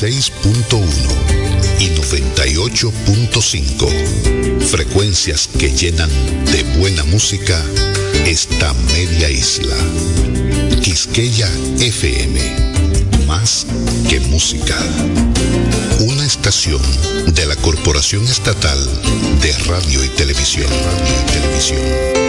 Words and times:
96.1 0.00 0.84
y 1.80 1.88
98.5. 1.88 4.60
Frecuencias 4.60 5.48
que 5.58 5.72
llenan 5.72 6.08
de 6.52 6.62
buena 6.78 7.02
música 7.02 7.60
esta 8.24 8.72
media 8.94 9.28
isla. 9.28 9.74
Quisqueya 10.82 11.50
FM. 11.80 12.38
Más 13.26 13.66
que 14.08 14.20
música. 14.20 14.76
Una 15.98 16.24
estación 16.24 16.80
de 17.34 17.46
la 17.46 17.56
Corporación 17.56 18.22
Estatal 18.22 18.78
de 19.42 19.52
Radio 19.66 20.04
y 20.04 20.08
Televisión. 20.10 20.70
Radio 20.70 21.14
y 21.26 21.30
Televisión. 21.32 22.27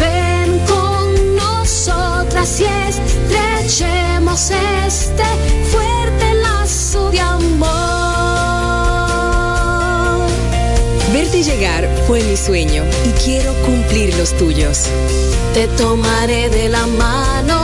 Ven 0.00 0.58
con 0.66 1.36
nosotras 1.36 2.58
y 2.58 2.64
estrechemos 2.64 4.50
este 4.50 5.24
fuerte 5.70 6.34
lazo 6.42 7.10
de 7.10 7.20
amor. 7.20 7.68
Verte 11.12 11.42
llegar 11.42 11.86
fue 12.06 12.22
mi 12.22 12.34
sueño 12.34 12.82
y 13.04 13.10
quiero 13.22 13.52
cumplir 13.66 14.16
los 14.16 14.34
tuyos. 14.38 14.86
Te 15.52 15.66
tomaré 15.76 16.48
de 16.48 16.70
la 16.70 16.86
mano 16.86 17.61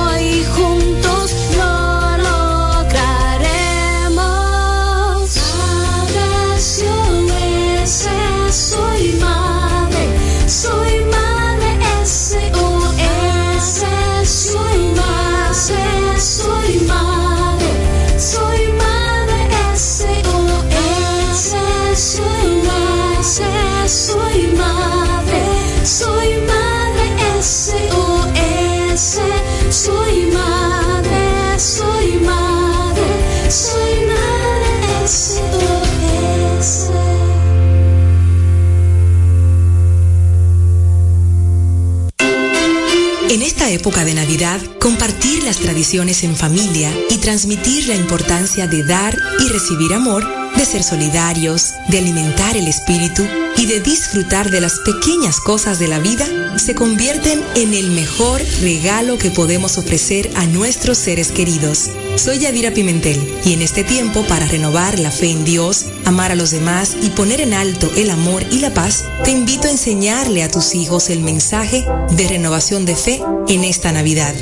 época 43.70 44.04
de 44.04 44.14
Navidad, 44.14 44.60
compartir 44.80 45.44
las 45.44 45.58
tradiciones 45.58 46.24
en 46.24 46.34
familia 46.34 46.90
y 47.10 47.18
transmitir 47.18 47.86
la 47.86 47.94
importancia 47.94 48.66
de 48.66 48.82
dar 48.82 49.16
y 49.40 49.48
recibir 49.48 49.92
amor, 49.92 50.24
de 50.56 50.64
ser 50.64 50.82
solidarios, 50.82 51.74
de 51.88 51.98
alimentar 51.98 52.56
el 52.56 52.66
espíritu 52.66 53.24
y 53.58 53.66
de 53.66 53.80
disfrutar 53.80 54.50
de 54.50 54.60
las 54.60 54.78
pequeñas 54.78 55.40
cosas 55.40 55.80
de 55.80 55.88
la 55.88 55.98
vida 55.98 56.56
se 56.56 56.76
convierten 56.76 57.42
en 57.56 57.74
el 57.74 57.90
mejor 57.90 58.40
regalo 58.60 59.18
que 59.18 59.32
podemos 59.32 59.78
ofrecer 59.78 60.30
a 60.36 60.46
nuestros 60.46 60.96
seres 60.96 61.32
queridos. 61.32 61.90
Soy 62.16 62.38
Yadira 62.38 62.70
Pimentel 62.70 63.20
y 63.44 63.52
en 63.54 63.62
este 63.62 63.82
tiempo 63.82 64.22
para 64.28 64.46
renovar 64.46 65.00
la 65.00 65.10
fe 65.10 65.32
en 65.32 65.44
Dios, 65.44 65.86
amar 66.04 66.30
a 66.30 66.36
los 66.36 66.52
demás 66.52 66.96
y 67.02 67.10
poner 67.10 67.40
en 67.40 67.52
alto 67.52 67.90
el 67.96 68.10
amor 68.10 68.44
y 68.52 68.60
la 68.60 68.72
paz, 68.72 69.04
te 69.24 69.32
invito 69.32 69.66
a 69.66 69.72
enseñarle 69.72 70.44
a 70.44 70.50
tus 70.50 70.76
hijos 70.76 71.10
el 71.10 71.20
mensaje 71.20 71.84
de 72.12 72.28
renovación 72.28 72.84
de 72.84 72.94
fe 72.94 73.20
en 73.48 73.64
esta 73.64 73.90
Navidad. 73.90 74.34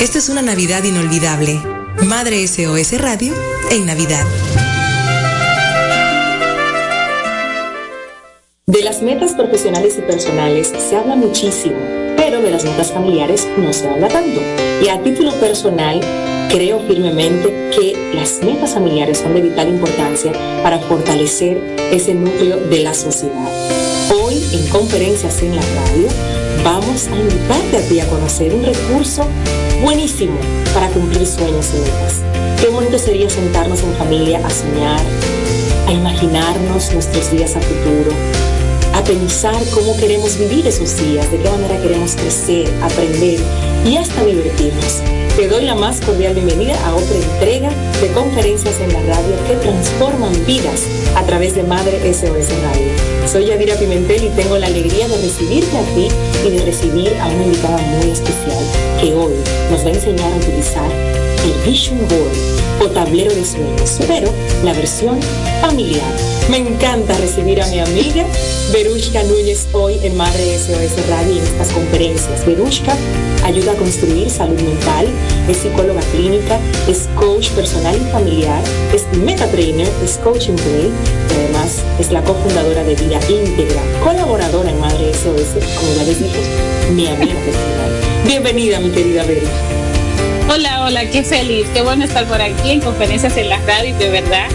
Esta 0.00 0.18
es 0.18 0.28
una 0.28 0.42
Navidad 0.42 0.84
inolvidable. 0.84 1.60
Madre 2.04 2.46
SOS 2.46 2.92
Radio 3.00 3.34
en 3.70 3.86
Navidad. 3.86 4.24
De 8.70 8.84
las 8.84 9.02
metas 9.02 9.32
profesionales 9.32 9.96
y 9.98 10.02
personales 10.02 10.72
se 10.78 10.94
habla 10.94 11.16
muchísimo, 11.16 11.74
pero 12.16 12.40
de 12.40 12.52
las 12.52 12.62
metas 12.62 12.92
familiares 12.92 13.48
no 13.56 13.72
se 13.72 13.88
habla 13.88 14.06
tanto. 14.06 14.40
Y 14.80 14.86
a 14.86 15.02
título 15.02 15.32
personal, 15.40 16.00
creo 16.48 16.78
firmemente 16.86 17.48
que 17.76 18.12
las 18.14 18.40
metas 18.44 18.74
familiares 18.74 19.18
son 19.18 19.34
de 19.34 19.42
vital 19.42 19.70
importancia 19.70 20.30
para 20.62 20.78
fortalecer 20.78 21.58
ese 21.90 22.14
núcleo 22.14 22.58
de 22.58 22.84
la 22.84 22.94
sociedad. 22.94 23.50
Hoy, 24.14 24.40
en 24.52 24.64
conferencias 24.68 25.42
en 25.42 25.56
la 25.56 25.62
radio, 25.62 26.06
vamos 26.62 27.08
a 27.08 27.16
invitarte 27.16 27.76
a 27.76 27.88
ti 27.88 27.98
a 27.98 28.06
conocer 28.08 28.54
un 28.54 28.64
recurso 28.64 29.26
buenísimo 29.82 30.38
para 30.72 30.86
cumplir 30.90 31.26
sueños 31.26 31.72
y 31.74 31.78
metas. 31.80 32.20
Qué 32.60 32.68
bonito 32.68 32.98
sería 32.98 33.28
sentarnos 33.28 33.82
en 33.82 33.94
familia 33.94 34.40
a 34.46 34.48
soñar, 34.48 35.00
a 35.88 35.92
imaginarnos 35.92 36.92
nuestros 36.92 37.32
días 37.32 37.56
a 37.56 37.60
futuro 37.60 38.12
a 38.94 39.04
pensar 39.04 39.62
cómo 39.74 39.96
queremos 39.96 40.38
vivir 40.38 40.66
esos 40.66 40.96
días, 41.00 41.30
de 41.30 41.38
qué 41.38 41.48
manera 41.50 41.80
queremos 41.80 42.14
crecer, 42.14 42.68
aprender 42.82 43.38
y 43.84 43.96
hasta 43.96 44.24
divertirnos. 44.24 45.02
Te 45.36 45.48
doy 45.48 45.64
la 45.64 45.74
más 45.74 46.00
cordial 46.00 46.34
bienvenida 46.34 46.76
a 46.86 46.94
otra 46.94 47.16
entrega 47.16 47.70
de 48.00 48.08
conferencias 48.12 48.80
en 48.80 48.92
la 48.94 49.00
radio 49.00 49.36
que 49.46 49.56
transforman 49.56 50.32
vidas 50.46 50.86
a 51.16 51.22
través 51.24 51.54
de 51.54 51.62
Madre 51.62 52.00
SOS 52.12 52.48
Radio. 52.62 52.92
Soy 53.30 53.46
Yadira 53.46 53.76
Pimentel 53.76 54.24
y 54.24 54.28
tengo 54.30 54.56
la 54.56 54.68
alegría 54.68 55.06
de 55.06 55.16
recibirte 55.18 55.76
a 55.76 55.82
ti 55.94 56.08
y 56.46 56.50
de 56.50 56.64
recibir 56.64 57.12
a 57.20 57.28
una 57.28 57.44
invitada 57.44 57.76
muy 57.76 58.10
especial 58.10 58.64
que 59.00 59.14
hoy 59.14 59.34
nos 59.70 59.84
va 59.84 59.88
a 59.88 59.92
enseñar 59.92 60.32
a 60.32 60.36
utilizar 60.36 60.90
el 61.44 61.70
Vision 61.70 61.98
Board 62.08 62.60
o 62.80 62.88
tablero 62.88 63.34
de 63.34 63.44
sueños, 63.44 63.98
pero 64.08 64.32
la 64.64 64.72
versión 64.72 65.20
familiar. 65.60 66.10
Me 66.48 66.56
encanta 66.56 67.12
recibir 67.18 67.60
a 67.60 67.66
mi 67.66 67.80
amiga 67.80 68.24
Verushka 68.72 69.22
Núñez 69.24 69.68
hoy 69.72 69.98
en 70.02 70.16
Madre 70.16 70.58
SOS 70.58 71.06
Radio 71.08 71.36
en 71.36 71.44
estas 71.44 71.68
conferencias. 71.72 72.46
Verushka 72.46 72.96
ayuda 73.44 73.72
a 73.72 73.76
construir 73.76 74.30
salud 74.30 74.60
mental, 74.60 75.06
es 75.48 75.58
psicóloga 75.58 76.00
clínica, 76.12 76.58
es 76.88 77.08
coach 77.14 77.50
personal 77.50 77.89
y 77.94 78.10
familiar, 78.10 78.62
es 78.94 79.06
meta 79.18 79.46
trainer, 79.46 79.88
es 80.04 80.18
coaching 80.18 80.54
play, 80.54 80.90
además 81.34 81.82
es 81.98 82.10
la 82.12 82.22
cofundadora 82.22 82.84
de 82.84 82.94
Vida 82.94 83.20
Íntegra, 83.28 83.82
colaboradora 84.02 84.70
en 84.70 84.80
Madre 84.80 85.12
SOS, 85.12 85.64
como 85.76 85.94
ya 85.96 86.04
les 86.04 86.20
mi 86.94 87.06
amiga 87.06 87.34
personal. 87.34 87.92
Bienvenida, 88.24 88.80
mi 88.80 88.90
querida 88.90 89.24
Verushka. 89.24 89.50
Hola, 90.52 90.84
hola, 90.84 91.10
qué 91.10 91.22
feliz, 91.22 91.66
qué 91.72 91.82
bueno 91.82 92.04
estar 92.04 92.26
por 92.26 92.40
aquí 92.40 92.70
en 92.70 92.80
conferencias 92.80 93.36
en 93.36 93.48
la 93.48 93.58
radio, 93.58 93.96
de 93.96 94.10
verdad 94.10 94.48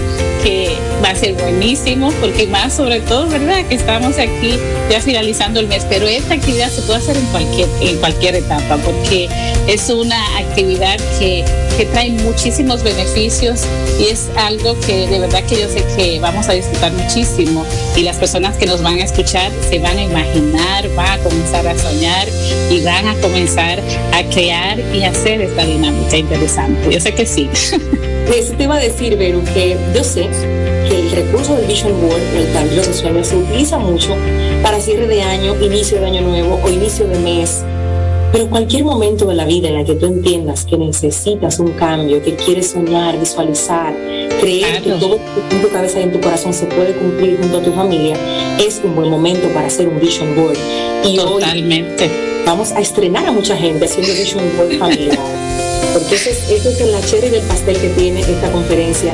va 1.04 1.10
a 1.10 1.16
ser 1.16 1.34
buenísimo, 1.34 2.12
porque 2.22 2.48
más 2.48 2.74
sobre 2.74 3.00
todo, 3.02 3.28
¿verdad? 3.28 3.66
Que 3.68 3.76
estamos 3.76 4.18
aquí 4.18 4.58
ya 4.90 5.02
finalizando 5.02 5.60
el 5.60 5.68
mes, 5.68 5.86
pero 5.90 6.08
esta 6.08 6.36
actividad 6.36 6.70
se 6.70 6.82
puede 6.84 7.00
hacer 7.00 7.18
en 7.18 7.26
cualquier, 7.28 7.68
en 7.82 7.98
cualquier 7.98 8.36
etapa, 8.36 8.78
porque 8.78 9.28
es 9.68 9.90
una 9.90 10.38
actividad 10.38 10.98
que, 11.20 11.44
que 11.78 11.86
trae 11.86 12.12
muchísimos 12.12 12.84
beneficios 12.84 13.62
y 14.00 14.06
es 14.06 14.30
algo 14.38 14.80
que 14.82 15.08
de 15.08 15.20
verdad 15.20 15.44
que 15.46 15.60
yo 15.62 15.68
sé 15.68 15.84
que 15.98 16.20
vamos 16.20 16.48
a 16.48 16.54
disfrutar 16.54 16.92
muchísimo 16.94 17.66
y 17.96 18.02
las 18.02 18.18
personas 18.18 18.56
que 18.58 18.66
nos 18.66 18.82
van 18.82 19.00
a 19.00 19.04
escuchar 19.04 19.52
se 19.70 19.80
van 19.80 19.98
a 19.98 20.04
imaginar, 20.04 20.88
van 20.96 21.20
a 21.20 21.24
comenzar 21.24 21.68
a 21.68 21.78
soñar 21.78 22.28
y 22.70 22.82
van 22.82 23.08
a 23.08 23.16
comenzar 23.16 23.82
a 24.14 24.24
crear 24.24 24.80
y 24.94 25.04
hacer 25.04 25.42
esta 25.42 25.66
dinámica 25.66 26.18
interesante. 26.18 26.92
Yo 26.92 27.00
sé 27.00 27.14
que 27.14 27.26
sí. 27.26 27.50
Eso 28.34 28.54
te 28.54 28.64
iba 28.64 28.76
a 28.76 28.80
decir, 28.80 29.16
Vero, 29.18 29.42
que 29.54 29.78
yo 29.94 30.04
sé 30.04 30.28
que 30.90 31.00
el 31.00 31.12
recurso 31.12 31.56
del 31.56 31.68
Vision 31.68 31.94
Board, 32.02 32.22
el 32.36 32.52
tablero 32.54 32.84
de 32.84 32.94
sueños, 32.94 33.28
se 33.28 33.38
utiliza 33.38 33.78
mucho 33.78 34.16
para 34.62 34.80
cierre 34.80 35.08
de 35.08 35.22
año, 35.22 35.56
inicio 35.62 36.00
de 36.00 36.08
año 36.08 36.22
nuevo 36.22 36.60
o 36.64 36.70
inicio 36.70 37.08
de 37.08 37.20
mes. 37.20 37.64
Pero 38.32 38.50
cualquier 38.50 38.84
momento 38.84 39.26
de 39.26 39.36
la 39.36 39.46
vida 39.46 39.70
en 39.70 39.76
la 39.76 39.86
que 39.86 39.96
tú 39.96 40.08
entiendas 40.08 40.66
que 40.66 40.78
necesitas 40.78 41.60
un 41.60 41.72
cambio, 41.74 42.22
que 42.22 42.36
quieres 42.36 42.72
soñar, 42.72 43.18
visualizar, 43.18 43.96
creer 44.42 44.82
que 44.82 44.92
todo 44.92 45.18
en 45.52 45.62
tu 45.62 45.70
cabeza 45.70 46.02
y 46.02 46.04
en 46.04 46.12
tu 46.12 46.20
corazón 46.20 46.54
se 46.54 46.66
puede 46.66 46.94
cumplir 46.96 47.38
junto 47.40 47.60
a 47.60 47.62
tu 47.62 47.72
familia, 47.72 48.18
es 48.60 48.82
un 48.84 48.96
buen 48.96 49.10
momento 49.10 49.48
para 49.54 49.68
hacer 49.68 49.88
un 49.88 50.00
Vision 50.02 50.36
Board. 50.36 50.58
Y 51.06 51.16
Totalmente. 51.16 52.10
vamos 52.46 52.74
a 52.74 52.82
estrenar 52.82 53.26
a 53.26 53.32
mucha 53.32 53.56
gente 53.56 53.86
haciendo 53.86 54.14
Vision 54.14 54.44
Board 54.58 54.78
familiar. 54.80 55.18
porque 55.96 56.16
esa 56.16 56.30
es, 56.30 56.66
es 56.66 56.88
la 56.88 57.00
cherry 57.02 57.30
del 57.30 57.42
pastel 57.44 57.80
que 57.80 57.88
tiene 57.90 58.20
esta 58.20 58.52
conferencia 58.52 59.14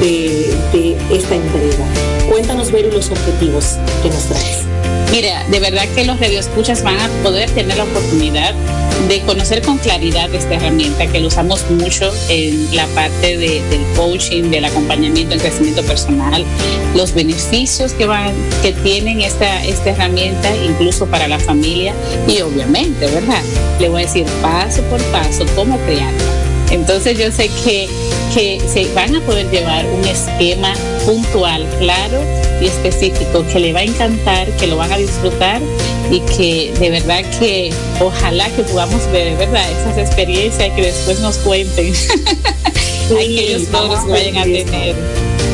de, 0.00 0.56
de 0.72 0.96
esta 1.14 1.34
entrega. 1.34 1.86
Cuéntanos, 2.26 2.72
ver 2.72 2.92
los 2.92 3.10
objetivos 3.10 3.76
que 4.02 4.08
nos 4.08 4.24
traes. 4.24 4.71
Mira, 5.12 5.44
de 5.50 5.60
verdad 5.60 5.86
que 5.94 6.06
los 6.06 6.18
radioescuchas 6.18 6.82
van 6.82 6.98
a 6.98 7.06
poder 7.22 7.50
tener 7.50 7.76
la 7.76 7.84
oportunidad 7.84 8.54
de 9.08 9.20
conocer 9.20 9.60
con 9.60 9.76
claridad 9.76 10.34
esta 10.34 10.54
herramienta 10.54 11.06
que 11.06 11.20
lo 11.20 11.28
usamos 11.28 11.68
mucho 11.70 12.10
en 12.30 12.74
la 12.74 12.86
parte 12.88 13.36
de, 13.36 13.60
del 13.68 13.84
coaching, 13.94 14.44
del 14.44 14.64
acompañamiento, 14.64 15.34
el 15.34 15.40
crecimiento 15.42 15.82
personal, 15.82 16.46
los 16.94 17.12
beneficios 17.12 17.92
que 17.92 18.06
van, 18.06 18.32
que 18.62 18.72
tienen 18.72 19.20
esta, 19.20 19.62
esta 19.64 19.90
herramienta, 19.90 20.50
incluso 20.56 21.06
para 21.06 21.28
la 21.28 21.38
familia, 21.38 21.92
y 22.26 22.40
obviamente, 22.40 23.06
¿verdad? 23.06 23.42
Le 23.80 23.90
voy 23.90 24.04
a 24.04 24.06
decir 24.06 24.24
paso 24.40 24.80
por 24.84 25.02
paso 25.12 25.44
cómo 25.54 25.76
crearla. 25.80 26.22
Entonces 26.70 27.18
yo 27.18 27.30
sé 27.30 27.50
que, 27.64 27.86
que 28.34 28.60
se 28.66 28.92
van 28.94 29.14
a 29.14 29.20
poder 29.20 29.50
llevar 29.50 29.84
un 29.86 30.04
esquema 30.04 30.72
puntual, 31.04 31.66
claro 31.78 32.18
y 32.60 32.66
específico 32.66 33.44
que 33.52 33.58
le 33.58 33.72
va 33.72 33.80
a 33.80 33.84
encantar, 33.84 34.48
que 34.56 34.66
lo 34.66 34.76
van 34.76 34.92
a 34.92 34.96
disfrutar 34.96 35.60
y 36.10 36.20
que 36.20 36.72
de 36.78 36.90
verdad 36.90 37.22
que 37.38 37.72
ojalá 38.00 38.48
que 38.50 38.62
podamos 38.62 39.10
ver, 39.10 39.36
¿verdad? 39.36 39.64
Esas 39.70 39.98
experiencias 39.98 40.70
que 40.74 40.82
después 40.82 41.20
nos 41.20 41.38
cuenten 41.38 41.92
aquellos 43.10 43.68
logros 43.70 44.04
que 44.04 44.10
vayan 44.10 44.36
a 44.38 44.44
tener. 44.44 44.94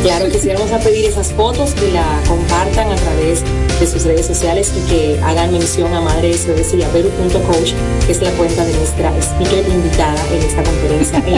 Claro 0.02 0.30
que 0.30 0.38
sí, 0.38 0.48
vamos 0.48 0.70
a 0.70 0.78
pedir 0.78 1.06
esas 1.06 1.32
fotos 1.32 1.70
que 1.72 1.90
la 1.90 2.22
compartan 2.28 2.92
a 2.92 2.96
través 2.96 3.42
de 3.80 3.86
sus 3.86 4.04
redes 4.04 4.26
sociales 4.26 4.72
y 4.76 4.88
que 4.88 5.20
hagan 5.22 5.52
mención 5.52 5.92
a 5.92 6.00
Madre 6.00 6.32
SOS 6.34 6.74
y 6.74 6.82
a 6.82 6.88
Coach, 6.88 7.72
que 8.06 8.12
es 8.12 8.20
la 8.20 8.30
cuenta 8.32 8.64
de 8.64 8.74
nuestra 8.74 9.12
speaker 9.18 9.66
invitada 9.68 10.24
en 10.32 10.42
esta 10.42 10.62
conferencia 10.62 11.18
en 11.18 11.34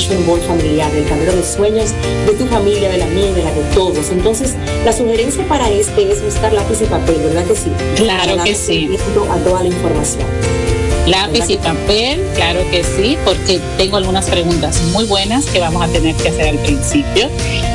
Vision 0.00 0.26
Board 0.26 0.40
familiar, 0.42 0.90
del 0.92 1.04
tablero 1.04 1.36
de 1.36 1.44
sueños 1.44 1.90
de 2.26 2.32
tu 2.32 2.46
familia, 2.46 2.88
de 2.88 2.96
la 2.96 3.06
mía 3.06 3.30
y 3.30 3.34
de 3.34 3.44
la 3.44 3.52
de 3.52 3.62
todos. 3.74 4.10
Entonces, 4.10 4.54
la 4.82 4.94
sugerencia 4.94 5.46
para 5.46 5.68
este 5.68 6.10
es 6.10 6.24
buscar 6.24 6.54
lápiz 6.54 6.80
y 6.80 6.86
papel, 6.86 7.16
¿verdad 7.16 7.44
que 7.44 7.54
sí? 7.54 7.70
Claro 7.96 8.42
que 8.42 8.54
sí. 8.54 8.96
A 9.30 9.36
toda 9.44 9.62
la 9.62 9.68
información. 9.68 10.24
Lápiz 11.06 11.50
y 11.50 11.56
papel, 11.58 12.22
claro 12.34 12.60
que 12.70 12.82
sí, 12.82 13.18
porque 13.26 13.60
tengo 13.76 13.98
algunas 13.98 14.30
preguntas 14.30 14.80
muy 14.92 15.04
buenas 15.04 15.44
que 15.46 15.60
vamos 15.60 15.82
a 15.82 15.88
tener 15.88 16.14
que 16.14 16.28
hacer 16.28 16.48
al 16.48 16.58
principio 16.58 17.28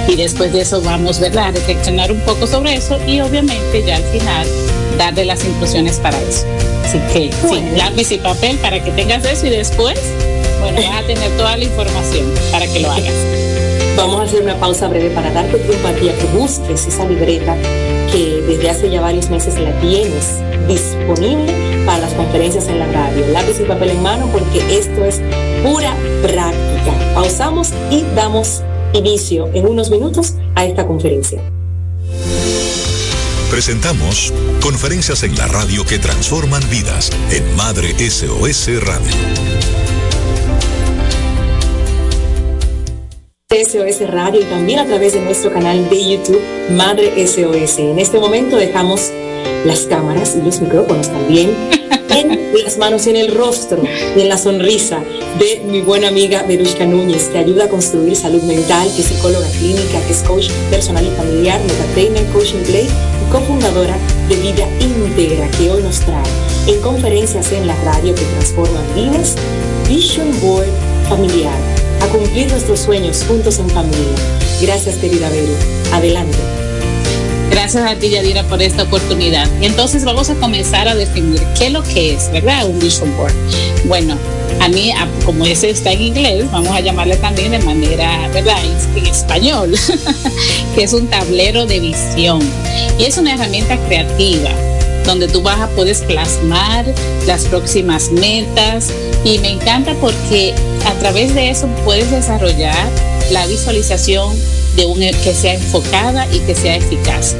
y 0.08 0.16
después 0.16 0.52
de 0.52 0.62
eso 0.62 0.82
vamos 0.82 1.20
¿verdad? 1.20 1.50
a 1.50 1.52
reflexionar 1.52 2.12
un 2.12 2.22
poco 2.22 2.48
sobre 2.48 2.76
eso 2.76 3.00
y 3.06 3.20
obviamente 3.22 3.84
ya 3.86 3.98
al 3.98 4.04
final 4.04 4.48
darle 4.98 5.26
las 5.26 5.44
instrucciones 5.44 6.00
para 6.00 6.20
eso. 6.22 6.46
Así 6.84 7.00
que 7.14 7.32
sí, 7.48 7.62
lápiz 7.76 8.12
y 8.12 8.18
papel 8.18 8.58
para 8.58 8.84
que 8.84 8.92
tengas 8.92 9.26
eso 9.26 9.46
y 9.48 9.50
después 9.50 10.00
bueno, 10.60 10.82
vas 10.82 11.04
a 11.04 11.08
tener 11.08 11.32
toda 11.38 11.58
la 11.58 11.64
información 11.64 12.34
para 12.52 12.68
que 12.68 12.80
lo 12.80 12.92
hagas. 12.92 13.14
Vamos 13.98 14.20
a 14.20 14.24
hacer 14.24 14.42
una 14.42 14.56
pausa 14.56 14.88
breve 14.88 15.10
para 15.12 15.32
darte 15.32 15.58
tiempo 15.58 15.88
a 15.88 15.94
ti 15.94 16.10
a 16.10 16.18
que 16.18 16.26
busques 16.38 16.86
esa 16.86 17.06
libreta 17.06 17.56
que 18.12 18.44
desde 18.48 18.70
hace 18.70 18.90
ya 18.90 19.02
varios 19.02 19.30
meses 19.30 19.58
la 19.58 19.72
tienes 19.80 20.40
disponible 20.68 21.54
para 21.86 22.00
las 22.00 22.14
conferencias 22.14 22.68
en 22.68 22.80
la 22.80 22.88
radio. 22.88 23.26
Lápiz 23.32 23.60
y 23.60 23.64
papel 23.64 23.92
en 23.92 24.02
mano 24.02 24.30
porque 24.32 24.60
esto 24.78 25.06
es 25.06 25.22
pura 25.64 25.96
práctica. 26.22 27.14
Pausamos 27.14 27.70
y 27.90 28.04
damos 28.16 28.64
inicio 28.94 29.50
en 29.54 29.68
unos 29.68 29.90
minutos 29.90 30.34
a 30.56 30.66
esta 30.66 30.86
conferencia. 30.86 31.42
Presentamos 33.50 34.34
conferencias 34.62 35.24
en 35.24 35.38
la 35.38 35.48
radio 35.48 35.86
que 35.86 36.00
transforman 36.00 36.68
vidas 36.70 37.12
en 37.32 37.56
Madre 37.56 37.94
SOS 37.98 38.84
Radio. 38.84 39.85
SOS 43.52 44.10
Radio 44.10 44.42
y 44.42 44.46
también 44.46 44.80
a 44.80 44.86
través 44.88 45.14
de 45.14 45.22
nuestro 45.22 45.54
canal 45.54 45.88
de 45.88 46.10
YouTube 46.10 46.42
Madre 46.72 47.28
SOS. 47.28 47.78
En 47.78 48.00
este 48.00 48.20
momento 48.20 48.58
dejamos 48.58 49.12
las 49.66 49.82
cámaras 49.82 50.36
y 50.36 50.44
los 50.44 50.60
micrófonos 50.62 51.10
también 51.10 51.52
en 52.10 52.40
las 52.64 52.80
manos 52.80 53.06
y 53.06 53.12
en 53.12 53.18
el 53.18 53.36
rostro 53.36 53.84
y 54.16 54.20
en 54.20 54.30
la 54.30 54.40
sonrisa 54.40 55.00
de 55.38 55.62
mi 55.64 55.82
buena 55.82 56.08
amiga 56.08 56.42
Verushka 56.42 56.88
Núñez, 56.88 57.30
que 57.30 57.38
ayuda 57.38 57.66
a 57.66 57.70
construir 57.70 58.16
salud 58.16 58.42
mental, 58.42 58.90
que 58.96 59.04
es 59.04 59.10
psicóloga 59.10 59.48
clínica, 59.60 60.02
que 60.08 60.12
es 60.12 60.24
coach 60.24 60.50
personal 60.72 61.06
y 61.06 61.12
familiar, 61.12 61.62
metatrainer, 61.62 62.26
coaching 62.34 62.64
play 62.66 62.88
y 62.88 63.32
cofundadora 63.32 63.96
de 64.28 64.38
Vida 64.38 64.68
Íntegra, 64.80 65.48
que 65.52 65.70
hoy 65.70 65.84
nos 65.84 66.00
trae 66.00 66.26
en 66.66 66.82
conferencias 66.82 67.52
en 67.52 67.68
la 67.68 67.76
radio 67.84 68.16
que 68.16 68.26
transforman 68.26 68.96
vidas, 68.96 69.36
Vision 69.88 70.32
Board 70.42 70.66
Familiar 71.08 71.75
cumplir 72.18 72.50
nuestros 72.50 72.80
sueños 72.80 73.26
juntos 73.28 73.60
en 73.60 73.70
familia. 73.70 74.16
Gracias, 74.62 74.96
querida 74.96 75.30
Vero. 75.30 75.54
Adelante. 75.92 76.38
Gracias 77.52 77.90
a 77.90 77.96
ti, 77.96 78.10
Yadira, 78.10 78.44
por 78.44 78.62
esta 78.62 78.84
oportunidad. 78.84 79.50
Y 79.62 79.66
entonces 79.66 80.06
vamos 80.06 80.30
a 80.30 80.36
comenzar 80.36 80.88
a 80.88 80.96
definir 80.96 81.42
qué 81.58 81.68
es 81.68 81.74
lo 81.74 81.84
que 81.84 82.14
es, 82.14 82.32
¿verdad? 82.32 82.68
Un 82.68 82.80
vision 82.80 83.16
board. 83.18 83.34
Bueno, 83.86 84.18
a 84.62 84.70
mí, 84.70 84.94
como 85.26 85.46
ese 85.46 85.70
está 85.70 85.92
en 85.92 86.02
inglés, 86.02 86.52
vamos 86.52 86.72
a 86.72 86.80
llamarle 86.80 87.18
también 87.18 87.52
de 87.52 87.60
manera, 87.60 88.30
¿verdad? 88.34 88.58
En 88.96 89.06
español, 89.06 89.76
que 90.76 90.84
es 90.84 90.94
un 90.94 91.08
tablero 91.08 91.66
de 91.66 91.80
visión. 91.80 92.40
Y 92.98 93.06
es 93.06 93.18
una 93.18 93.34
herramienta 93.34 93.78
creativa 93.88 94.52
donde 95.06 95.28
tú 95.28 95.42
vas 95.42 95.60
a 95.60 95.68
puedes 95.70 96.02
plasmar 96.02 96.86
las 97.28 97.46
próximas 97.46 98.12
metas 98.12 98.92
y 99.26 99.40
me 99.40 99.50
encanta 99.50 99.94
porque 100.00 100.54
a 100.86 100.94
través 101.00 101.34
de 101.34 101.50
eso 101.50 101.68
puedes 101.84 102.12
desarrollar 102.12 102.90
la 103.32 103.46
visualización 103.48 104.38
de 104.76 104.86
un 104.86 105.00
que 105.00 105.34
sea 105.34 105.56
enfocada 105.56 106.28
y 106.32 106.40
que 106.40 106.54
sea 106.54 106.76
eficaz. 106.76 107.36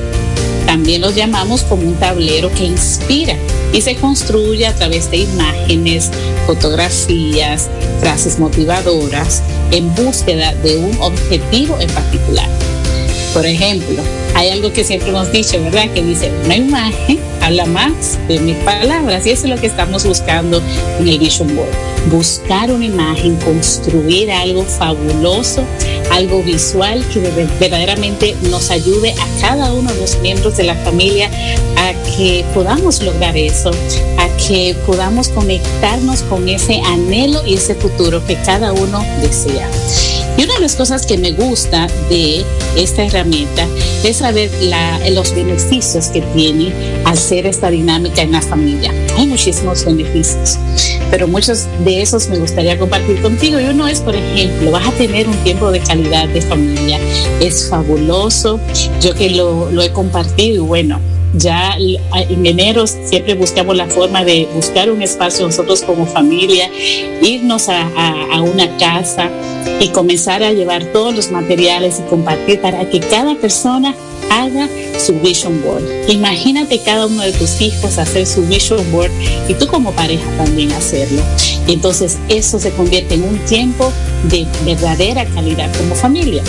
También 0.66 1.02
lo 1.02 1.12
llamamos 1.12 1.62
como 1.62 1.84
un 1.84 1.96
tablero 1.96 2.52
que 2.52 2.64
inspira 2.66 3.36
y 3.72 3.82
se 3.82 3.96
construye 3.96 4.66
a 4.66 4.74
través 4.74 5.12
de 5.12 5.18
imágenes, 5.18 6.10
fotografías, 6.48 7.70
frases 8.02 8.40
motivadoras 8.40 9.44
en 9.72 9.94
búsqueda 9.94 10.56
de 10.56 10.78
un 10.78 10.98
objetivo 11.02 11.78
en 11.80 11.90
particular. 11.92 12.50
Por 13.34 13.46
ejemplo, 13.46 14.02
hay 14.34 14.50
algo 14.50 14.74
que 14.74 14.84
siempre 14.84 15.10
hemos 15.10 15.32
dicho, 15.32 15.62
¿verdad? 15.62 15.90
Que 15.94 16.02
dice, 16.02 16.32
una 16.46 16.56
imagen 16.56 17.20
habla 17.46 17.66
más 17.68 18.18
de 18.28 18.40
mis 18.40 18.56
palabras 18.58 19.26
y 19.26 19.30
eso 19.30 19.44
es 19.44 19.50
lo 19.52 19.62
que 19.62 19.68
estamos 19.68 20.04
buscando 20.04 20.62
en 21.00 21.08
el 21.08 21.20
Vision 21.20 21.56
Board. 21.56 21.70
Buscar 22.10 22.72
una 22.72 22.86
imagen, 22.86 23.36
construir 23.38 24.32
algo 24.32 24.64
fabuloso, 24.64 25.64
algo 26.12 26.42
visual 26.42 27.06
que 27.14 27.20
verdaderamente 27.60 28.36
nos 28.50 28.72
ayude 28.72 29.12
a 29.14 29.42
cada 29.42 29.74
uno 29.74 29.94
de 29.94 30.02
los 30.02 30.18
miembros 30.20 30.58
de 30.58 30.64
la 30.64 30.76
familia 30.76 31.30
a 31.78 31.94
que 32.18 32.44
podamos 32.54 33.02
lograr 33.04 33.38
eso, 33.38 33.70
a 34.18 34.28
que 34.48 34.76
podamos 34.88 35.30
conectarnos 35.30 36.24
con 36.24 36.50
ese 36.50 36.82
anhelo 36.82 37.46
y 37.46 37.56
ese 37.56 37.76
futuro 37.76 38.26
que 38.26 38.36
cada 38.38 38.74
uno 38.74 39.06
desea. 39.22 39.70
Y 40.38 40.44
una 40.44 40.54
de 40.56 40.60
las 40.62 40.76
cosas 40.76 41.06
que 41.06 41.18
me 41.18 41.32
gusta 41.32 41.88
de 42.10 42.44
esta 42.76 43.06
herramienta 43.06 43.68
es 44.04 44.18
saber 44.18 44.52
los 45.12 45.34
beneficios 45.34 46.08
que 46.08 46.22
tiene 46.22 46.74
ser 47.16 47.46
esta 47.46 47.70
dinámica 47.70 48.22
en 48.22 48.32
la 48.32 48.42
familia. 48.42 48.92
Hay 49.18 49.28
muchísimos 49.28 49.86
beneficios, 49.86 50.58
pero 51.10 51.28
muchos 51.28 51.66
de 51.84 52.02
esos 52.02 52.28
me 52.30 52.38
gustaría 52.38 52.78
compartir 52.78 53.22
contigo. 53.22 53.60
Y 53.60 53.66
uno 53.66 53.88
es, 53.88 54.02
por 54.02 54.16
ejemplo, 54.16 54.72
vas 54.72 54.88
a 54.88 54.92
tener 54.92 55.28
un 55.28 55.36
tiempo 55.44 55.72
de 55.72 55.80
calidad 55.80 56.28
de 56.30 56.42
familia. 56.42 57.00
Es 57.40 57.70
fabuloso. 57.70 58.60
Yo 59.02 59.14
que 59.14 59.30
lo, 59.32 59.72
lo 59.72 59.82
he 59.82 59.92
compartido 59.92 60.56
y 60.56 60.68
bueno, 60.68 61.00
ya 61.38 61.76
en 61.78 62.46
enero 62.46 62.88
siempre 62.88 63.36
buscamos 63.36 63.76
la 63.76 63.88
forma 63.88 64.24
de 64.24 64.48
buscar 64.54 64.90
un 64.90 65.02
espacio 65.02 65.46
nosotros 65.46 65.82
como 65.82 66.06
familia, 66.06 66.70
irnos 67.22 67.70
a, 67.70 68.42
una 68.42 68.78
casa 68.78 69.30
y 69.80 69.90
comenzar 69.90 70.44
a 70.44 70.52
llevar 70.52 70.86
todos 70.92 71.16
los 71.16 71.32
materiales 71.32 72.00
y 72.00 72.10
compartir 72.10 72.62
para 72.62 72.88
que 72.90 73.00
cada 73.00 73.36
persona 73.36 73.96
haga 74.30 74.68
su 75.00 75.14
vision 75.20 75.62
board. 75.64 75.84
Imagínate 76.10 76.80
cada 76.80 77.08
uno 77.08 77.24
de 77.24 77.32
tus 77.32 77.62
hijos 77.62 77.98
hacer 77.98 78.28
su 78.28 78.42
vision 78.44 78.92
board 78.92 79.12
y 79.48 79.54
tú 79.56 79.68
como 79.68 79.92
pareja 79.94 80.30
también 80.38 80.72
hacerlo. 80.74 81.22
Y 81.68 81.74
entonces 81.74 82.18
eso 82.30 82.60
se 82.60 82.72
convierte 82.72 83.16
en 83.16 83.24
un 83.24 83.40
tiempo 83.46 83.92
de 84.30 84.46
verdadera 84.66 85.26
calidad 85.26 85.74
como 85.78 85.96
familia. 85.96 86.44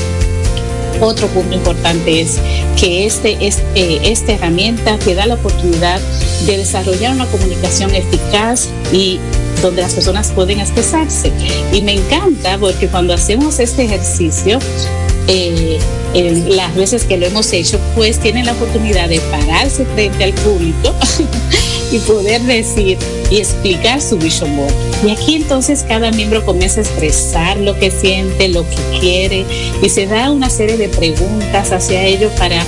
Otro 1.00 1.26
punto 1.29 1.55
importante 1.55 2.21
es 2.21 2.38
que 2.79 3.07
este, 3.07 3.47
este, 3.47 4.11
esta 4.11 4.33
herramienta 4.33 4.99
te 4.99 5.15
da 5.15 5.26
la 5.26 5.35
oportunidad 5.35 6.00
de 6.47 6.59
desarrollar 6.59 7.12
una 7.15 7.26
comunicación 7.26 7.95
eficaz 7.95 8.69
y 8.93 9.19
donde 9.62 9.83
las 9.83 9.95
personas 9.95 10.31
pueden 10.33 10.61
expresarse. 10.61 11.33
Y 11.73 11.83
me 11.83 11.95
encanta 11.95 12.59
porque 12.59 12.88
cuando 12.88 13.15
hacemos 13.15 13.59
este 13.59 13.85
ejercicio, 13.85 14.59
eh, 15.28 15.78
las 16.49 16.75
veces 16.75 17.04
que 17.04 17.16
lo 17.16 17.26
hemos 17.26 17.52
hecho, 17.52 17.78
pues 17.95 18.18
tienen 18.18 18.47
la 18.47 18.52
oportunidad 18.52 19.09
de 19.09 19.21
pararse 19.21 19.85
frente 19.87 20.25
al 20.25 20.33
público 20.33 20.95
y 21.92 21.99
poder 22.00 22.42
decir 22.42 22.99
y 23.30 23.38
explicar 23.38 24.00
su 24.00 24.16
vision 24.18 24.56
board. 24.56 24.73
Y 25.04 25.11
aquí 25.11 25.35
entonces 25.35 25.85
cada 25.87 26.11
miembro 26.11 26.45
comienza 26.45 26.80
a 26.80 26.85
expresar 26.85 27.56
lo 27.59 27.78
que 27.78 27.90
siente, 27.90 28.49
lo 28.49 28.64
que 28.68 28.99
quiere 29.00 29.45
y 29.83 29.88
se 29.88 30.06
da 30.06 30.30
una 30.30 30.49
serie 30.49 30.76
de 30.76 30.88
preguntas 30.88 31.73
hacia 31.73 32.04
ellos 32.04 32.33
para, 32.38 32.62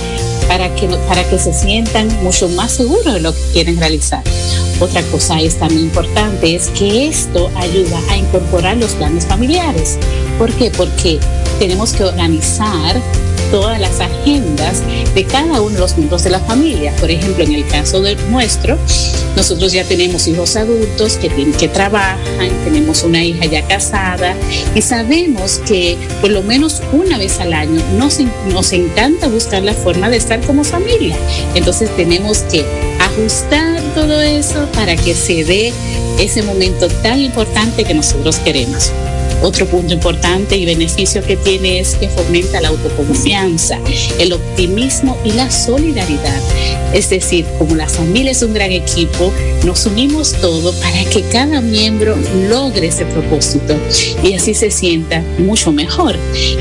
para, 0.47 0.73
que, 0.75 0.87
para 1.07 1.27
que 1.29 1.39
se 1.39 1.53
sientan 1.53 2.07
mucho 2.23 2.49
más 2.49 2.71
seguros 2.71 3.13
de 3.13 3.21
lo 3.21 3.33
que 3.33 3.41
quieren 3.53 3.79
realizar. 3.79 4.23
Otra 4.79 5.01
cosa 5.03 5.41
es 5.41 5.55
también 5.55 5.81
importante 5.81 6.55
es 6.55 6.67
que 6.69 7.07
esto 7.07 7.49
ayuda 7.55 7.99
a 8.09 8.17
incorporar 8.17 8.77
los 8.77 8.91
planes 8.91 9.25
familiares. 9.25 9.97
¿Por 10.37 10.53
qué? 10.53 10.71
Porque 10.71 11.19
tenemos 11.59 11.93
que 11.93 12.05
organizar 12.05 12.95
todas 13.51 13.79
las 13.79 13.99
agendas 13.99 14.81
de 15.15 15.25
cada 15.25 15.61
uno 15.61 15.71
de 15.71 15.79
los 15.79 15.97
miembros 15.97 16.23
de 16.23 16.29
la 16.29 16.39
familia. 16.39 16.93
Por 16.99 17.09
ejemplo, 17.09 17.43
en 17.43 17.53
el 17.53 17.67
caso 17.67 18.01
de 18.01 18.15
nuestro, 18.29 18.77
nosotros 19.35 19.71
ya 19.71 19.83
tenemos 19.83 20.27
hijos 20.27 20.55
adultos 20.55 21.17
que, 21.17 21.29
que 21.51 21.67
trabajan, 21.67 22.49
tenemos 22.63 23.03
una 23.03 23.23
hija 23.23 23.45
ya 23.45 23.67
casada 23.67 24.35
y 24.75 24.81
sabemos 24.81 25.61
que 25.67 25.97
por 26.21 26.31
lo 26.31 26.43
menos 26.43 26.81
una 26.91 27.17
vez 27.17 27.39
al 27.39 27.53
año 27.53 27.81
nos, 27.97 28.19
nos 28.53 28.71
encanta 28.71 29.27
buscar 29.27 29.63
la 29.63 29.73
forma 29.73 30.09
de 30.09 30.17
estar 30.17 30.41
como 30.41 30.63
familia. 30.63 31.15
Entonces 31.55 31.95
tenemos 31.95 32.39
que 32.51 32.65
ajustar 32.99 33.81
todo 33.95 34.21
eso 34.21 34.67
para 34.73 34.95
que 34.95 35.15
se 35.15 35.43
dé 35.43 35.73
ese 36.19 36.43
momento 36.43 36.87
tan 37.01 37.19
importante 37.19 37.83
que 37.83 37.93
nosotros 37.93 38.37
queremos. 38.37 38.91
Otro 39.41 39.65
punto 39.65 39.93
importante 39.93 40.57
y 40.57 40.65
beneficio 40.65 41.23
que 41.23 41.37
tiene 41.37 41.79
es 41.79 41.95
que 41.95 42.09
fomenta 42.09 42.59
la 42.59 42.69
autoconfianza, 42.69 43.79
el 44.19 44.33
optimismo 44.33 45.17
y 45.23 45.31
la 45.31 45.49
solidaridad. 45.49 46.41
Es 46.93 47.09
decir, 47.09 47.45
como 47.57 47.75
la 47.75 47.87
familia 47.87 48.31
es 48.31 48.41
un 48.41 48.53
gran 48.53 48.71
equipo, 48.71 49.31
nos 49.63 49.85
unimos 49.85 50.33
todos 50.33 50.75
para 50.75 51.03
que 51.05 51.21
cada 51.31 51.61
miembro 51.61 52.17
logre 52.49 52.87
ese 52.87 53.05
propósito 53.05 53.75
y 54.23 54.33
así 54.33 54.53
se 54.53 54.71
sienta 54.71 55.23
mucho 55.37 55.71
mejor. 55.71 56.15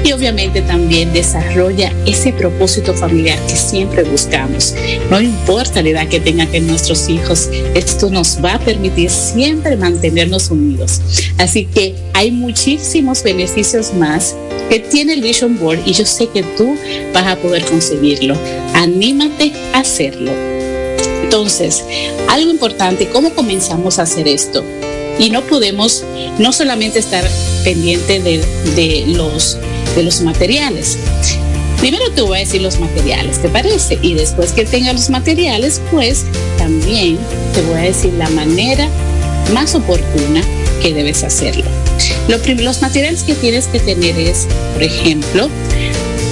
Y 0.04 0.12
obviamente 0.12 0.62
también 0.62 1.12
desarrolla 1.12 1.92
ese 2.06 2.32
propósito 2.32 2.94
familiar 2.94 3.38
que 3.46 3.56
siempre 3.56 4.04
buscamos. 4.04 4.74
No 5.10 5.20
importa 5.20 5.82
la 5.82 5.90
edad 5.90 6.08
que 6.08 6.20
tengan 6.20 6.48
que 6.48 6.60
nuestros 6.60 7.08
hijos, 7.08 7.48
esto 7.74 8.10
nos 8.10 8.38
va 8.44 8.54
a 8.54 8.60
permitir 8.60 9.10
siempre 9.10 9.76
mantenernos 9.76 10.50
unidos. 10.50 11.00
Así 11.38 11.64
que 11.66 11.94
hay 12.14 12.30
muchísimos 12.68 13.22
beneficios 13.22 13.94
más 13.94 14.36
que 14.68 14.78
tiene 14.78 15.14
el 15.14 15.22
Vision 15.22 15.58
Board 15.58 15.80
y 15.86 15.94
yo 15.94 16.04
sé 16.04 16.28
que 16.28 16.42
tú 16.42 16.76
vas 17.14 17.26
a 17.26 17.36
poder 17.36 17.64
conseguirlo. 17.64 18.36
Anímate 18.74 19.54
a 19.72 19.78
hacerlo. 19.78 20.30
Entonces, 21.22 21.82
algo 22.28 22.50
importante, 22.50 23.08
¿cómo 23.08 23.30
comenzamos 23.30 23.98
a 23.98 24.02
hacer 24.02 24.28
esto? 24.28 24.62
Y 25.18 25.30
no 25.30 25.40
podemos 25.44 26.04
no 26.38 26.52
solamente 26.52 26.98
estar 26.98 27.26
pendiente 27.64 28.20
de, 28.20 29.04
los, 29.06 29.56
de 29.96 30.02
los 30.02 30.20
materiales. 30.20 30.98
Primero 31.80 32.10
te 32.10 32.20
voy 32.20 32.36
a 32.36 32.40
decir 32.40 32.60
los 32.60 32.78
materiales, 32.78 33.40
¿te 33.40 33.48
parece? 33.48 33.98
Y 34.02 34.12
después 34.12 34.52
que 34.52 34.66
tenga 34.66 34.92
los 34.92 35.08
materiales, 35.08 35.80
pues 35.90 36.26
también 36.58 37.16
te 37.54 37.62
voy 37.62 37.78
a 37.78 37.82
decir 37.84 38.12
la 38.12 38.28
manera 38.28 38.88
más 39.54 39.74
oportuna 39.74 40.42
que 40.82 40.92
debes 40.92 41.24
hacerlo. 41.24 41.64
Los 42.28 42.82
materiales 42.82 43.22
que 43.22 43.34
tienes 43.34 43.66
que 43.66 43.80
tener 43.80 44.18
es, 44.18 44.46
por 44.74 44.82
ejemplo, 44.82 45.48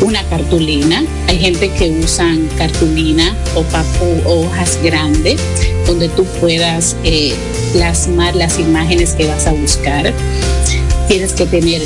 una 0.03 0.23
cartulina. 0.25 1.05
Hay 1.29 1.39
gente 1.39 1.71
que 1.71 1.91
usan 1.91 2.49
cartulina 2.57 3.35
o, 3.55 3.65
hojas 4.25 4.79
grandes 4.83 5.41
donde 5.87 6.09
tú 6.11 6.25
puedas 6.41 6.97
eh, 7.05 7.35
plasmar 7.73 8.35
las 8.35 8.59
imágenes 8.59 9.15
que 9.15 9.27
vas 9.27 9.47
a 9.47 9.53
buscar. 9.53 10.13
Tienes 11.09 11.33
que 11.33 11.47
tener 11.47 11.83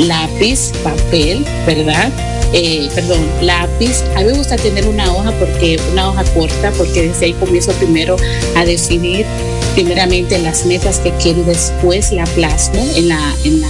lápiz, 0.00 0.72
papel, 0.82 1.44
¿verdad? 1.66 2.10
Eh, 2.52 2.88
perdón, 2.94 3.26
lápiz. 3.40 4.02
A 4.16 4.20
mí 4.20 4.26
me 4.26 4.32
gusta 4.34 4.56
tener 4.56 4.86
una 4.86 5.12
hoja 5.12 5.32
porque 5.38 5.78
una 5.92 6.10
hoja 6.10 6.24
corta 6.34 6.70
porque 6.76 7.08
desde 7.08 7.26
ahí 7.26 7.32
comienzo 7.34 7.72
primero 7.72 8.16
a 8.56 8.64
definir 8.64 9.26
primeramente 9.74 10.38
las 10.38 10.64
metas 10.66 10.98
que 11.00 11.12
quiero 11.22 11.42
después 11.44 12.12
la 12.12 12.24
plasmo 12.24 12.86
en 12.96 13.08
la, 13.08 13.34
en 13.44 13.60
la, 13.60 13.68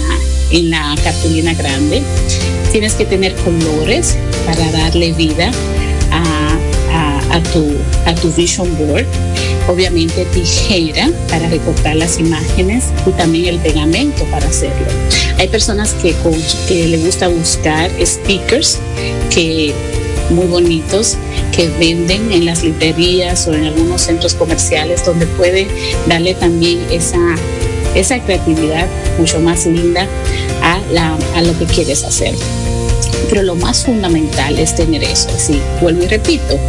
en 0.51 0.69
la 0.69 0.95
cartulina 1.03 1.53
grande. 1.53 2.01
Tienes 2.71 2.93
que 2.93 3.05
tener 3.05 3.35
colores 3.35 4.15
para 4.45 4.71
darle 4.71 5.13
vida 5.13 5.51
a, 6.11 7.35
a, 7.35 7.43
tu, 7.43 7.75
a 8.05 8.15
tu 8.15 8.31
vision 8.33 8.69
board. 8.77 9.05
Obviamente 9.67 10.25
tijera 10.25 11.09
para 11.27 11.49
recortar 11.49 11.95
las 11.95 12.19
imágenes 12.19 12.85
y 13.07 13.09
también 13.11 13.55
el 13.55 13.59
pegamento 13.59 14.23
para 14.25 14.47
hacerlo. 14.47 14.85
Hay 15.39 15.47
personas 15.47 15.93
que, 16.01 16.13
que 16.67 16.87
le 16.87 16.97
gusta 16.99 17.27
buscar 17.27 17.89
stickers 17.99 18.77
que 19.33 19.73
muy 20.29 20.45
bonitos 20.45 21.17
que 21.55 21.69
venden 21.79 22.31
en 22.31 22.45
las 22.45 22.63
librerías 22.63 23.47
o 23.47 23.53
en 23.53 23.65
algunos 23.65 24.01
centros 24.01 24.33
comerciales 24.33 25.05
donde 25.05 25.25
puede 25.25 25.67
darle 26.07 26.33
también 26.33 26.79
esa, 26.91 27.19
esa 27.95 28.19
creatividad 28.19 28.87
mucho 29.17 29.39
más 29.39 29.65
linda 29.65 30.07
a, 30.61 30.79
la, 30.91 31.17
a 31.35 31.41
lo 31.41 31.57
que 31.57 31.65
quieres 31.65 32.03
hacer. 32.03 32.33
Pero 33.29 33.43
lo 33.43 33.55
más 33.55 33.85
fundamental 33.85 34.59
es 34.59 34.75
tener 34.75 35.03
eso, 35.03 35.29
así, 35.35 35.59
vuelvo 35.81 36.03
y 36.03 36.07
repito, 36.07 36.59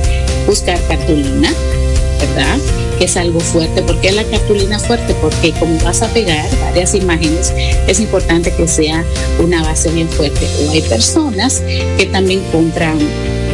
buscar 0.47 0.81
cartulina, 0.87 1.53
¿verdad? 2.21 2.59
que 2.99 3.05
es 3.05 3.17
algo 3.17 3.41
fuerte. 3.41 3.83
¿Por 3.83 4.01
qué 4.01 4.13
la 4.13 4.25
cartulina 4.25 4.79
fuerte? 4.79 5.15
Porque 5.21 5.53
como 5.53 5.79
vas 5.81 6.03
a 6.03 6.09
pegar 6.09 6.49
varias 6.61 6.95
imágenes, 6.95 7.53
es 7.87 8.01
importante 8.01 8.53
que 8.53 8.67
sea 8.67 9.05
una 9.39 9.63
base 9.63 9.91
bien 9.91 10.09
fuerte. 10.09 10.49
O 10.65 10.71
hay 10.71 10.83
personas 10.83 11.63
que 11.99 12.07
también 12.07 12.43
compran 12.53 12.99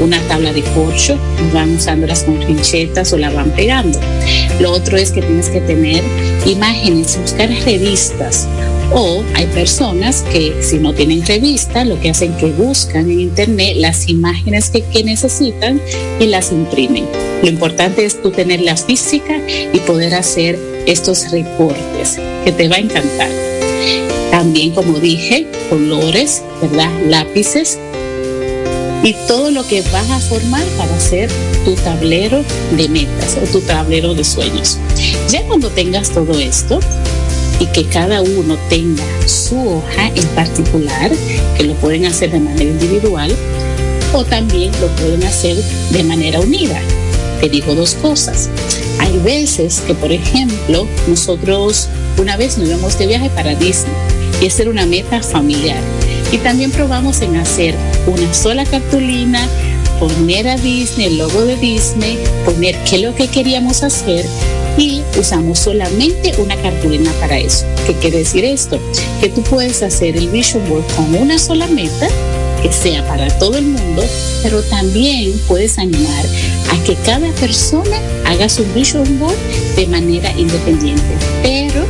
una 0.03 0.21
tabla 0.29 0.53
de 0.53 0.63
corcho, 0.63 1.19
van 1.53 1.77
usándolas 1.77 2.25
con 2.25 2.41
trinchetas 2.41 3.13
o 3.13 3.19
la 3.19 3.31
van 3.31 3.51
pegando. 3.51 3.99
Lo 4.61 4.73
otro 4.73 4.97
es 4.97 5.11
que 5.11 5.23
tienes 5.23 5.49
que 5.49 5.61
tener 5.61 6.03
imágenes, 6.47 7.19
buscar 7.21 7.49
revistas. 7.65 8.47
O 8.95 9.23
hay 9.35 9.47
personas 9.47 10.23
que 10.33 10.55
si 10.61 10.79
no 10.79 10.93
tienen 10.93 11.25
revista, 11.25 11.85
lo 11.85 11.99
que 12.01 12.11
hacen 12.11 12.37
que 12.37 12.47
buscan 12.47 13.11
en 13.11 13.21
internet 13.21 13.77
las 13.79 14.09
imágenes 14.09 14.69
que, 14.69 14.83
que 14.83 15.03
necesitan 15.03 15.81
y 16.21 16.27
las 16.27 16.53
imprimen. 16.53 17.07
Lo 17.43 17.49
importante 17.49 18.05
es 18.05 18.21
tú 18.21 18.31
tener 18.31 18.61
la 18.61 18.77
física 18.77 19.41
y 19.73 19.79
poder 19.81 20.15
hacer 20.15 20.59
estos 20.87 21.31
reportes 21.31 22.19
que 22.45 22.53
te 22.53 22.69
va 22.69 22.77
a 22.77 22.81
encantar. 22.81 23.31
También, 24.31 24.73
como 24.73 24.99
dije, 24.99 25.47
colores, 25.69 26.43
¿verdad? 26.61 26.91
Lápices 27.07 27.79
y 29.03 29.15
todo 29.27 29.51
lo 29.51 29.67
que 29.67 29.83
vas 29.83 30.11
a 30.11 30.21
formar 30.21 30.65
para 30.77 30.95
hacer 30.95 31.31
tu 31.65 31.75
tablero 31.75 32.45
de 32.77 32.89
metas 32.89 33.37
o 33.43 33.47
tu 33.47 33.61
tablero 33.61 34.15
de 34.15 34.25
sueños. 34.25 34.79
Ya 35.29 35.43
cuando 35.45 35.71
tengas 35.71 36.11
todo 36.11 36.39
esto 36.39 36.81
y 37.59 37.67
que 37.67 37.85
cada 37.87 38.23
uno 38.23 38.57
tenga 38.69 39.05
su 39.27 39.57
hoja 39.57 40.09
en 40.15 40.27
particular, 40.29 41.11
que 41.57 41.65
lo 41.65 41.75
pueden 41.75 42.07
hacer 42.07 42.31
de 42.31 42.41
manera 42.41 42.71
individual 42.71 43.35
o 44.13 44.25
también 44.25 44.71
lo 44.81 44.89
pueden 44.97 45.25
hacer 45.25 45.57
de 45.91 46.05
manera 46.05 46.41
unida. 46.41 46.81
Te 47.41 47.49
digo 47.49 47.75
dos 47.75 47.95
cosas. 47.95 48.49
Hay 49.01 49.19
veces 49.19 49.83
que, 49.85 49.95
por 49.95 50.13
ejemplo, 50.13 50.87
nosotros 51.09 51.89
una 52.19 52.37
vez 52.37 52.57
nos 52.57 52.69
íbamos 52.69 52.99
de 52.99 53.07
viaje 53.09 53.31
para 53.31 53.55
Disney 53.57 53.93
y 54.41 54.47
esa 54.47 54.63
era 54.63 54.71
una 54.71 54.87
meta 54.87 55.21
familiar 55.23 55.81
y 56.33 56.39
también 56.39 56.71
probamos 56.73 57.21
en 57.21 57.37
hacer 57.37 57.77
una 58.07 58.33
sola 58.35 58.65
cartulina, 58.65 59.47
poner 60.01 60.49
a 60.49 60.57
Disney, 60.57 61.07
el 61.07 61.19
logo 61.19 61.45
de 61.45 61.57
Disney, 61.57 62.19
poner 62.45 62.77
qué 62.85 62.97
es 62.97 63.03
lo 63.03 63.15
que 63.15 63.29
queríamos 63.29 63.83
hacer 63.83 64.27
y 64.79 65.03
usamos 65.21 65.59
solamente 65.59 66.35
una 66.39 66.57
cartulina 66.57 67.13
para 67.21 67.39
eso. 67.39 67.67
¿Qué 67.87 67.93
quiere 67.95 68.19
decir 68.19 68.45
esto? 68.45 68.81
Que 69.21 69.29
tú 69.29 69.43
puedes 69.43 69.83
hacer 69.83 70.17
el 70.17 70.29
vision 70.31 70.67
board 70.69 70.85
con 70.97 71.15
una 71.15 71.39
sola 71.39 71.67
meta 71.67 72.09
que 72.63 72.73
sea 72.73 73.07
para 73.07 73.29
todo 73.39 73.59
el 73.59 73.67
mundo, 73.67 74.03
pero 74.43 74.63
también 74.63 75.33
puedes 75.47 75.79
animar 75.79 76.25
a 76.71 76.85
que 76.85 76.95
cada 77.05 77.29
persona 77.33 77.97
haga 78.25 78.49
su 78.49 78.65
vision 78.73 79.19
board 79.19 79.37
de 79.77 79.87
manera 79.87 80.33
independiente, 80.39 81.03
pero 81.43 81.85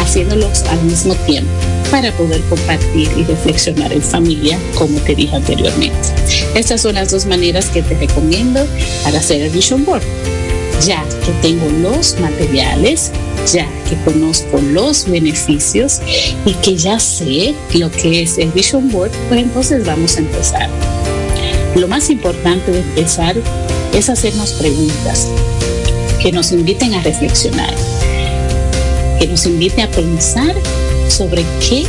haciéndolos 0.00 0.62
al 0.62 0.82
mismo 0.84 1.14
tiempo 1.26 1.73
para 1.94 2.10
poder 2.16 2.40
compartir 2.50 3.08
y 3.16 3.22
reflexionar 3.22 3.92
en 3.92 4.02
familia, 4.02 4.58
como 4.76 4.98
te 5.02 5.14
dije 5.14 5.36
anteriormente. 5.36 6.08
Estas 6.56 6.80
son 6.80 6.96
las 6.96 7.12
dos 7.12 7.24
maneras 7.24 7.66
que 7.66 7.82
te 7.82 7.94
recomiendo 7.94 8.66
para 9.04 9.20
hacer 9.20 9.42
el 9.42 9.50
Vision 9.50 9.84
Board. 9.84 10.02
Ya 10.84 11.04
que 11.24 11.30
tengo 11.40 11.68
los 11.82 12.18
materiales, 12.18 13.12
ya 13.52 13.68
que 13.88 13.94
conozco 14.04 14.60
los 14.72 15.08
beneficios 15.08 16.00
y 16.44 16.54
que 16.54 16.74
ya 16.74 16.98
sé 16.98 17.54
lo 17.74 17.88
que 17.92 18.22
es 18.22 18.38
el 18.38 18.50
Vision 18.50 18.90
Board, 18.90 19.12
pues 19.28 19.42
entonces 19.42 19.86
vamos 19.86 20.16
a 20.16 20.18
empezar. 20.18 20.68
Lo 21.76 21.86
más 21.86 22.10
importante 22.10 22.72
de 22.72 22.80
empezar 22.80 23.36
es 23.92 24.10
hacernos 24.10 24.54
preguntas 24.54 25.28
que 26.20 26.32
nos 26.32 26.50
inviten 26.50 26.92
a 26.94 27.02
reflexionar, 27.02 27.72
que 29.20 29.28
nos 29.28 29.46
invite 29.46 29.80
a 29.80 29.88
pensar 29.92 30.56
sobre 31.08 31.44
qué 31.60 31.84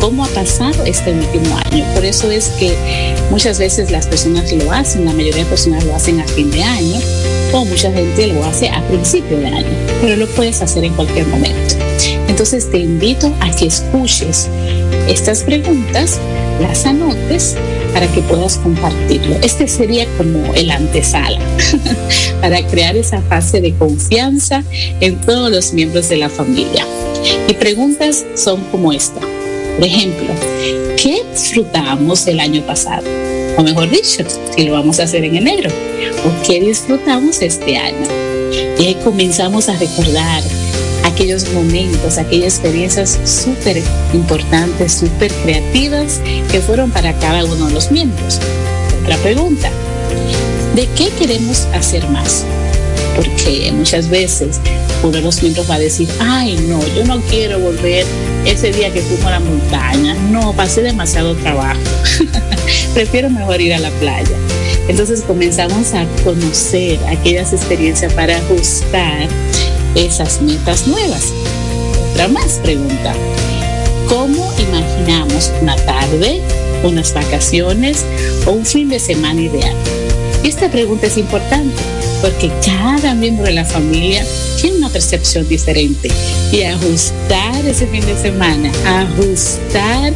cómo 0.00 0.24
ha 0.24 0.28
pasado 0.28 0.84
este 0.86 1.12
último 1.12 1.56
año. 1.70 1.84
Por 1.94 2.04
eso 2.04 2.30
es 2.30 2.48
que 2.58 2.74
muchas 3.30 3.58
veces 3.58 3.90
las 3.90 4.06
personas 4.06 4.50
lo 4.52 4.72
hacen, 4.72 5.04
la 5.04 5.12
mayoría 5.12 5.44
de 5.44 5.50
personas 5.50 5.84
lo 5.84 5.94
hacen 5.94 6.20
a 6.20 6.26
fin 6.26 6.50
de 6.50 6.62
año 6.64 6.98
o 7.52 7.64
mucha 7.64 7.92
gente 7.92 8.26
lo 8.28 8.44
hace 8.44 8.68
a 8.68 8.82
principio 8.88 9.38
de 9.38 9.46
año, 9.46 9.68
pero 10.00 10.16
lo 10.16 10.26
puedes 10.28 10.62
hacer 10.62 10.84
en 10.84 10.94
cualquier 10.94 11.26
momento. 11.26 11.74
Entonces 12.28 12.70
te 12.70 12.78
invito 12.78 13.32
a 13.40 13.50
que 13.50 13.66
escuches 13.66 14.48
estas 15.08 15.42
preguntas, 15.42 16.18
las 16.60 16.86
anotes 16.86 17.56
para 17.92 18.06
que 18.12 18.22
puedas 18.22 18.56
compartirlo. 18.58 19.36
Este 19.42 19.68
sería 19.68 20.06
como 20.16 20.54
el 20.54 20.70
antesala 20.70 21.40
para 22.40 22.64
crear 22.66 22.96
esa 22.96 23.20
fase 23.22 23.60
de 23.60 23.74
confianza 23.74 24.62
en 25.00 25.20
todos 25.20 25.50
los 25.50 25.72
miembros 25.72 26.08
de 26.08 26.16
la 26.16 26.28
familia. 26.28 26.86
Y 27.48 27.54
preguntas 27.54 28.24
son 28.34 28.62
como 28.70 28.92
esta. 28.92 29.20
Por 29.78 29.86
ejemplo, 29.86 30.28
¿qué 30.96 31.22
disfrutamos 31.32 32.26
el 32.26 32.40
año 32.40 32.62
pasado? 32.66 33.06
O 33.56 33.62
mejor 33.62 33.90
dicho, 33.90 34.24
si 34.54 34.64
lo 34.64 34.72
vamos 34.72 35.00
a 35.00 35.04
hacer 35.04 35.24
en 35.24 35.36
enero, 35.36 35.70
¿o 36.24 36.46
qué 36.46 36.60
disfrutamos 36.60 37.40
este 37.42 37.76
año? 37.76 38.06
Y 38.78 38.86
ahí 38.86 38.96
comenzamos 39.02 39.68
a 39.68 39.76
recordar 39.76 40.42
aquellos 41.04 41.50
momentos, 41.52 42.18
aquellas 42.18 42.54
experiencias 42.54 43.18
súper 43.24 43.82
importantes, 44.12 44.92
súper 44.92 45.32
creativas 45.32 46.20
que 46.50 46.60
fueron 46.60 46.90
para 46.90 47.12
cada 47.18 47.44
uno 47.44 47.66
de 47.68 47.74
los 47.74 47.90
miembros. 47.90 48.38
Otra 49.02 49.16
pregunta, 49.18 49.70
¿de 50.74 50.86
qué 50.96 51.08
queremos 51.18 51.66
hacer 51.72 52.06
más? 52.08 52.44
Porque 53.20 53.70
muchas 53.72 54.08
veces 54.08 54.58
uno 55.02 55.12
de 55.12 55.20
los 55.20 55.42
miembros 55.42 55.70
va 55.70 55.74
a 55.74 55.78
decir, 55.78 56.08
ay 56.20 56.56
no, 56.66 56.80
yo 56.96 57.04
no 57.04 57.20
quiero 57.28 57.58
volver 57.58 58.06
ese 58.46 58.72
día 58.72 58.90
que 58.90 59.02
fuimos 59.02 59.26
a 59.26 59.32
la 59.32 59.40
montaña, 59.40 60.14
no, 60.30 60.54
pasé 60.54 60.80
demasiado 60.80 61.34
trabajo, 61.34 61.78
prefiero 62.94 63.28
mejor 63.28 63.60
ir 63.60 63.74
a 63.74 63.78
la 63.78 63.90
playa. 63.90 64.36
Entonces 64.88 65.20
comenzamos 65.20 65.92
a 65.92 66.06
conocer 66.24 66.98
aquellas 67.08 67.52
experiencias 67.52 68.10
para 68.14 68.38
ajustar 68.38 69.28
esas 69.94 70.40
metas 70.40 70.86
nuevas. 70.86 71.26
Otra 72.12 72.26
más 72.28 72.54
pregunta, 72.62 73.12
¿cómo 74.08 74.50
imaginamos 74.58 75.52
una 75.60 75.76
tarde, 75.76 76.40
unas 76.84 77.12
vacaciones 77.12 78.02
o 78.46 78.52
un 78.52 78.64
fin 78.64 78.88
de 78.88 78.98
semana 78.98 79.42
ideal? 79.42 79.76
Esta 80.42 80.70
pregunta 80.70 81.06
es 81.06 81.18
importante 81.18 81.99
porque 82.20 82.50
cada 82.64 83.14
miembro 83.14 83.44
de 83.44 83.52
la 83.52 83.64
familia 83.64 84.24
tiene 84.60 84.78
una 84.78 84.88
percepción 84.88 85.48
diferente 85.48 86.10
y 86.52 86.62
ajustar 86.62 87.64
ese 87.66 87.86
fin 87.86 88.04
de 88.04 88.16
semana, 88.16 88.70
ajustar 88.86 90.12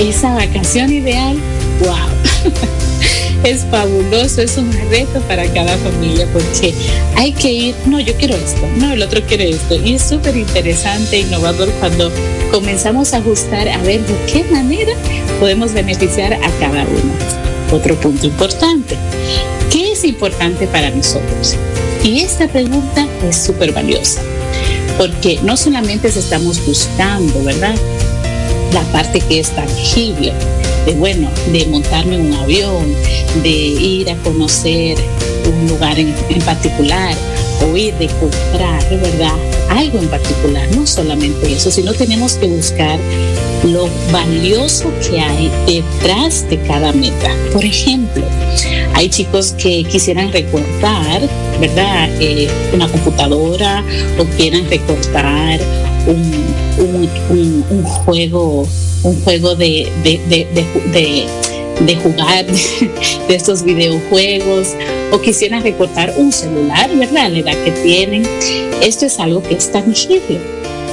esa 0.00 0.34
vacación 0.34 0.92
ideal, 0.92 1.36
wow. 1.80 2.52
es 3.44 3.64
fabuloso, 3.70 4.42
es 4.42 4.56
un 4.56 4.72
reto 4.90 5.20
para 5.22 5.44
cada 5.52 5.76
familia 5.78 6.26
porque 6.32 6.74
hay 7.16 7.32
que 7.32 7.52
ir, 7.52 7.74
no, 7.86 8.00
yo 8.00 8.14
quiero 8.16 8.34
esto, 8.34 8.66
no, 8.76 8.92
el 8.92 9.02
otro 9.02 9.22
quiere 9.22 9.50
esto. 9.50 9.76
Y 9.76 9.94
es 9.94 10.02
súper 10.02 10.36
interesante, 10.36 11.20
innovador 11.20 11.70
cuando 11.80 12.10
comenzamos 12.50 13.12
a 13.12 13.18
ajustar 13.18 13.68
a 13.68 13.78
ver 13.78 14.00
de 14.00 14.14
qué 14.32 14.44
manera 14.50 14.92
podemos 15.38 15.72
beneficiar 15.72 16.34
a 16.34 16.50
cada 16.58 16.84
uno. 16.84 17.12
Otro 17.72 17.94
punto 18.00 18.26
importante, 18.26 18.96
¿qué 18.96 19.52
es 19.52 19.55
importante 20.06 20.66
para 20.66 20.90
nosotros? 20.90 21.56
Y 22.02 22.20
esta 22.20 22.46
pregunta 22.48 23.06
es 23.28 23.36
súper 23.36 23.72
valiosa, 23.72 24.22
porque 24.98 25.40
no 25.42 25.56
solamente 25.56 26.08
estamos 26.08 26.64
buscando, 26.64 27.42
¿verdad? 27.42 27.74
La 28.72 28.82
parte 28.92 29.20
que 29.20 29.40
es 29.40 29.50
tangible, 29.50 30.32
de 30.86 30.94
bueno, 30.94 31.28
de 31.52 31.66
montarme 31.66 32.18
un 32.18 32.32
avión, 32.34 32.94
de 33.42 33.50
ir 33.50 34.10
a 34.10 34.16
conocer 34.16 34.96
un 35.48 35.68
lugar 35.68 35.98
en, 35.98 36.14
en 36.28 36.42
particular 36.42 37.14
o 37.62 37.76
ir 37.76 37.94
de 37.94 38.08
comprar, 38.08 38.88
¿verdad? 38.90 39.55
Algo 39.68 39.98
en 39.98 40.08
particular, 40.08 40.68
no 40.74 40.86
solamente 40.86 41.52
eso, 41.52 41.70
sino 41.70 41.92
tenemos 41.92 42.34
que 42.34 42.46
buscar 42.46 42.98
lo 43.64 43.88
valioso 44.12 44.92
que 45.00 45.20
hay 45.20 45.50
detrás 45.66 46.48
de 46.48 46.60
cada 46.62 46.92
meta. 46.92 47.30
Por 47.52 47.64
ejemplo, 47.64 48.24
hay 48.94 49.08
chicos 49.08 49.54
que 49.58 49.84
quisieran 49.84 50.32
recortar, 50.32 51.22
¿verdad? 51.60 52.08
Eh, 52.20 52.48
una 52.72 52.88
computadora 52.88 53.84
o 54.18 54.24
quieran 54.36 54.68
recortar 54.70 55.60
un, 56.06 57.84
juego, 58.04 58.66
un 59.02 59.22
juego 59.22 59.56
de 59.56 59.90
de 61.80 61.96
jugar 61.96 62.46
de 63.28 63.34
estos 63.34 63.62
videojuegos 63.62 64.74
o 65.12 65.20
quisieran 65.20 65.62
recortar 65.62 66.14
un 66.16 66.32
celular, 66.32 66.90
¿verdad? 66.96 67.30
La 67.30 67.38
edad 67.38 67.64
que 67.64 67.70
tienen. 67.70 68.26
Esto 68.82 69.06
es 69.06 69.18
algo 69.18 69.42
que 69.42 69.54
es 69.54 69.70
tangible. 69.70 70.40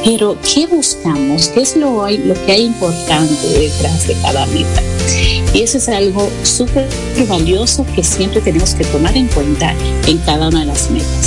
Pero, 0.04 0.38
¿qué 0.42 0.68
buscamos? 0.68 1.48
¿Qué 1.48 1.62
es 1.62 1.78
lo, 1.78 2.10
lo 2.10 2.46
que 2.46 2.52
hay 2.52 2.66
importante 2.66 3.48
detrás 3.48 4.06
de 4.06 4.16
cada 4.16 4.46
meta? 4.48 4.84
Y 5.54 5.62
eso 5.62 5.78
es 5.78 5.88
algo 5.88 6.30
súper 6.44 6.88
valioso 7.28 7.86
que 7.96 8.04
siempre 8.04 8.42
tenemos 8.42 8.74
que 8.74 8.84
tomar 8.86 9.16
en 9.16 9.28
cuenta 9.28 9.74
en 10.08 10.18
cada 10.20 10.50
una 10.50 10.62
de 10.62 10.66
las 10.66 10.92
metas. 10.92 11.23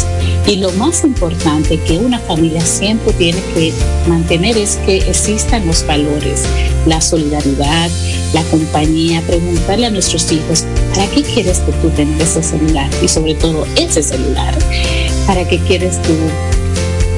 Y 0.46 0.56
lo 0.56 0.70
más 0.72 1.02
importante 1.02 1.76
que 1.80 1.98
una 1.98 2.20
familia 2.20 2.60
siempre 2.60 3.12
tiene 3.14 3.40
que 3.52 3.72
mantener 4.06 4.56
es 4.56 4.76
que 4.86 4.98
existan 4.98 5.66
los 5.66 5.84
valores, 5.84 6.44
la 6.86 7.00
solidaridad, 7.00 7.90
la 8.32 8.44
compañía, 8.44 9.22
preguntarle 9.26 9.86
a 9.86 9.90
nuestros 9.90 10.30
hijos, 10.30 10.64
¿para 10.94 11.08
qué 11.08 11.22
quieres 11.22 11.58
que 11.58 11.72
tú 11.72 11.90
tengas 11.90 12.36
ese 12.36 12.44
celular? 12.44 12.88
Y 13.02 13.08
sobre 13.08 13.34
todo 13.34 13.66
ese 13.74 14.04
celular, 14.04 14.56
¿para 15.26 15.46
qué 15.48 15.58
quieres 15.58 16.00
tú 16.02 16.14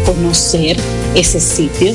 conocer 0.06 0.78
ese 1.14 1.38
sitio? 1.38 1.92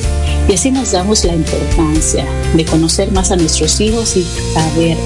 Y 0.47 0.53
así 0.53 0.69
nos 0.69 0.91
damos 0.91 1.25
la 1.25 1.33
importancia 1.33 2.27
de 2.53 2.63
conocer 2.63 3.11
más 3.11 3.31
a 3.31 3.37
nuestros 3.37 3.81
hijos 3.81 4.15
y 4.17 4.23
saber 4.53 4.97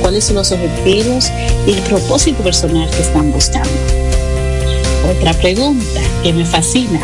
cuáles 0.00 0.24
son 0.26 0.36
los 0.36 0.52
objetivos 0.52 1.32
y 1.66 1.72
el 1.72 1.80
propósito 1.82 2.40
personal 2.44 2.88
que 2.90 3.02
están 3.02 3.32
buscando. 3.32 4.01
Otra 5.10 5.32
pregunta 5.34 6.00
que 6.22 6.32
me 6.32 6.44
fascina, 6.44 7.00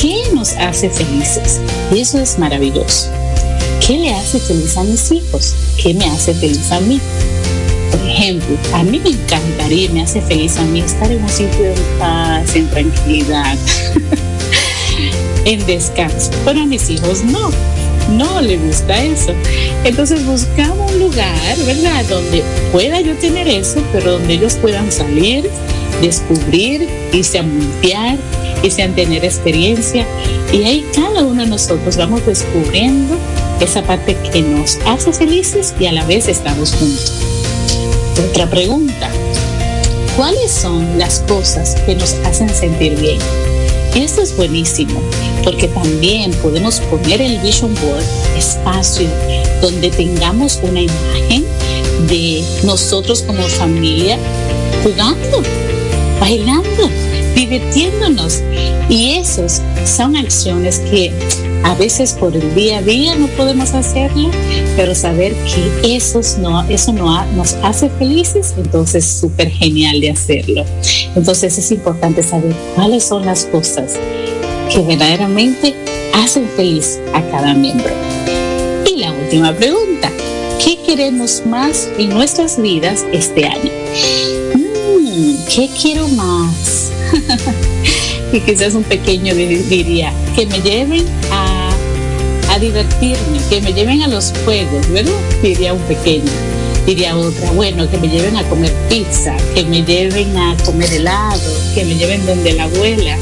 ¿qué 0.00 0.22
nos 0.34 0.52
hace 0.54 0.90
felices? 0.90 1.60
Y 1.92 2.00
eso 2.00 2.18
es 2.18 2.38
maravilloso. 2.38 3.08
¿Qué 3.86 3.98
le 3.98 4.14
hace 4.14 4.38
feliz 4.38 4.76
a 4.76 4.84
mis 4.84 5.10
hijos? 5.12 5.54
¿Qué 5.80 5.94
me 5.94 6.06
hace 6.06 6.34
feliz 6.34 6.70
a 6.72 6.80
mí? 6.80 7.00
Por 7.90 8.00
ejemplo, 8.08 8.56
a 8.74 8.82
mí 8.82 8.98
me 8.98 9.10
encantaría, 9.10 9.90
me 9.90 10.02
hace 10.02 10.20
feliz 10.22 10.56
a 10.56 10.64
mí 10.64 10.80
estar 10.80 11.10
en 11.10 11.22
un 11.22 11.28
sitio 11.28 11.64
de 11.64 11.74
paz, 11.98 12.54
en 12.56 12.68
tranquilidad. 12.68 13.56
en 15.44 15.66
descanso. 15.66 16.30
Pero 16.44 16.60
a 16.60 16.66
mis 16.66 16.90
hijos 16.90 17.24
no, 17.24 17.50
no 18.10 18.40
le 18.40 18.58
gusta 18.58 19.02
eso. 19.04 19.32
Entonces 19.84 20.24
buscamos 20.24 20.92
un 20.92 21.00
lugar, 21.00 21.56
¿verdad? 21.64 22.04
Donde 22.08 22.42
pueda 22.72 23.00
yo 23.00 23.14
tener 23.16 23.48
eso, 23.48 23.82
pero 23.92 24.12
donde 24.12 24.34
ellos 24.34 24.54
puedan 24.56 24.90
salir, 24.90 25.48
descubrir, 26.00 26.88
irse 27.12 27.38
a 27.38 27.42
montear, 27.42 28.18
irse 28.62 28.82
a 28.82 28.88
tener 28.88 29.24
experiencia. 29.24 30.06
Y 30.52 30.64
ahí 30.64 30.86
cada 30.94 31.22
uno 31.22 31.42
de 31.42 31.48
nosotros 31.48 31.96
vamos 31.96 32.24
descubriendo 32.26 33.16
esa 33.60 33.82
parte 33.82 34.16
que 34.32 34.42
nos 34.42 34.78
hace 34.86 35.12
felices 35.12 35.74
y 35.78 35.86
a 35.86 35.92
la 35.92 36.04
vez 36.04 36.28
estamos 36.28 36.72
juntos. 36.72 37.12
Otra 38.30 38.48
pregunta. 38.48 39.10
¿Cuáles 40.16 40.50
son 40.50 40.98
las 40.98 41.20
cosas 41.20 41.76
que 41.86 41.94
nos 41.94 42.14
hacen 42.26 42.48
sentir 42.50 42.94
bien? 43.00 43.18
Y 43.94 44.00
esto 44.00 44.22
es 44.22 44.36
buenísimo 44.36 45.00
porque 45.44 45.68
también 45.68 46.30
podemos 46.42 46.80
poner 46.80 47.20
el 47.22 47.38
Vision 47.38 47.74
Board 47.74 48.04
espacio 48.36 49.08
donde 49.60 49.90
tengamos 49.90 50.60
una 50.62 50.80
imagen 50.82 51.44
de 52.08 52.44
nosotros 52.64 53.22
como 53.22 53.42
familia 53.42 54.18
jugando, 54.82 55.42
bailando, 56.20 56.90
divirtiéndonos. 57.34 58.42
Y 58.88 59.14
esas 59.14 59.62
son 59.84 60.16
acciones 60.16 60.78
que 60.78 61.10
a 61.64 61.74
veces 61.74 62.12
por 62.12 62.34
el 62.36 62.54
día 62.54 62.78
a 62.78 62.82
día 62.82 63.14
no 63.16 63.26
podemos 63.28 63.74
hacerlo, 63.74 64.30
pero 64.76 64.94
saber 64.94 65.34
que 65.82 65.96
eso, 65.96 66.20
no, 66.38 66.62
eso 66.68 66.92
no 66.92 67.24
nos 67.36 67.54
hace 67.62 67.88
felices, 67.90 68.54
entonces 68.56 69.04
es 69.04 69.20
súper 69.20 69.50
genial 69.50 70.00
de 70.00 70.10
hacerlo. 70.10 70.64
Entonces 71.14 71.58
es 71.58 71.70
importante 71.72 72.22
saber 72.22 72.54
cuáles 72.74 73.04
son 73.04 73.26
las 73.26 73.44
cosas 73.46 73.96
que 74.72 74.80
verdaderamente 74.80 75.74
hacen 76.14 76.48
feliz 76.56 76.98
a 77.14 77.22
cada 77.30 77.54
miembro. 77.54 77.92
Y 78.86 78.96
la 78.96 79.12
última 79.12 79.52
pregunta, 79.54 80.10
¿qué 80.64 80.78
queremos 80.84 81.42
más 81.46 81.88
en 81.98 82.10
nuestras 82.10 82.60
vidas 82.60 83.04
este 83.12 83.46
año? 83.46 83.70
¿Qué 85.52 85.68
quiero 85.68 86.06
más? 86.08 86.92
y 88.32 88.40
quizás 88.40 88.74
un 88.74 88.84
pequeño 88.84 89.34
diría, 89.34 90.12
que 90.36 90.46
me 90.46 90.60
lleven 90.60 91.04
a, 91.32 91.70
a 92.50 92.58
divertirme, 92.60 93.40
que 93.48 93.60
me 93.60 93.72
lleven 93.72 94.02
a 94.02 94.08
los 94.08 94.32
juegos, 94.44 94.88
¿verdad? 94.90 95.12
Diría 95.42 95.74
un 95.74 95.82
pequeño 95.82 96.30
diría 96.86 97.16
otra, 97.16 97.52
bueno, 97.52 97.88
que 97.90 97.98
me 97.98 98.08
lleven 98.08 98.36
a 98.36 98.48
comer 98.48 98.72
pizza, 98.88 99.36
que 99.54 99.64
me 99.64 99.82
lleven 99.82 100.36
a 100.36 100.56
comer 100.64 100.92
helado, 100.92 101.52
que 101.74 101.84
me 101.84 101.94
lleven 101.94 102.24
donde 102.26 102.52
la 102.52 102.64
abuela. 102.64 103.16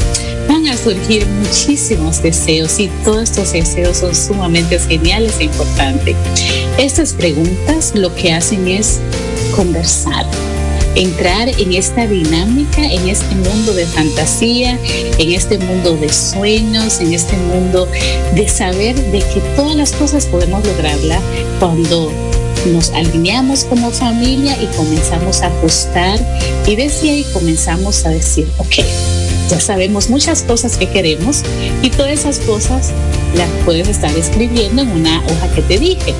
Van 0.48 0.66
a 0.68 0.76
surgir 0.76 1.26
muchísimos 1.26 2.22
deseos 2.22 2.78
y 2.78 2.88
todos 3.04 3.24
estos 3.24 3.52
deseos 3.52 3.98
son 3.98 4.14
sumamente 4.14 4.78
geniales 4.78 5.34
e 5.38 5.44
importantes. 5.44 6.16
Estas 6.78 7.12
preguntas 7.12 7.92
lo 7.94 8.14
que 8.14 8.32
hacen 8.32 8.66
es 8.68 9.00
conversar, 9.54 10.24
entrar 10.98 11.48
en 11.48 11.72
esta 11.74 12.06
dinámica, 12.06 12.84
en 12.84 13.08
este 13.08 13.34
mundo 13.36 13.72
de 13.72 13.86
fantasía, 13.86 14.78
en 15.18 15.32
este 15.32 15.56
mundo 15.58 15.96
de 15.96 16.12
sueños, 16.12 17.00
en 17.00 17.14
este 17.14 17.36
mundo 17.36 17.88
de 18.34 18.48
saber 18.48 18.96
de 18.96 19.20
que 19.20 19.40
todas 19.56 19.76
las 19.76 19.92
cosas 19.92 20.26
podemos 20.26 20.64
lograrla 20.66 21.20
cuando 21.60 22.10
nos 22.72 22.90
alineamos 22.90 23.64
como 23.64 23.90
familia 23.90 24.56
y 24.60 24.66
comenzamos 24.76 25.42
a 25.42 25.46
ajustar 25.46 26.18
y 26.66 26.74
desde 26.74 27.10
ahí 27.10 27.26
comenzamos 27.32 28.04
a 28.04 28.10
decir, 28.10 28.48
ok, 28.58 28.84
ya 29.48 29.60
sabemos 29.60 30.10
muchas 30.10 30.42
cosas 30.42 30.76
que 30.76 30.88
queremos 30.88 31.42
y 31.82 31.90
todas 31.90 32.12
esas 32.12 32.40
cosas 32.40 32.90
las 33.36 33.48
puedes 33.64 33.88
estar 33.88 34.14
escribiendo 34.16 34.82
en 34.82 34.90
una 34.90 35.24
hoja 35.24 35.54
que 35.54 35.62
te 35.62 35.78
dije. 35.78 36.14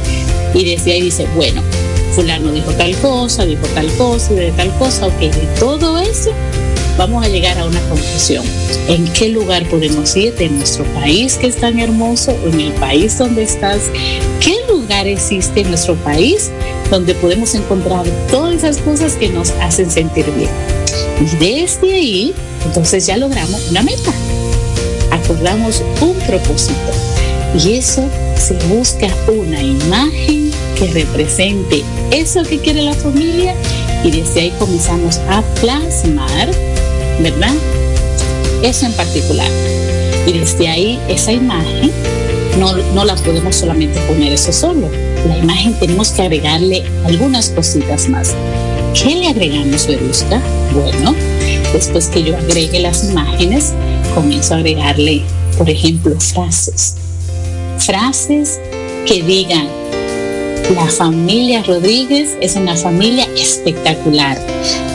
Y 0.55 0.65
desde 0.65 0.93
ahí 0.93 1.03
dice, 1.03 1.27
bueno, 1.37 1.63
fulano 2.15 2.51
dijo 2.53 2.73
tal 2.73 2.97
cosa, 2.97 3.45
dijo 3.45 3.67
tal 3.75 3.91
cosa, 3.93 4.33
de 4.33 4.51
tal 4.53 4.71
cosa, 4.79 5.07
ok, 5.07 5.21
de 5.21 5.49
todo 5.59 5.99
eso 5.99 6.33
vamos 6.99 7.25
a 7.25 7.29
llegar 7.29 7.57
a 7.59 7.65
una 7.65 7.81
conclusión. 7.89 8.45
¿En 8.89 9.11
qué 9.13 9.29
lugar 9.29 9.65
podemos 9.69 10.17
ir 10.17 10.35
de 10.35 10.49
nuestro 10.49 10.85
país 10.95 11.37
que 11.37 11.47
es 11.47 11.57
tan 11.57 11.79
hermoso 11.79 12.37
o 12.45 12.49
en 12.49 12.61
el 12.61 12.73
país 12.73 13.17
donde 13.17 13.45
estás? 13.45 13.83
¿Qué 14.41 14.57
lugar 14.69 15.07
existe 15.07 15.61
en 15.61 15.69
nuestro 15.69 15.95
país 15.97 16.51
donde 16.91 17.15
podemos 17.15 17.55
encontrar 17.55 18.05
todas 18.31 18.57
esas 18.57 18.79
cosas 18.79 19.15
que 19.15 19.29
nos 19.29 19.51
hacen 19.63 19.91
sentir 19.91 20.27
bien? 20.33 20.51
Y 21.21 21.37
desde 21.37 21.95
ahí, 21.95 22.35
entonces 22.67 23.07
ya 23.07 23.17
logramos 23.17 23.69
una 23.71 23.83
meta. 23.83 24.13
Acordamos 25.13 25.83
un 26.01 26.15
propósito. 26.27 26.75
Y 27.55 27.75
eso 27.75 28.09
se 28.37 28.55
busca 28.69 29.07
una 29.29 29.63
imagen 29.63 30.51
que 30.79 30.93
represente 30.93 31.83
eso 32.13 32.43
que 32.43 32.59
quiere 32.59 32.83
la 32.83 32.95
familia 32.95 33.55
y 34.05 34.11
desde 34.11 34.43
ahí 34.43 34.53
comenzamos 34.59 35.19
a 35.29 35.43
plasmar 35.61 36.49
¿verdad? 37.21 37.55
Eso 38.63 38.87
en 38.87 38.93
particular. 38.93 39.49
Y 40.27 40.33
desde 40.33 40.69
ahí 40.69 41.01
esa 41.09 41.33
imagen 41.33 41.91
no, 42.59 42.77
no 42.95 43.05
la 43.05 43.15
podemos 43.17 43.57
solamente 43.57 44.01
poner 44.03 44.33
eso 44.33 44.53
solo. 44.53 44.89
La 45.27 45.39
imagen 45.39 45.75
tenemos 45.79 46.11
que 46.11 46.23
agregarle 46.23 46.83
algunas 47.05 47.51
cositas 47.51 48.09
más. 48.09 48.35
¿Qué 48.95 49.15
le 49.17 49.29
agregamos, 49.29 49.87
Verusca? 49.87 50.41
Bueno, 50.73 51.15
después 51.73 52.09
que 52.09 52.23
yo 52.23 52.37
agregue 52.37 52.81
las 52.81 53.05
imágenes, 53.05 53.73
comienzo 54.15 54.55
a 54.55 54.59
agregarle, 54.59 55.23
por 55.57 55.69
ejemplo, 55.69 56.19
frases. 56.19 56.95
Frases 57.79 58.59
que 59.07 59.23
digan, 59.23 59.69
la 60.75 60.87
familia 60.87 61.63
Rodríguez 61.63 62.37
es 62.41 62.55
una 62.55 62.77
familia 62.77 63.27
espectacular. 63.37 64.39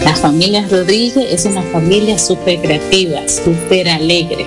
La 0.04 0.16
familia 0.16 0.66
Rodríguez 0.70 1.26
es 1.32 1.46
una 1.46 1.64
familia 1.64 2.20
súper 2.20 2.60
creativa, 2.60 3.22
súper 3.28 3.90
alegre. 3.90 4.46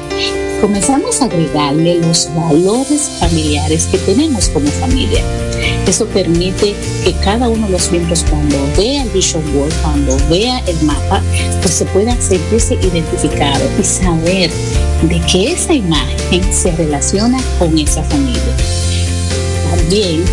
Comenzamos 0.60 1.20
a 1.20 1.24
agregarle 1.24 1.96
los 1.96 2.30
valores 2.34 3.10
familiares 3.18 3.86
que 3.86 3.98
tenemos 3.98 4.48
como 4.48 4.68
familia. 4.68 5.22
Eso 5.86 6.06
permite 6.06 6.74
que 7.04 7.12
cada 7.24 7.48
uno 7.48 7.66
de 7.66 7.72
los 7.72 7.90
miembros 7.90 8.24
cuando 8.30 8.56
vea 8.76 9.02
el 9.02 9.10
Vision 9.10 9.42
Board, 9.52 9.72
cuando 9.82 10.16
vea 10.30 10.60
el 10.66 10.80
mapa, 10.82 11.22
pues 11.60 11.74
se 11.74 11.84
pueda 11.86 12.18
sentirse 12.20 12.74
identificado 12.74 13.64
y 13.78 13.84
saber 13.84 14.50
de 15.02 15.20
que 15.30 15.52
esa 15.52 15.74
imagen 15.74 16.52
se 16.52 16.70
relaciona 16.72 17.38
con 17.58 17.76
esa 17.78 18.02
familia. 18.04 18.56
También 19.70 20.24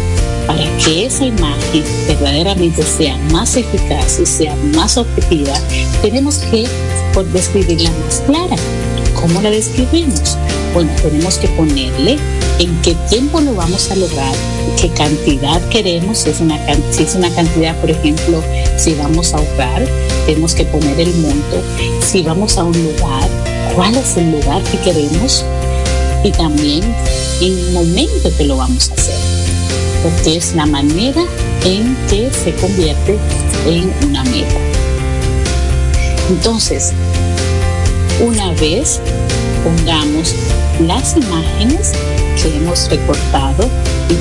para 0.47 0.63
que 0.77 1.05
esa 1.05 1.25
imagen 1.25 1.83
verdaderamente 2.07 2.83
sea 2.83 3.17
más 3.31 3.55
eficaz 3.55 4.19
y 4.19 4.25
sea 4.25 4.55
más 4.75 4.97
objetiva, 4.97 5.53
tenemos 6.01 6.37
que 6.37 6.67
describirla 7.31 7.91
más 8.05 8.21
clara. 8.25 8.55
¿Cómo 9.13 9.41
la 9.41 9.49
describimos? 9.51 10.37
Bueno, 10.73 10.91
tenemos 11.01 11.37
que 11.37 11.47
ponerle 11.49 12.17
en 12.59 12.81
qué 12.81 12.95
tiempo 13.09 13.39
lo 13.41 13.53
vamos 13.53 13.89
a 13.91 13.95
lograr, 13.95 14.33
qué 14.81 14.89
cantidad 14.89 15.61
queremos, 15.69 16.19
si 16.19 16.29
es 16.29 16.41
una, 16.41 16.57
cantidad, 17.35 17.75
por 17.79 17.91
ejemplo, 17.91 18.43
si 18.77 18.95
vamos 18.95 19.33
a 19.33 19.37
ahorrar, 19.37 19.87
tenemos 20.25 20.53
que 20.55 20.65
poner 20.65 20.99
el 20.99 21.13
monto, 21.15 21.61
si 22.01 22.23
vamos 22.23 22.57
a 22.57 22.63
un 22.63 22.73
lugar, 22.73 23.29
cuál 23.75 23.95
es 23.95 24.17
el 24.17 24.31
lugar 24.31 24.61
que 24.63 24.79
queremos 24.79 25.45
y 26.23 26.31
también 26.31 26.83
en 27.41 27.57
el 27.57 27.71
momento 27.71 28.31
que 28.37 28.45
lo 28.45 28.57
vamos 28.57 28.89
a 28.89 28.93
hacer 28.93 29.32
porque 30.03 30.37
es 30.37 30.53
la 30.53 30.65
manera 30.65 31.23
en 31.65 31.95
que 32.09 32.29
se 32.31 32.53
convierte 32.55 33.17
en 33.65 33.91
una 34.07 34.23
meta. 34.25 34.59
Entonces, 36.29 36.91
una 38.21 38.51
vez 38.53 38.99
pongamos 39.63 40.35
las 40.85 41.15
imágenes 41.15 41.93
que 42.41 42.55
hemos 42.57 42.89
recortado, 42.89 43.69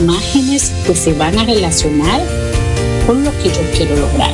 imágenes 0.01 0.73
que 0.87 0.95
se 0.95 1.12
van 1.12 1.38
a 1.38 1.45
relacionar 1.45 2.23
con 3.07 3.25
lo 3.25 3.33
que 3.38 3.49
yo 3.49 3.61
quiero 3.77 3.97
lograr. 3.97 4.33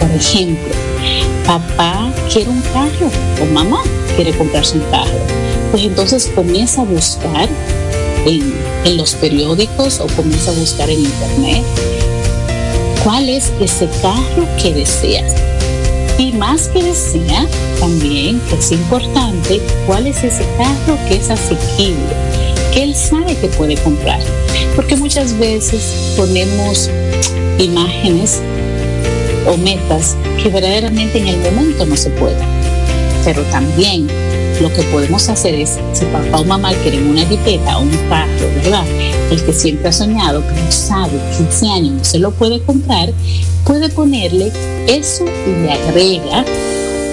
Por 0.00 0.10
ejemplo, 0.10 0.74
papá 1.46 2.12
quiere 2.32 2.50
un 2.50 2.60
carro 2.72 3.10
o 3.40 3.46
mamá 3.52 3.82
quiere 4.16 4.32
comprarse 4.32 4.78
un 4.78 4.84
carro. 4.90 5.18
Pues 5.70 5.84
entonces 5.84 6.30
comienza 6.34 6.82
a 6.82 6.84
buscar 6.84 7.48
en, 8.24 8.54
los 8.90 9.14
periódicos 9.14 10.00
o 10.00 10.06
comienza 10.08 10.50
a 10.50 10.54
buscar 10.54 10.90
en 10.90 11.00
internet 11.00 11.64
cuál 13.06 13.28
es 13.28 13.52
ese 13.60 13.88
carro 14.02 14.48
que 14.60 14.74
deseas. 14.74 15.32
Y 16.18 16.32
más 16.32 16.68
que 16.68 16.82
desea, 16.82 17.46
también, 17.78 18.40
que 18.48 18.56
es 18.56 18.72
importante, 18.72 19.60
cuál 19.86 20.06
es 20.06 20.24
ese 20.24 20.44
carro 20.56 20.98
que 21.06 21.16
es 21.16 21.30
asequible, 21.30 22.16
que 22.72 22.82
él 22.82 22.94
sabe 22.94 23.36
que 23.36 23.48
puede 23.48 23.76
comprar. 23.76 24.20
Porque 24.74 24.96
muchas 24.96 25.38
veces 25.38 26.14
ponemos 26.16 26.90
imágenes 27.58 28.40
o 29.46 29.56
metas 29.56 30.16
que 30.42 30.48
verdaderamente 30.48 31.18
en 31.18 31.28
el 31.28 31.38
momento 31.40 31.86
no 31.86 31.96
se 31.96 32.10
pueden. 32.10 32.46
Pero 33.24 33.42
también 33.44 34.08
lo 34.60 34.72
que 34.72 34.82
podemos 34.84 35.28
hacer 35.28 35.54
es, 35.54 35.78
si 35.92 36.04
papá 36.06 36.38
o 36.38 36.44
mamá 36.44 36.72
quieren 36.82 37.08
una 37.08 37.24
jipeta 37.26 37.78
o 37.78 37.82
un 37.82 37.90
carro, 38.08 38.48
¿verdad? 38.56 38.84
El 39.30 39.42
que 39.44 39.52
siempre 39.52 39.88
ha 39.88 39.92
soñado, 39.92 40.42
pero 40.48 40.72
sabe 40.72 41.18
que 41.36 41.48
ese 41.48 41.68
año 41.68 41.92
no 41.92 42.04
se 42.04 42.18
lo 42.18 42.30
puede 42.30 42.60
comprar, 42.62 43.12
puede 43.64 43.88
ponerle 43.88 44.52
eso 44.86 45.24
y 45.24 45.62
le 45.62 45.72
agrega 45.72 46.44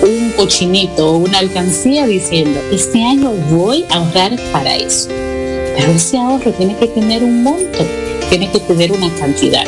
un 0.03 0.31
cochinito 0.37 1.11
o 1.11 1.17
una 1.17 1.39
alcancía 1.39 2.05
diciendo, 2.05 2.59
este 2.71 3.03
año 3.03 3.31
voy 3.51 3.85
a 3.89 3.95
ahorrar 3.95 4.39
para 4.51 4.75
eso. 4.75 5.09
Pero 5.09 5.91
ese 5.91 6.17
ahorro 6.17 6.51
tiene 6.51 6.75
que 6.77 6.87
tener 6.87 7.23
un 7.23 7.43
monto, 7.43 7.79
tiene 8.29 8.51
que 8.51 8.59
tener 8.59 8.91
una 8.91 9.13
cantidad. 9.15 9.65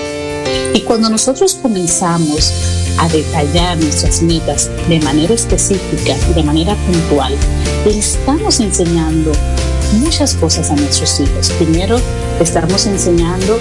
Y 0.74 0.82
cuando 0.82 1.10
nosotros 1.10 1.56
comenzamos 1.56 2.54
a 2.97 3.08
detallar 3.10 3.77
nuestras 3.77 4.21
metas 4.21 4.69
de 4.88 4.99
manera 4.99 5.34
específica 5.34 6.15
y 6.29 6.34
de 6.34 6.43
manera 6.43 6.75
puntual, 6.75 7.34
le 7.86 7.97
estamos 7.97 8.60
enseñando 8.60 9.31
muchas 9.99 10.34
cosas 10.36 10.71
a 10.71 10.75
nuestros 10.75 11.19
hijos. 11.19 11.51
Primero, 11.51 11.99
estamos 12.39 12.86
enseñando 12.86 13.60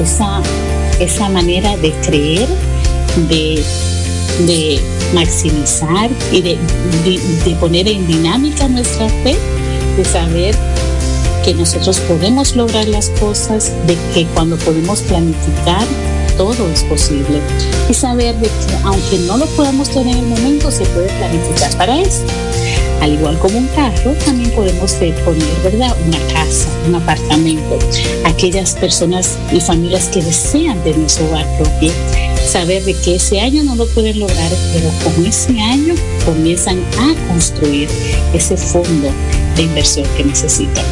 esa, 0.00 0.40
esa 1.00 1.28
manera 1.28 1.76
de 1.76 1.92
creer, 2.06 2.48
de, 3.28 3.62
de 4.46 4.80
maximizar 5.14 6.10
y 6.32 6.42
de, 6.42 6.58
de 7.44 7.54
poner 7.56 7.88
en 7.88 8.06
dinámica 8.06 8.68
nuestra 8.68 9.08
fe, 9.08 9.36
de 9.96 10.04
saber 10.04 10.54
que 11.44 11.54
nosotros 11.54 11.98
podemos 12.00 12.56
lograr 12.56 12.86
las 12.88 13.10
cosas, 13.10 13.72
de 13.86 13.96
que 14.14 14.26
cuando 14.34 14.56
podemos 14.56 15.00
planificar 15.02 15.86
todo 16.38 16.70
es 16.72 16.84
posible 16.84 17.40
y 17.90 17.94
saber 17.94 18.34
de 18.36 18.46
que 18.46 18.76
aunque 18.84 19.18
no 19.26 19.36
lo 19.36 19.46
podamos 19.48 19.90
tener 19.90 20.16
en 20.16 20.22
el 20.22 20.26
momento, 20.26 20.70
se 20.70 20.84
puede 20.86 21.08
planificar 21.18 21.76
para 21.76 22.00
eso. 22.00 22.22
Al 23.02 23.12
igual 23.12 23.38
como 23.38 23.58
un 23.58 23.66
carro, 23.68 24.12
también 24.24 24.50
podemos 24.52 24.92
poner, 24.92 25.62
¿verdad? 25.62 25.94
Una 26.06 26.18
casa, 26.32 26.68
un 26.86 26.94
apartamento. 26.94 27.78
Aquellas 28.24 28.72
personas 28.74 29.36
y 29.52 29.60
familias 29.60 30.08
que 30.08 30.22
desean 30.22 30.82
tener 30.82 31.10
su 31.10 31.24
hogar 31.24 31.46
propio, 31.58 31.92
saber 32.46 32.84
de 32.84 32.94
que 32.94 33.16
ese 33.16 33.40
año 33.40 33.62
no 33.62 33.76
lo 33.76 33.86
pueden 33.88 34.18
lograr, 34.18 34.50
pero 34.72 34.90
con 35.04 35.26
ese 35.26 35.60
año 35.60 35.94
comienzan 36.24 36.78
a 36.98 37.14
construir 37.28 37.88
ese 38.32 38.56
fondo 38.56 39.10
de 39.56 39.62
inversión 39.62 40.06
que 40.16 40.24
necesitan. 40.24 40.84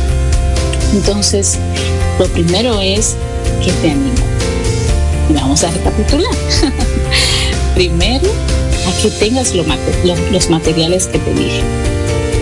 Entonces, 0.93 1.59
lo 2.19 2.27
primero 2.27 2.81
es 2.81 3.17
que 3.65 3.73
te 3.73 3.91
animo. 3.91 4.16
Vamos 5.31 5.65
a 5.65 5.71
recapitular. 5.71 6.31
primero, 7.75 8.31
a 8.87 9.03
que 9.03 9.11
tengas 9.11 9.55
los 9.55 9.67
materiales 10.51 11.07
que 11.09 11.19
te 11.19 11.35
dije. 11.35 11.62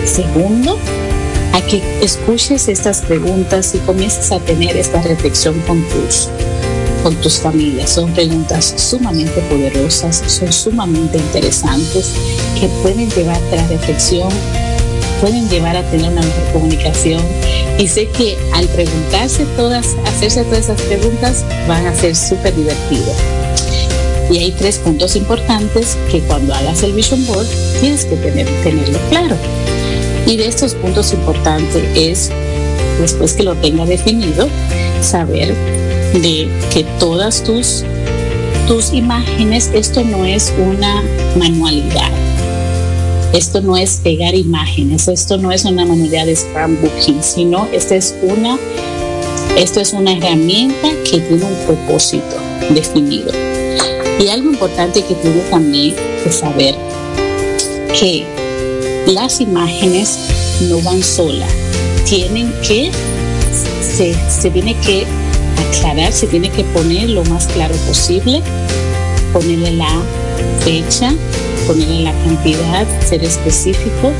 Segundo, 0.06 0.78
a 1.52 1.60
que 1.62 1.82
escuches 2.02 2.68
estas 2.68 3.02
preguntas 3.02 3.74
y 3.74 3.78
comiences 3.78 4.32
a 4.32 4.40
tener 4.40 4.76
esta 4.76 5.00
reflexión 5.02 5.58
con 5.66 5.82
tus, 5.88 6.28
con 7.02 7.14
tus 7.16 7.38
familias. 7.38 7.90
Son 7.90 8.12
preguntas 8.12 8.74
sumamente 8.76 9.40
poderosas, 9.42 10.22
son 10.26 10.52
sumamente 10.52 11.18
interesantes, 11.18 12.12
que 12.60 12.68
pueden 12.82 13.10
llevarte 13.10 13.58
a 13.58 13.62
la 13.62 13.68
reflexión, 13.68 14.28
pueden 15.24 15.48
llevar 15.48 15.74
a 15.74 15.82
tener 15.84 16.12
una 16.12 16.20
mejor 16.20 16.52
comunicación. 16.52 17.22
Y 17.78 17.88
sé 17.88 18.08
que 18.08 18.36
al 18.52 18.68
preguntarse 18.68 19.46
todas, 19.56 19.96
hacerse 20.04 20.44
todas 20.44 20.64
esas 20.64 20.82
preguntas, 20.82 21.46
van 21.66 21.86
a 21.86 21.94
ser 21.94 22.14
súper 22.14 22.54
divertidos. 22.54 23.16
Y 24.30 24.36
hay 24.36 24.52
tres 24.52 24.76
puntos 24.76 25.16
importantes 25.16 25.96
que 26.10 26.20
cuando 26.20 26.52
hagas 26.52 26.82
el 26.82 26.92
Vision 26.92 27.24
Board 27.24 27.46
tienes 27.80 28.04
que 28.04 28.16
tener, 28.16 28.46
tenerlo 28.62 28.98
claro. 29.08 29.34
Y 30.26 30.36
de 30.36 30.46
estos 30.46 30.74
puntos 30.74 31.14
importantes 31.14 31.82
es, 31.94 32.30
después 33.00 33.32
que 33.32 33.44
lo 33.44 33.54
tenga 33.54 33.86
definido, 33.86 34.46
saber 35.00 35.54
de 36.12 36.48
que 36.70 36.84
todas 36.98 37.42
tus, 37.42 37.82
tus 38.68 38.92
imágenes, 38.92 39.70
esto 39.72 40.04
no 40.04 40.26
es 40.26 40.52
una 40.58 41.02
manualidad. 41.38 42.10
Esto 43.34 43.60
no 43.60 43.76
es 43.76 43.96
pegar 43.96 44.32
imágenes, 44.36 45.08
esto 45.08 45.36
no 45.36 45.50
es 45.50 45.64
una 45.64 45.84
manualidad 45.84 46.26
de 46.26 46.36
scrapbooking, 46.36 47.20
sino 47.20 47.66
esta 47.72 47.96
es 47.96 48.14
una, 48.22 48.56
esto 49.58 49.80
es 49.80 49.92
una 49.92 50.12
herramienta 50.12 50.90
que 51.02 51.18
tiene 51.18 51.44
un 51.44 51.66
propósito 51.66 52.36
definido. 52.70 53.32
Y 54.20 54.28
algo 54.28 54.50
importante 54.50 55.02
que 55.02 55.16
tiene 55.16 55.40
también 55.50 55.96
que 56.22 56.30
saber 56.30 56.76
que 57.98 58.24
las 59.08 59.40
imágenes 59.40 60.16
no 60.68 60.80
van 60.82 61.02
solas, 61.02 61.50
tienen 62.08 62.54
que, 62.64 62.92
se, 63.82 64.14
se 64.30 64.48
tiene 64.48 64.76
que 64.76 65.06
aclarar, 65.58 66.12
se 66.12 66.28
tiene 66.28 66.50
que 66.50 66.62
poner 66.62 67.10
lo 67.10 67.24
más 67.24 67.48
claro 67.48 67.74
posible, 67.88 68.42
ponerle 69.32 69.72
la 69.72 70.00
fecha, 70.60 71.12
ponerle 71.66 72.04
la 72.04 72.12
cantidad, 72.12 72.86
ser 73.06 73.24
específico 73.24 74.12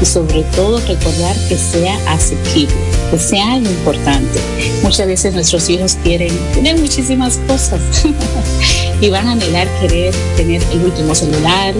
y 0.00 0.06
sobre 0.06 0.42
todo 0.56 0.78
recordar 0.80 1.36
que 1.48 1.56
sea 1.56 1.98
asequible, 2.08 2.74
que 3.10 3.18
sea 3.18 3.54
algo 3.54 3.68
importante. 3.68 4.40
Muchas 4.82 5.06
veces 5.06 5.34
nuestros 5.34 5.68
hijos 5.68 5.96
quieren 6.02 6.36
tener 6.54 6.78
muchísimas 6.78 7.38
cosas 7.46 7.80
y 9.00 9.08
van 9.10 9.28
a 9.28 9.32
anhelar 9.32 9.68
querer 9.80 10.14
tener 10.36 10.62
el 10.72 10.84
último 10.84 11.14
celular, 11.14 11.74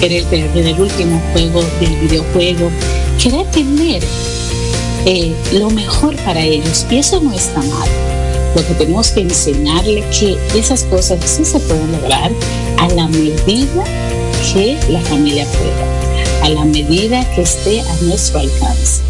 querer 0.00 0.24
tener 0.24 0.66
el 0.66 0.80
último 0.80 1.20
juego 1.32 1.62
del 1.80 1.96
videojuego, 1.96 2.70
querer 3.22 3.46
tener 3.50 4.02
eh, 5.06 5.34
lo 5.52 5.70
mejor 5.70 6.16
para 6.16 6.40
ellos. 6.42 6.86
Y 6.90 6.98
eso 6.98 7.20
no 7.20 7.32
está 7.32 7.60
mal. 7.60 7.88
Lo 8.54 8.66
que 8.66 8.74
tenemos 8.74 9.10
que 9.10 9.20
enseñarle 9.20 10.04
que 10.18 10.38
esas 10.56 10.84
cosas 10.84 11.18
sí 11.24 11.44
se 11.44 11.58
pueden 11.60 11.90
lograr 11.92 12.30
a 12.78 12.88
la 12.88 13.08
medida 13.08 13.84
que 14.52 14.78
la 14.90 15.00
familia 15.00 15.46
pueda, 15.46 16.44
a 16.44 16.48
la 16.48 16.64
medida 16.64 17.24
que 17.34 17.42
esté 17.42 17.80
a 17.80 17.94
nuestro 18.02 18.40
alcance. 18.40 19.02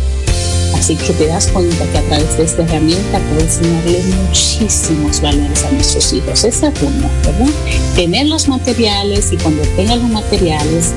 Así 0.74 0.96
que 0.96 1.12
te 1.14 1.26
das 1.26 1.46
cuenta 1.48 1.84
que 1.92 1.98
a 1.98 2.02
través 2.02 2.36
de 2.36 2.44
esta 2.44 2.62
herramienta 2.62 3.18
puedes 3.30 3.58
enseñarle 3.58 4.02
muchísimos 4.26 5.20
valores 5.20 5.64
a 5.64 5.70
nuestros 5.72 6.12
hijos. 6.12 6.44
Es 6.44 6.58
una, 6.58 7.08
¿verdad? 7.24 7.52
Tener 7.94 8.26
los 8.26 8.48
materiales 8.48 9.32
y 9.32 9.36
cuando 9.38 9.62
tengan 9.76 10.00
los 10.00 10.10
materiales, 10.10 10.92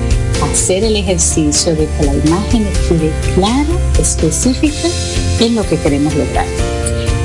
hacer 0.51 0.83
el 0.83 0.95
ejercicio 0.95 1.73
de 1.75 1.87
que 1.87 2.05
la 2.05 2.13
imagen 2.13 2.67
quede 2.89 3.11
clara, 3.35 3.65
específica 3.99 4.89
en 5.39 5.55
lo 5.55 5.67
que 5.67 5.77
queremos 5.77 6.13
lograr. 6.15 6.66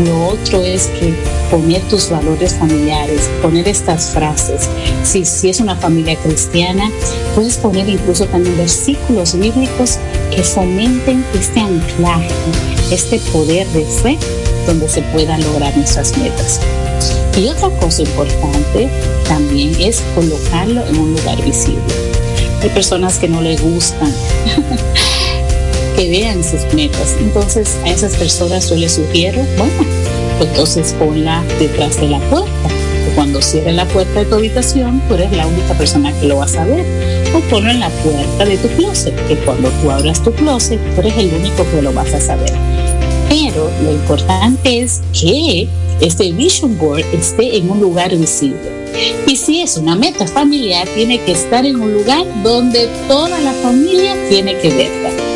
Lo 0.04 0.28
otro 0.28 0.62
es 0.64 0.86
que 0.98 1.14
poner 1.50 1.82
tus 1.82 2.10
valores 2.10 2.54
familiares, 2.54 3.30
poner 3.40 3.68
estas 3.68 4.10
frases. 4.10 4.68
Si, 5.04 5.24
si 5.24 5.50
es 5.50 5.60
una 5.60 5.76
familia 5.76 6.16
cristiana, 6.16 6.90
puedes 7.34 7.56
poner 7.56 7.88
incluso 7.88 8.26
también 8.26 8.56
versículos 8.56 9.38
bíblicos 9.38 9.98
que 10.34 10.42
fomenten 10.42 11.24
este 11.34 11.60
anclaje, 11.60 12.28
este 12.90 13.18
poder 13.32 13.66
de 13.68 13.84
fe 13.84 14.18
donde 14.66 14.88
se 14.88 15.02
puedan 15.02 15.42
lograr 15.42 15.76
nuestras 15.76 16.16
metas. 16.18 16.60
Y 17.36 17.48
otra 17.48 17.70
cosa 17.78 18.02
importante 18.02 18.88
también 19.28 19.74
es 19.80 20.02
colocarlo 20.14 20.86
en 20.86 20.98
un 20.98 21.12
lugar 21.14 21.42
visible. 21.44 21.80
Hay 22.62 22.68
personas 22.70 23.18
que 23.18 23.28
no 23.28 23.40
les 23.40 23.60
gustan 23.60 24.12
que 25.96 26.08
vean 26.08 26.42
sus 26.42 26.72
metas. 26.74 27.16
Entonces 27.20 27.76
a 27.84 27.90
esas 27.90 28.16
personas 28.16 28.68
yo 28.70 28.76
les 28.76 28.92
sugiero, 28.92 29.42
bueno, 29.58 29.84
pues 30.38 30.50
entonces 30.50 30.94
ponla 30.98 31.42
detrás 31.58 32.00
de 32.00 32.08
la 32.08 32.18
puerta. 32.30 32.68
Cuando 33.14 33.42
cierre 33.42 33.72
la 33.72 33.86
puerta 33.86 34.20
de 34.20 34.24
tu 34.24 34.36
habitación, 34.36 35.02
tú 35.06 35.14
eres 35.14 35.32
la 35.32 35.46
única 35.46 35.74
persona 35.74 36.18
que 36.18 36.26
lo 36.26 36.38
va 36.38 36.44
a 36.44 36.48
saber. 36.48 36.84
O 37.34 37.40
ponlo 37.50 37.70
en 37.70 37.80
la 37.80 37.90
puerta 37.90 38.44
de 38.44 38.56
tu 38.56 38.68
closet, 38.68 39.14
que 39.28 39.36
cuando 39.36 39.68
tú 39.82 39.90
abras 39.90 40.22
tu 40.22 40.32
closet, 40.32 40.80
tú 40.94 41.00
eres 41.02 41.18
el 41.18 41.34
único 41.34 41.64
que 41.70 41.82
lo 41.82 41.92
vas 41.92 42.12
a 42.14 42.20
saber. 42.20 42.52
Pero 43.28 43.70
lo 43.84 43.92
importante 43.92 44.80
es 44.80 45.02
que 45.12 45.68
este 46.00 46.32
vision 46.32 46.78
board 46.78 47.04
esté 47.12 47.56
en 47.56 47.70
un 47.70 47.80
lugar 47.80 48.16
visible. 48.16 48.82
Y 49.26 49.36
si 49.36 49.60
es 49.60 49.76
una 49.76 49.94
meta 49.94 50.26
familiar, 50.26 50.86
tiene 50.94 51.20
que 51.20 51.32
estar 51.32 51.64
en 51.64 51.80
un 51.80 51.92
lugar 51.92 52.26
donde 52.42 52.88
toda 53.08 53.38
la 53.40 53.52
familia 53.52 54.16
tiene 54.28 54.56
que 54.58 54.68
verla. 54.70 55.31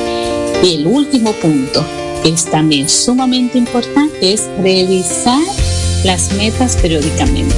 El 0.66 0.84
último 0.84 1.30
punto, 1.34 1.84
que 2.24 2.30
es 2.30 2.44
también 2.46 2.88
sumamente 2.88 3.56
importante, 3.56 4.32
es 4.32 4.48
revisar 4.60 5.40
las 6.02 6.32
metas 6.32 6.74
periódicamente. 6.74 7.54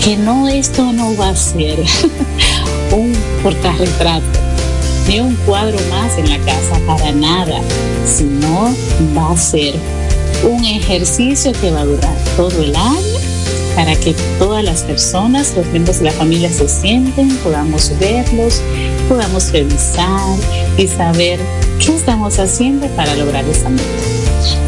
Que 0.00 0.16
no 0.16 0.46
esto 0.46 0.92
no 0.92 1.16
va 1.16 1.30
a 1.30 1.36
ser 1.36 1.76
un 2.92 3.12
portarretrato 3.42 4.38
ni 5.08 5.18
un 5.18 5.34
cuadro 5.44 5.76
más 5.90 6.16
en 6.18 6.30
la 6.30 6.38
casa 6.38 6.78
para 6.86 7.10
nada, 7.10 7.60
sino 8.04 8.72
va 9.18 9.32
a 9.32 9.36
ser 9.36 9.74
un 10.48 10.64
ejercicio 10.64 11.50
que 11.50 11.72
va 11.72 11.80
a 11.80 11.84
durar 11.84 12.16
todo 12.36 12.62
el 12.62 12.76
año 12.76 13.15
para 13.76 13.94
que 13.94 14.14
todas 14.38 14.64
las 14.64 14.82
personas, 14.82 15.54
los 15.54 15.66
miembros 15.66 15.98
de 15.98 16.06
la 16.06 16.12
familia 16.12 16.50
se 16.50 16.66
sienten, 16.66 17.28
podamos 17.36 17.92
verlos, 18.00 18.62
podamos 19.06 19.52
revisar 19.52 20.38
y 20.78 20.88
saber 20.88 21.38
qué 21.78 21.94
estamos 21.94 22.38
haciendo 22.38 22.88
para 22.96 23.14
lograr 23.14 23.44
esa 23.44 23.68
meta. 23.68 23.84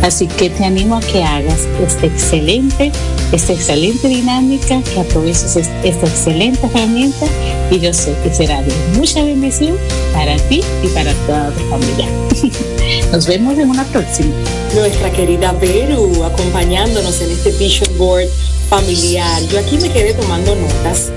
Así 0.02 0.26
que 0.26 0.50
te 0.50 0.64
animo 0.64 0.96
a 0.96 1.00
que 1.00 1.24
hagas 1.24 1.66
esta 1.84 2.06
excelente, 2.06 2.92
esta 3.32 3.52
excelente 3.52 4.08
dinámica, 4.08 4.82
que 4.82 5.00
aproveches 5.00 5.56
esta 5.56 6.06
excelente 6.06 6.66
herramienta 6.66 7.26
y 7.70 7.80
yo 7.80 7.92
sé 7.94 8.14
que 8.22 8.32
será 8.32 8.62
de 8.62 8.72
mucha 8.96 9.22
bendición 9.24 9.76
para 10.12 10.36
ti 10.48 10.62
y 10.82 10.88
para 10.88 11.12
toda 11.26 11.50
tu 11.52 11.60
familia. 11.70 12.08
Nos 13.12 13.26
vemos 13.26 13.58
en 13.58 13.70
una 13.70 13.84
próxima. 13.84 14.34
Nuestra 14.74 15.10
querida 15.12 15.52
Beru 15.52 16.24
acompañándonos 16.24 17.20
en 17.22 17.30
este 17.30 17.52
Vision 17.52 17.96
Board 17.96 18.28
familiar. 18.68 19.42
Yo 19.44 19.58
aquí 19.58 19.78
me 19.78 19.90
quedé 19.90 20.14
tomando 20.14 20.54
notas 20.54 21.10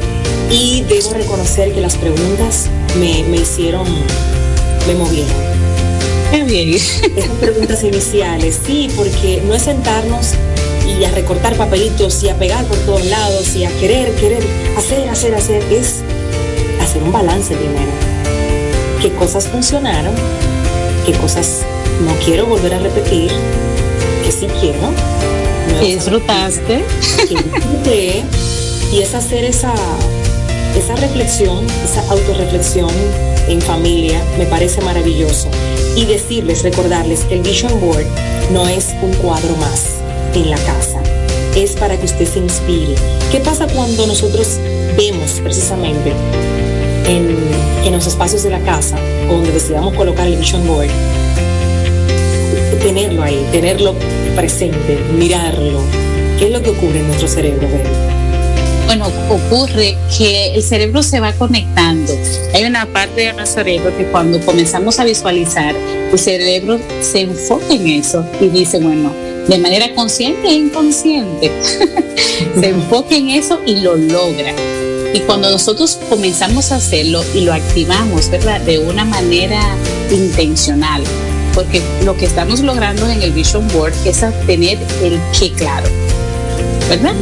y 0.50 0.84
debo 0.84 1.14
reconocer 1.14 1.74
que 1.74 1.82
las 1.82 1.96
preguntas 1.96 2.68
me, 3.00 3.24
me 3.24 3.38
hicieron, 3.38 3.88
me 4.88 4.96
movieron. 4.96 5.52
Qué 6.32 6.44
bien. 6.44 6.74
Esas 6.74 7.38
preguntas 7.40 7.84
iniciales, 7.84 8.60
sí, 8.66 8.90
porque 8.96 9.42
no 9.46 9.54
es 9.54 9.64
sentarnos 9.64 10.34
y 10.88 11.04
a 11.04 11.12
recortar 11.12 11.56
papelitos 11.56 12.24
y 12.24 12.30
a 12.30 12.36
pegar 12.38 12.66
por 12.66 12.78
todos 12.80 13.06
lados 13.06 13.56
y 13.56 13.66
a 13.66 13.70
querer, 13.80 14.14
querer, 14.16 14.44
hacer, 14.78 15.10
hacer, 15.10 15.36
hacer, 15.36 15.64
es 15.72 16.02
hacer 16.82 17.04
un 17.04 17.12
balance 17.12 17.56
primero. 17.56 17.92
¿Qué 19.02 19.12
cosas 19.12 19.48
funcionaron? 19.48 20.14
¿Qué 21.06 21.14
cosas 21.14 21.64
no 22.06 22.14
quiero 22.24 22.46
volver 22.46 22.76
a 22.76 22.80
repetir? 22.80 23.32
¿Qué 24.24 24.32
sí 24.32 24.48
quiero? 24.60 24.92
Disfrutaste. 25.82 26.84
y 28.94 29.00
es 29.00 29.16
hacer 29.16 29.46
esa, 29.46 29.74
esa 30.78 30.96
reflexión, 30.96 31.66
esa 31.84 32.02
autorreflexión 32.12 32.90
en 33.48 33.62
familia 33.62 34.22
me 34.38 34.46
parece 34.46 34.82
maravilloso. 34.82 35.50
Y 35.96 36.06
decirles, 36.06 36.64
recordarles 36.64 37.22
que 37.22 37.36
el 37.36 37.42
Vision 37.42 37.80
Board 37.82 38.06
no 38.52 38.68
es 38.68 38.90
un 39.02 39.14
cuadro 39.16 39.56
más 39.58 39.98
en 40.34 40.50
la 40.50 40.58
casa, 40.58 41.02
es 41.56 41.72
para 41.72 41.98
que 41.98 42.06
usted 42.06 42.28
se 42.28 42.40
inspire. 42.40 42.96
¿Qué 43.32 43.40
pasa 43.40 43.68
cuando 43.68 44.08
nosotros 44.08 44.58
vemos 44.98 45.40
precisamente 45.44 46.14
en, 47.08 47.38
en 47.84 47.92
los 47.92 48.08
espacios 48.08 48.44
de 48.44 48.52
la 48.52 48.60
casa, 48.60 48.98
donde 49.28 49.52
decidamos 49.52 49.94
colocar 49.96 50.28
el 50.28 50.38
Vision 50.38 50.66
Board, 50.68 50.90
tenerlo 52.82 53.24
ahí, 53.24 53.46
tenerlo 53.52 53.94
presente, 54.36 55.00
mirarlo? 55.18 55.82
¿Qué 56.38 56.46
es 56.46 56.52
lo 56.52 56.62
que 56.62 56.70
ocurre 56.72 57.00
en 57.00 57.08
nuestro 57.08 57.28
cerebro? 57.28 57.68
bueno, 58.92 59.10
ocurre 59.30 59.96
que 60.18 60.54
el 60.54 60.62
cerebro 60.62 61.02
se 61.02 61.22
va 61.22 61.32
conectando. 61.32 62.14
Hay 62.54 62.66
una 62.66 62.86
parte 62.86 63.22
de 63.22 63.32
nuestro 63.32 63.64
cerebro 63.64 63.96
que 63.96 64.04
cuando 64.08 64.38
comenzamos 64.42 65.00
a 65.00 65.06
visualizar, 65.06 65.74
el 66.12 66.20
cerebro 66.20 66.78
se 67.00 67.22
enfoca 67.22 67.74
en 67.74 67.88
eso 67.88 68.26
y 68.42 68.50
dice, 68.50 68.80
bueno, 68.80 69.14
de 69.48 69.58
manera 69.60 69.96
consciente 69.96 70.50
e 70.50 70.56
inconsciente, 70.56 71.50
se 72.60 72.68
enfoca 72.68 73.16
en 73.16 73.30
eso 73.30 73.62
y 73.66 73.78
lo 73.78 73.96
logra. 73.96 74.54
Y 75.14 75.20
cuando 75.22 75.50
nosotros 75.50 75.98
comenzamos 76.10 76.74
a 76.74 76.76
hacerlo 76.76 77.24
y 77.34 77.46
lo 77.46 77.54
activamos, 77.54 78.30
¿verdad? 78.30 78.60
De 78.60 78.80
una 78.80 79.06
manera 79.06 79.62
intencional, 80.12 81.02
porque 81.54 81.82
lo 82.06 82.16
que 82.16 82.26
estamos 82.26 82.62
logrando 82.62 83.08
en 83.10 83.22
el 83.22 83.32
Vision 83.32 83.68
Board 83.70 83.94
es 84.06 84.20
tener 84.46 84.80
el 85.04 85.20
qué 85.38 85.52
claro, 85.52 85.88
¿verdad? 86.90 87.14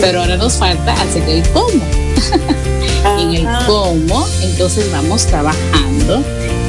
Pero 0.00 0.20
ahora 0.20 0.36
nos 0.36 0.54
falta 0.54 0.92
hacer 0.94 1.28
el 1.28 1.42
cómo. 1.50 1.82
en 3.20 3.34
el 3.34 3.46
cómo, 3.66 4.26
entonces 4.42 4.90
vamos 4.90 5.26
trabajando 5.26 6.22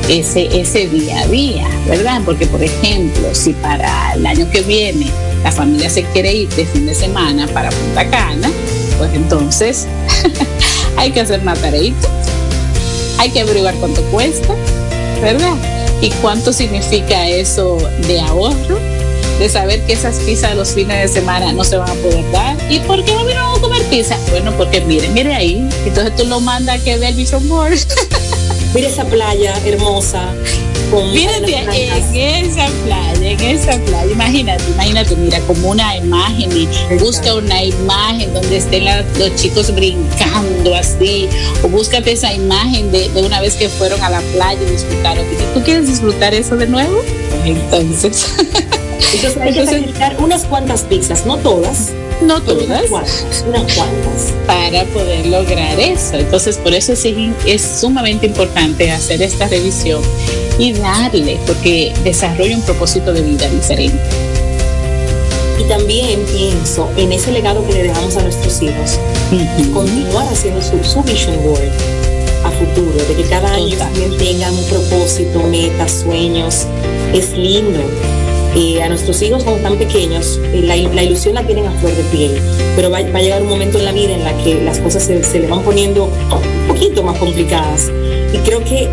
ese, 0.09 0.47
ese 0.59 0.87
día 0.87 1.21
a 1.21 1.27
día, 1.27 1.67
¿verdad? 1.87 2.21
Porque, 2.25 2.45
por 2.45 2.61
ejemplo, 2.61 3.33
si 3.33 3.53
para 3.53 4.13
el 4.13 4.25
año 4.25 4.49
que 4.51 4.61
viene 4.61 5.07
la 5.43 5.51
familia 5.51 5.89
se 5.89 6.03
quiere 6.05 6.33
ir 6.33 6.49
de 6.49 6.65
fin 6.65 6.85
de 6.85 6.95
semana 6.95 7.47
para 7.47 7.69
Punta 7.69 8.09
Cana, 8.09 8.51
pues 8.97 9.11
entonces 9.13 9.87
hay 10.97 11.11
que 11.11 11.21
hacer 11.21 11.39
una 11.41 11.55
tareita, 11.55 12.07
hay 13.17 13.29
que 13.29 13.41
averiguar 13.41 13.75
cuánto 13.75 14.01
cuesta, 14.05 14.55
¿verdad? 15.21 15.55
Y 16.05 16.11
cuánto 16.21 16.53
significa 16.53 17.27
eso 17.27 17.79
de 18.05 18.19
ahorro 18.21 18.77
de 19.39 19.49
saber 19.49 19.81
que 19.87 19.93
esas 19.93 20.17
pizzas 20.17 20.55
los 20.55 20.69
fines 20.69 21.01
de 21.01 21.07
semana 21.07 21.51
no 21.51 21.63
se 21.63 21.77
van 21.77 21.89
a 21.89 21.93
poder 21.95 22.31
dar. 22.31 22.55
¿Y 22.69 22.77
por 22.81 23.03
qué 23.03 23.11
no 23.15 23.25
vino 23.25 23.55
a 23.55 23.59
comer 23.59 23.81
pizza? 23.85 24.15
Bueno, 24.29 24.51
porque 24.55 24.81
mire, 24.81 25.09
mire 25.09 25.33
ahí. 25.33 25.67
Entonces 25.83 26.15
tú 26.15 26.25
lo 26.25 26.39
mandas 26.41 26.79
a 26.79 26.83
que 26.83 26.99
vea 26.99 27.09
el 27.09 27.15
Vision 27.15 27.49
Board. 27.49 27.79
Mire 28.75 28.87
esa 28.87 29.05
playa 29.05 29.53
hermosa. 29.65 30.33
Mírate 31.13 31.55
en 31.55 31.69
esa 32.13 32.67
playa, 32.83 33.31
en 33.31 33.39
esa 33.39 33.77
playa. 33.79 34.11
Imagínate, 34.11 34.63
imagínate, 34.69 35.15
mira, 35.15 35.39
como 35.47 35.69
una 35.69 35.97
imagen 35.97 36.51
y 36.55 36.67
busca 36.99 37.33
una 37.35 37.63
imagen 37.63 38.33
donde 38.33 38.57
estén 38.57 38.85
los 38.85 39.35
chicos 39.35 39.73
brincando 39.73 40.75
así. 40.75 41.27
O 41.63 41.69
búscate 41.69 42.11
esa 42.11 42.33
imagen 42.33 42.91
de, 42.91 43.09
de, 43.09 43.21
una 43.23 43.41
vez 43.41 43.55
que 43.55 43.69
fueron 43.69 44.01
a 44.03 44.09
la 44.09 44.19
playa 44.33 44.61
y 44.61 44.71
disfrutaron. 44.71 45.25
¿Tú 45.53 45.63
quieres 45.63 45.87
disfrutar 45.87 46.33
eso 46.33 46.57
de 46.57 46.67
nuevo? 46.67 47.01
Entonces. 47.45 48.27
Entonces 49.13 49.37
hay 49.41 49.53
que 49.53 49.65
sacrificar 49.65 50.17
unas 50.19 50.43
cuantas 50.43 50.83
pizzas, 50.83 51.25
no 51.25 51.37
todas. 51.37 51.91
No 52.21 52.41
todas. 52.41 52.89
Unas 52.89 53.73
cuantas, 53.73 54.33
Para 54.47 54.83
poder 54.85 55.25
lograr 55.25 55.79
eso. 55.79 56.15
Entonces, 56.15 56.57
por 56.57 56.73
eso 56.73 56.93
es, 56.93 57.05
es 57.45 57.61
sumamente 57.61 58.25
importante 58.25 58.89
hacer 58.91 59.21
esta 59.21 59.47
revisión 59.47 60.01
y 60.57 60.73
darle, 60.73 61.37
porque 61.45 61.93
desarrolla 62.03 62.55
un 62.55 62.63
propósito 62.63 63.11
de 63.13 63.21
vida 63.21 63.49
diferente. 63.49 63.99
Y 65.59 65.63
también 65.67 66.21
pienso 66.25 66.89
en 66.95 67.11
ese 67.11 67.31
legado 67.31 67.65
que 67.65 67.73
le 67.73 67.83
dejamos 67.83 68.15
a 68.17 68.21
nuestros 68.21 68.61
hijos, 68.61 68.99
continuar 69.73 70.27
haciendo 70.27 70.61
su, 70.61 70.81
su 70.83 71.01
vision 71.03 71.35
board 71.43 71.71
a 72.43 72.51
futuro, 72.51 72.97
de 73.07 73.15
que 73.15 73.23
cada 73.29 73.53
año 73.53 73.75
también 73.77 74.15
tengan 74.17 74.53
un 74.53 74.63
propósito, 74.65 75.41
metas, 75.43 76.03
sueños. 76.03 76.65
Es 77.13 77.31
lindo 77.31 77.79
a 78.81 78.87
nuestros 78.87 79.21
hijos 79.21 79.43
cuando 79.43 79.57
están 79.57 79.77
pequeños, 79.77 80.39
eh, 80.41 80.61
la, 80.63 81.03
ilusión 81.03 81.35
la 81.35 81.43
tienen 81.43 81.65
a 81.65 81.71
flor 81.71 81.93
de 81.93 82.03
piel, 82.03 82.31
pero 82.77 82.89
va, 82.89 82.99
a 82.99 83.21
llegar 83.21 83.41
un 83.41 83.49
momento 83.49 83.79
en 83.79 83.85
la 83.85 83.91
vida 83.91 84.13
en 84.13 84.23
la 84.23 84.35
que 84.43 84.63
las 84.63 84.79
cosas 84.79 85.03
se, 85.03 85.21
se 85.23 85.39
le 85.39 85.47
van 85.47 85.61
poniendo 85.61 86.05
un 86.05 86.67
poquito 86.67 87.03
más 87.03 87.17
complicadas. 87.17 87.91
Y 88.33 88.37
creo 88.39 88.63
que 88.63 88.87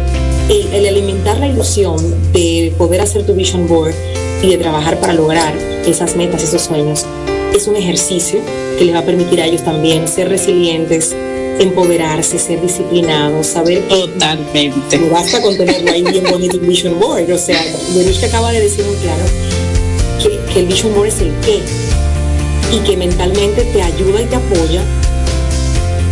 el, 0.48 0.86
alimentar 0.86 1.38
la 1.38 1.46
ilusión 1.46 1.96
de 2.32 2.72
poder 2.76 3.00
hacer 3.00 3.24
tu 3.24 3.34
vision 3.34 3.68
board 3.68 3.94
y 4.42 4.48
de 4.50 4.58
trabajar 4.58 4.98
para 4.98 5.12
lograr 5.12 5.54
esas 5.86 6.16
metas, 6.16 6.42
esos 6.42 6.62
sueños, 6.62 7.06
es 7.54 7.68
un 7.68 7.76
ejercicio 7.76 8.40
que 8.78 8.84
les 8.84 8.94
va 8.94 9.00
a 9.00 9.04
permitir 9.04 9.40
a 9.40 9.46
ellos 9.46 9.62
también 9.62 10.08
ser 10.08 10.28
resilientes, 10.28 11.14
empoderarse, 11.58 12.38
ser 12.38 12.60
disciplinados, 12.60 13.46
saber 13.46 13.86
totalmente. 13.88 14.98
No 14.98 15.10
basta 15.10 15.40
con 15.40 15.56
tenerlo 15.56 15.90
ahí 15.90 16.02
bien 16.02 16.24
bonito 16.30 16.56
el 16.56 16.66
vision 16.66 16.98
board, 16.98 17.30
o 17.30 17.38
sea, 17.38 17.60
que 17.62 18.26
acaba 18.26 18.52
de 18.52 18.60
decir 18.60 18.84
muy 18.84 18.96
claro 18.96 19.24
que, 20.22 20.52
que 20.52 20.60
el 20.60 20.66
vision 20.66 20.94
board 20.94 21.08
es 21.08 21.20
el 21.20 21.32
qué 21.44 21.60
y 22.72 22.78
que 22.80 22.96
mentalmente 22.96 23.64
te 23.64 23.82
ayuda 23.82 24.22
y 24.22 24.26
te 24.26 24.36
apoya 24.36 24.82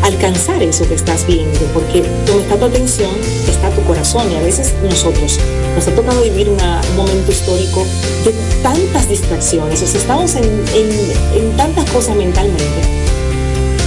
a 0.03 0.07
alcanzar 0.07 0.62
eso 0.62 0.87
que 0.88 0.94
estás 0.94 1.26
viendo, 1.26 1.59
porque 1.74 2.03
donde 2.26 2.42
está 2.42 2.57
tu 2.57 2.64
atención 2.64 3.11
está 3.48 3.70
tu 3.70 3.83
corazón 3.83 4.31
y 4.33 4.37
a 4.37 4.40
veces 4.40 4.74
nosotros 4.83 5.38
nos 5.74 5.87
ha 5.87 5.94
tocado 5.94 6.22
vivir 6.22 6.48
una, 6.48 6.81
un 6.90 6.96
momento 6.96 7.31
histórico 7.31 7.87
de 8.24 8.33
tantas 8.62 9.09
distracciones, 9.09 9.83
o 9.83 9.87
sea, 9.87 10.00
estamos 10.00 10.35
en, 10.37 10.44
en, 10.44 11.42
en 11.42 11.57
tantas 11.57 11.88
cosas 11.90 12.16
mentalmente 12.16 13.00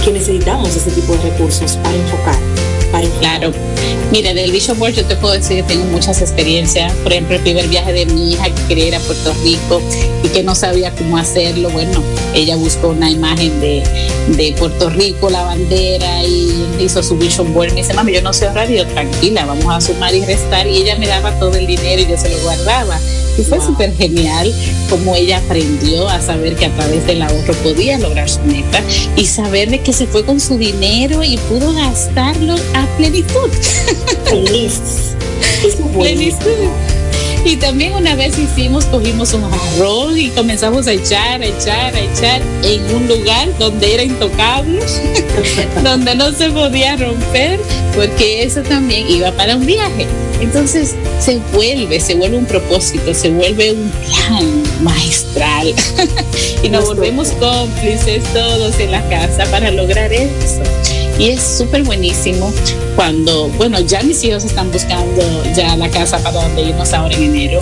que 0.04 0.12
necesitamos 0.12 0.76
ese 0.76 0.90
tipo 0.90 1.14
de 1.14 1.30
recursos 1.30 1.76
para 1.78 1.96
enfocar. 1.96 2.36
Para. 2.92 3.08
Claro. 3.20 3.52
Mire, 4.12 4.34
del 4.34 4.52
Vision 4.52 4.78
Board 4.78 4.92
yo 4.92 5.04
te 5.04 5.16
puedo 5.16 5.34
decir 5.34 5.56
que 5.56 5.62
tengo 5.62 5.84
muchas 5.86 6.20
experiencias. 6.20 6.92
Por 7.02 7.12
ejemplo, 7.12 7.36
el 7.36 7.42
primer 7.42 7.66
viaje 7.68 7.92
de 7.92 8.06
mi 8.06 8.32
hija 8.32 8.44
que 8.44 8.62
quería 8.68 8.88
ir 8.88 8.94
a 8.94 9.00
Puerto 9.00 9.34
Rico 9.42 9.82
y 10.22 10.28
que 10.28 10.42
no 10.42 10.54
sabía 10.54 10.94
cómo 10.94 11.16
hacerlo. 11.16 11.70
Bueno, 11.70 12.02
ella 12.34 12.54
buscó 12.56 12.88
una 12.88 13.10
imagen 13.10 13.58
de, 13.60 13.82
de 14.28 14.54
Puerto 14.58 14.90
Rico, 14.90 15.30
la 15.30 15.42
bandera 15.42 16.22
y 16.22 16.54
hizo 16.78 17.02
su 17.02 17.16
Vision 17.16 17.52
Board. 17.52 17.70
Me 17.70 17.76
dice, 17.76 17.94
mami, 17.94 18.12
yo 18.12 18.22
no 18.22 18.32
sé 18.32 18.46
ahorrar. 18.46 18.70
Y 18.70 18.84
tranquila, 18.84 19.46
vamos 19.46 19.74
a 19.74 19.80
sumar 19.80 20.14
y 20.14 20.24
restar. 20.24 20.66
Y 20.66 20.76
ella 20.82 20.96
me 20.96 21.06
daba 21.06 21.32
todo 21.38 21.56
el 21.56 21.66
dinero 21.66 22.02
y 22.02 22.06
yo 22.06 22.16
se 22.16 22.28
lo 22.28 22.38
guardaba. 22.42 23.00
Y 23.38 23.42
fue 23.42 23.58
wow. 23.58 23.66
súper 23.66 23.94
genial 23.96 24.52
como 24.88 25.14
ella 25.14 25.38
aprendió 25.38 26.08
a 26.08 26.20
saber 26.20 26.54
que 26.56 26.66
a 26.66 26.70
través 26.74 27.06
del 27.06 27.22
ahorro 27.22 27.54
podía 27.62 27.98
lograr 27.98 28.28
su 28.28 28.40
meta 28.40 28.82
y 29.16 29.26
saber 29.26 29.70
de 29.70 29.80
que 29.80 29.92
se 29.92 30.06
fue 30.06 30.24
con 30.24 30.40
su 30.40 30.56
dinero 30.56 31.22
y 31.24 31.36
pudo 31.36 31.72
gastarlo 31.74 32.54
a 32.74 32.86
plenitud. 32.96 33.50
Feliz. 34.24 34.80
Es 35.66 35.74
plenitud. 35.98 36.68
Y 37.44 37.56
también 37.56 37.92
una 37.94 38.14
vez 38.14 38.38
hicimos, 38.38 38.86
cogimos 38.86 39.34
un 39.34 39.44
arroz 39.44 40.16
y 40.16 40.28
comenzamos 40.30 40.86
a 40.86 40.92
echar, 40.92 41.42
a 41.42 41.44
echar, 41.44 41.94
a 41.94 42.00
echar 42.00 42.40
en 42.62 42.82
un 42.94 43.06
lugar 43.06 43.48
donde 43.58 43.94
era 43.94 44.02
intocable, 44.02 44.80
donde 45.84 46.14
no 46.14 46.32
se 46.32 46.48
podía 46.50 46.96
romper, 46.96 47.60
porque 47.94 48.44
eso 48.44 48.62
también 48.62 49.10
iba 49.10 49.30
para 49.32 49.56
un 49.56 49.66
viaje. 49.66 50.06
Entonces 50.44 50.94
se 51.20 51.38
vuelve, 51.54 51.98
se 51.98 52.14
vuelve 52.16 52.36
un 52.36 52.44
propósito, 52.44 53.14
se 53.14 53.30
vuelve 53.30 53.72
un 53.72 53.90
plan 53.90 54.62
maestral 54.82 55.74
y 56.62 56.68
nos 56.68 56.84
volvemos 56.84 57.28
cómplices 57.40 58.22
todos 58.34 58.78
en 58.78 58.90
la 58.90 59.02
casa 59.08 59.46
para 59.50 59.70
lograr 59.70 60.12
eso. 60.12 60.60
Y 61.18 61.30
es 61.30 61.42
súper 61.42 61.82
buenísimo 61.84 62.52
cuando, 62.94 63.48
bueno, 63.56 63.80
ya 63.80 64.02
mis 64.02 64.22
hijos 64.22 64.44
están 64.44 64.70
buscando 64.70 65.22
ya 65.56 65.76
la 65.76 65.88
casa 65.88 66.18
para 66.18 66.42
donde 66.42 66.62
irnos 66.62 66.92
ahora 66.92 67.14
en 67.16 67.22
enero. 67.22 67.60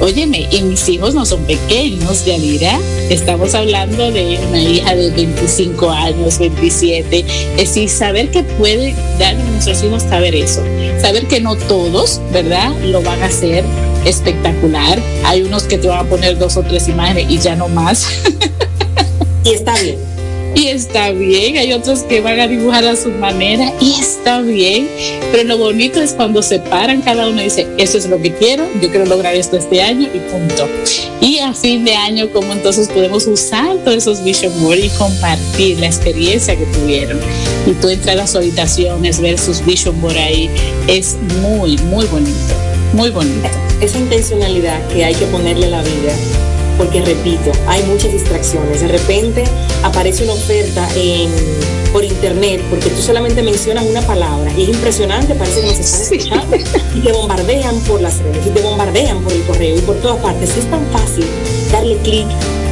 Óyeme, 0.00 0.48
y 0.50 0.62
mis 0.62 0.88
hijos 0.88 1.14
no 1.14 1.26
son 1.26 1.44
pequeños, 1.44 2.24
Yadira. 2.24 2.80
Estamos 3.10 3.54
hablando 3.54 4.10
de 4.10 4.40
una 4.48 4.62
hija 4.62 4.94
de 4.94 5.10
25 5.10 5.90
años, 5.90 6.38
27. 6.38 7.18
Es 7.18 7.56
decir, 7.56 7.90
saber 7.90 8.30
que 8.30 8.42
puede 8.42 8.94
dar 9.18 9.34
a 9.36 9.44
nuestros 9.44 9.82
hijos 9.84 10.02
saber 10.02 10.34
eso. 10.34 10.62
Saber 11.02 11.26
que 11.26 11.40
no 11.40 11.54
todos, 11.54 12.18
¿verdad? 12.32 12.72
Lo 12.82 13.02
van 13.02 13.22
a 13.22 13.26
hacer 13.26 13.62
espectacular. 14.06 14.98
Hay 15.24 15.42
unos 15.42 15.64
que 15.64 15.76
te 15.76 15.88
van 15.88 16.06
a 16.06 16.08
poner 16.08 16.38
dos 16.38 16.56
o 16.56 16.62
tres 16.62 16.88
imágenes 16.88 17.26
y 17.28 17.38
ya 17.38 17.54
no 17.54 17.68
más. 17.68 18.06
y 19.44 19.50
está 19.50 19.78
bien 19.80 20.09
y 20.54 20.68
está 20.68 21.10
bien. 21.12 21.56
Hay 21.56 21.72
otros 21.72 22.00
que 22.00 22.20
van 22.20 22.40
a 22.40 22.48
dibujar 22.48 22.84
a 22.84 22.96
su 22.96 23.10
manera 23.10 23.72
y 23.80 23.94
está 24.00 24.40
bien. 24.40 24.88
Pero 25.32 25.44
lo 25.44 25.58
bonito 25.58 26.00
es 26.00 26.12
cuando 26.12 26.42
se 26.42 26.58
paran 26.58 27.02
cada 27.02 27.28
uno 27.28 27.40
dice, 27.40 27.66
eso 27.78 27.98
es 27.98 28.06
lo 28.06 28.20
que 28.20 28.32
quiero, 28.34 28.66
yo 28.80 28.90
quiero 28.90 29.06
lograr 29.06 29.34
esto 29.34 29.56
este 29.56 29.82
año 29.82 30.08
y 30.12 30.18
punto. 30.30 30.68
Y 31.20 31.38
a 31.38 31.52
fin 31.54 31.84
de 31.84 31.94
año, 31.94 32.30
como 32.32 32.52
entonces 32.52 32.88
podemos 32.88 33.26
usar 33.26 33.76
todos 33.84 33.96
esos 33.96 34.24
vision 34.24 34.52
board 34.62 34.78
y 34.78 34.88
compartir 34.90 35.78
la 35.78 35.86
experiencia 35.86 36.56
que 36.56 36.66
tuvieron. 36.66 37.18
Y 37.66 37.72
tú 37.72 37.88
entras 37.88 38.14
a 38.14 38.16
las 38.16 38.36
habitaciones, 38.36 39.20
ver 39.20 39.38
sus 39.38 39.64
vision 39.64 40.00
board 40.00 40.16
ahí, 40.16 40.50
es 40.88 41.16
muy, 41.40 41.76
muy 41.78 42.06
bonito, 42.06 42.54
muy 42.94 43.10
bonito. 43.10 43.48
Esa 43.80 43.98
intencionalidad 43.98 44.86
que 44.88 45.04
hay 45.04 45.14
que 45.14 45.26
ponerle 45.26 45.66
a 45.66 45.70
la 45.70 45.82
vida 45.82 46.14
porque 46.80 47.02
repito, 47.02 47.52
hay 47.66 47.82
muchas 47.82 48.10
distracciones. 48.10 48.80
De 48.80 48.88
repente 48.88 49.44
aparece 49.82 50.24
una 50.24 50.32
oferta 50.32 50.88
en, 50.96 51.30
por 51.92 52.02
internet 52.02 52.62
porque 52.70 52.88
tú 52.88 53.02
solamente 53.02 53.42
mencionas 53.42 53.84
una 53.84 54.00
palabra 54.00 54.50
y 54.56 54.62
es 54.62 54.68
impresionante, 54.70 55.34
parece 55.34 55.60
que 55.60 55.66
nos 55.66 55.78
están 55.78 56.00
escuchando 56.00 56.56
y 56.94 57.00
te 57.00 57.12
bombardean 57.12 57.78
por 57.80 58.00
las 58.00 58.18
redes 58.20 58.46
y 58.46 58.50
te 58.50 58.62
bombardean 58.62 59.22
por 59.22 59.30
el 59.30 59.42
correo 59.42 59.76
y 59.76 59.80
por 59.82 59.96
todas 59.96 60.22
partes. 60.22 60.56
Es 60.56 60.70
tan 60.70 60.80
fácil 60.86 61.26
darle 61.70 61.98
clic, 61.98 62.26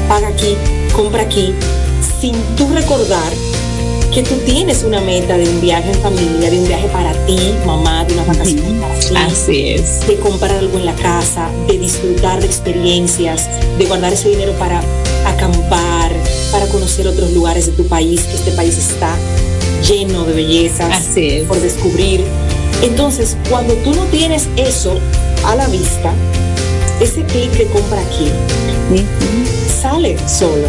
paga 0.08 0.28
aquí, 0.28 0.56
compra 0.94 1.22
aquí, 1.24 1.52
sin 2.18 2.34
tú 2.56 2.66
recordar 2.72 3.30
que 4.18 4.24
tú 4.24 4.34
tienes 4.44 4.82
una 4.82 5.00
meta 5.00 5.38
de 5.38 5.48
un 5.48 5.60
viaje 5.60 5.92
en 5.92 6.00
familia, 6.00 6.50
de 6.50 6.58
un 6.58 6.66
viaje 6.66 6.88
para 6.88 7.12
ti, 7.24 7.38
mamá, 7.64 8.04
de 8.04 8.14
una 8.14 8.24
vacaciones 8.24 8.80
para 8.80 8.98
ti. 8.98 9.14
Así 9.14 9.68
es. 9.68 10.04
De 10.08 10.16
comprar 10.16 10.58
algo 10.58 10.76
en 10.76 10.86
la 10.86 10.94
casa, 10.96 11.48
de 11.68 11.78
disfrutar 11.78 12.40
de 12.40 12.46
experiencias, 12.46 13.48
de 13.78 13.84
guardar 13.84 14.12
ese 14.12 14.30
dinero 14.30 14.54
para 14.58 14.82
acampar, 15.24 16.10
para 16.50 16.66
conocer 16.66 17.06
otros 17.06 17.30
lugares 17.30 17.66
de 17.66 17.72
tu 17.72 17.86
país, 17.86 18.22
que 18.22 18.34
este 18.34 18.50
país 18.52 18.76
está 18.76 19.14
lleno 19.88 20.24
de 20.24 20.32
bellezas 20.32 20.90
Así 20.90 21.44
por 21.46 21.60
descubrir. 21.60 22.24
Entonces, 22.82 23.36
cuando 23.48 23.74
tú 23.74 23.94
no 23.94 24.02
tienes 24.06 24.48
eso 24.56 24.98
a 25.44 25.54
la 25.54 25.68
vista, 25.68 26.12
ese 27.00 27.22
clic 27.22 27.52
de 27.52 27.66
compra 27.66 28.00
aquí 28.00 28.32
sale 29.80 30.16
solo. 30.26 30.66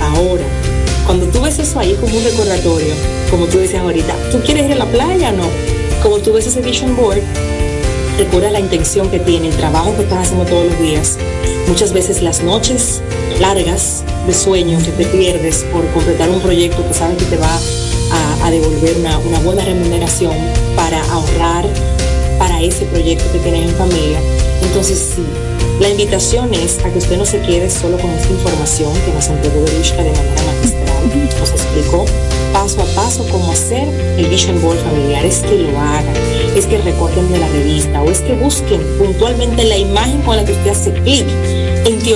Ahora, 0.00 0.44
cuando 1.06 1.26
tú 1.26 1.40
ves 1.40 1.58
eso 1.58 1.78
ahí 1.78 1.96
como 2.00 2.16
un 2.16 2.24
recordatorio, 2.24 2.94
como 3.30 3.46
tú 3.46 3.58
decías 3.58 3.82
ahorita, 3.82 4.14
¿tú 4.30 4.40
quieres 4.40 4.66
ir 4.66 4.72
a 4.72 4.76
la 4.76 4.86
playa 4.86 5.30
o 5.30 5.36
no? 5.36 5.48
Como 6.02 6.18
tú 6.18 6.32
ves 6.32 6.46
ese 6.46 6.60
vision 6.60 6.96
board, 6.96 7.22
recuerda 8.18 8.50
la 8.50 8.60
intención 8.60 9.10
que 9.10 9.18
tiene, 9.18 9.48
el 9.48 9.56
trabajo 9.56 9.94
que 9.96 10.02
estás 10.02 10.26
haciendo 10.26 10.44
todos 10.44 10.66
los 10.66 10.80
días. 10.80 11.18
Muchas 11.68 11.92
veces 11.92 12.22
las 12.22 12.42
noches 12.42 13.00
largas 13.40 14.04
de 14.26 14.34
sueño 14.34 14.78
que 14.78 14.92
te 14.92 15.04
pierdes 15.06 15.64
por 15.72 15.86
completar 15.88 16.30
un 16.30 16.40
proyecto 16.40 16.86
que 16.86 16.94
sabes 16.94 17.16
que 17.18 17.24
te 17.24 17.36
va 17.36 17.58
a, 18.44 18.50
devolver 18.50 18.96
una, 18.98 19.18
una 19.18 19.38
buena 19.38 19.64
remuneración 19.64 20.34
para 20.76 21.02
ahorrar 21.10 21.64
para 22.38 22.60
ese 22.60 22.84
proyecto 22.86 23.24
que 23.32 23.38
tienes 23.38 23.70
en 23.70 23.76
familia. 23.76 24.20
Entonces 24.62 25.14
sí, 25.14 25.22
la 25.80 25.88
invitación 25.88 26.52
es 26.52 26.78
a 26.84 26.90
que 26.90 26.98
usted 26.98 27.16
no 27.16 27.24
se 27.24 27.40
quede 27.40 27.70
solo 27.70 27.98
con 27.98 28.10
esta 28.10 28.30
información 28.30 28.92
que 29.06 29.12
nos 29.12 29.28
entregó 29.28 29.64
Berushka 29.64 30.02
de 30.02 30.10
manera 30.10 30.42
magistral. 30.42 30.81
Nos 31.02 31.50
explicó 31.50 32.04
paso 32.52 32.80
a 32.80 32.84
paso 32.94 33.26
cómo 33.30 33.50
hacer 33.50 33.88
el 34.16 34.26
Vision 34.26 34.62
Board 34.62 34.78
familiar. 34.78 35.24
Es 35.24 35.38
que 35.38 35.58
lo 35.58 35.70
hagan, 35.70 36.14
es 36.56 36.66
que 36.66 36.78
recorten 36.78 37.30
de 37.32 37.38
la 37.38 37.48
revista 37.48 38.02
o 38.02 38.10
es 38.10 38.20
que 38.20 38.34
busquen 38.34 38.80
puntualmente 38.98 39.64
la 39.64 39.76
imagen 39.76 40.20
con 40.22 40.36
la 40.36 40.44
que 40.44 40.52
usted 40.52 40.70
hace 40.70 40.92
clic 40.92 41.26
en 41.84 41.98
que 41.98 42.10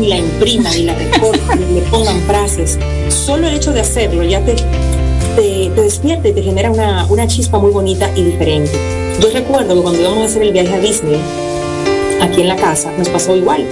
y 0.00 0.06
la 0.06 0.16
impriman 0.16 0.78
y 0.78 0.82
la 0.84 0.94
recorten 0.94 1.66
y 1.70 1.74
le 1.74 1.80
pongan 1.82 2.22
frases. 2.22 2.78
Solo 3.08 3.46
el 3.46 3.54
hecho 3.54 3.72
de 3.72 3.80
hacerlo 3.80 4.22
ya 4.22 4.40
te, 4.40 4.54
te, 4.54 5.70
te 5.74 5.82
despierta 5.82 6.28
y 6.28 6.32
te 6.32 6.42
genera 6.42 6.70
una, 6.70 7.04
una 7.10 7.26
chispa 7.26 7.58
muy 7.58 7.70
bonita 7.70 8.10
y 8.16 8.22
diferente. 8.22 8.72
Yo 9.20 9.28
recuerdo 9.30 9.74
que 9.74 9.82
cuando 9.82 10.00
íbamos 10.00 10.20
a 10.20 10.24
hacer 10.24 10.42
el 10.42 10.52
viaje 10.52 10.72
a 10.72 10.78
Disney, 10.78 11.20
aquí 12.22 12.40
en 12.40 12.48
la 12.48 12.56
casa 12.56 12.90
nos 12.96 13.10
pasó 13.10 13.36
igual. 13.36 13.66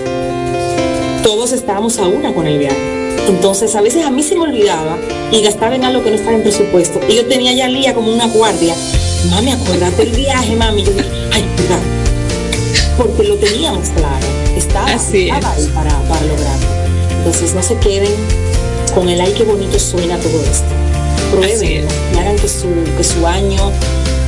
Todos 1.23 1.53
estábamos 1.53 1.99
a 1.99 2.07
una 2.07 2.35
con 2.35 2.47
el 2.47 2.59
viaje. 2.59 3.06
Entonces 3.27 3.75
a 3.75 3.81
veces 3.81 4.05
a 4.05 4.11
mí 4.11 4.23
se 4.23 4.37
me 4.37 4.43
olvidaba 4.43 4.97
y 5.33 5.43
gastaba 5.43 5.75
en 5.75 5.85
algo 5.85 6.03
que 6.03 6.11
no 6.11 6.17
estaba 6.17 6.37
en 6.37 6.43
presupuesto. 6.43 7.01
Y 7.09 7.17
yo 7.17 7.27
tenía 7.27 7.53
ya 7.53 7.69
Lía 7.69 7.93
como 7.95 8.13
una 8.13 8.29
guardia. 8.29 8.75
Mami, 9.31 9.53
acuérdate 9.53 10.05
del 10.05 10.15
viaje, 10.15 10.55
mami. 10.55 10.85
Yo 10.85 10.93
dije, 10.93 11.09
ay, 11.33 11.45
cuidado. 11.57 11.83
Porque 12.97 13.25
lo 13.25 13.37
teníamos 13.37 13.89
claro. 13.91 14.27
Estaba, 14.57 14.87
Así 14.87 15.29
estaba 15.29 15.53
ahí 15.55 15.67
para, 15.75 15.91
para 16.09 16.23
lograrlo. 16.23 16.67
Entonces 17.19 17.55
no 17.55 17.63
se 17.63 17.77
queden 17.79 18.13
con 18.95 19.09
el 19.09 19.21
ay, 19.21 19.35
qué 19.37 19.43
bonito 19.43 19.79
suena 19.79 20.17
todo 20.19 20.41
esto. 20.43 20.69
Prueben, 21.33 21.87
y 22.15 22.19
hagan 22.19 22.37
que 22.37 22.49
su, 22.49 22.69
que 22.97 23.03
su 23.03 23.27
año, 23.27 23.73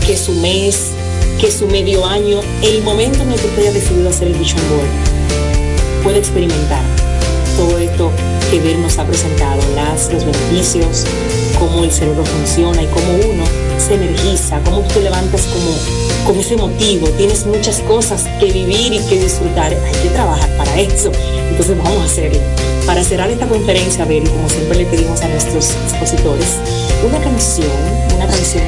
que 0.05 0.17
su 0.17 0.33
mes, 0.33 0.89
que 1.41 1.53
su 1.53 1.69
medio 1.69 2.05
año, 2.05 2.41
el 2.63 2.83
momento 2.83 3.23
en 3.23 3.33
el 3.33 3.39
que 3.39 3.47
usted 3.47 3.63
haya 3.63 3.73
decidido 3.73 4.11
hacer 4.11 4.27
el 4.29 4.35
Vision 4.35 4.61
Board, 4.69 6.03
puede 6.03 6.19
experimentar 6.19 6.83
todo 7.59 7.77
esto 7.77 8.11
que 8.51 8.61
Ver 8.61 8.79
nos 8.79 8.99
ha 8.99 9.05
presentado, 9.05 9.61
las, 9.75 10.11
los 10.13 10.25
beneficios, 10.25 11.05
cómo 11.59 11.85
el 11.85 11.91
cerebro 11.91 12.25
funciona 12.25 12.83
y 12.83 12.87
cómo 12.87 13.13
uno 13.31 13.45
se 13.79 13.95
energiza, 13.95 14.61
cómo 14.65 14.81
tú 14.83 14.95
te 14.95 15.01
levantas 15.03 15.43
como 15.43 15.77
con 16.25 16.39
ese 16.39 16.57
motivo, 16.57 17.09
tienes 17.11 17.45
muchas 17.45 17.81
cosas 17.81 18.25
que 18.39 18.47
vivir 18.53 18.93
y 18.95 19.01
que 19.01 19.21
disfrutar, 19.21 19.73
hay 19.73 20.03
que 20.03 20.09
trabajar 20.11 20.49
para 20.57 20.81
eso, 20.81 21.11
entonces 21.51 21.77
vamos 21.77 22.01
a 22.01 22.05
hacerlo. 22.05 22.39
Para 22.87 23.03
cerrar 23.03 23.29
esta 23.31 23.47
conferencia, 23.47 24.05
Ver, 24.05 24.23
como 24.23 24.49
siempre 24.49 24.79
le 24.79 24.87
pedimos 24.87 25.21
a 25.21 25.29
nuestros 25.29 25.71
expositores, 25.71 26.57
una 27.07 27.21
canción, 27.21 27.69
una 28.17 28.27
canción 28.27 28.65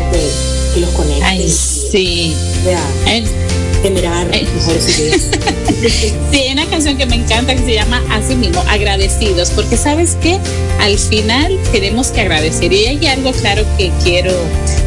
que 0.75 0.81
los 0.81 0.91
conecte. 0.91 1.25
Ay, 1.25 1.49
sí. 1.49 2.37
Generar 3.83 4.29
mejores 4.29 4.99
ideas. 4.99 5.29
sí, 6.31 6.39
hay 6.39 6.53
una 6.53 6.67
canción 6.67 6.97
que 6.97 7.07
me 7.07 7.17
encanta 7.17 7.55
que 7.55 7.63
se 7.63 7.75
llama 7.75 8.03
así 8.11 8.35
mismo, 8.35 8.63
agradecidos, 8.69 9.51
porque 9.51 9.77
sabes 9.77 10.17
que 10.23 10.39
al 10.81 10.99
final 10.99 11.59
tenemos 11.73 12.09
que 12.09 12.21
agradecer 12.21 12.73
y 12.73 12.87
hay 12.87 13.07
algo 13.07 13.33
claro 13.33 13.65
que 13.77 13.91
quiero 14.03 14.33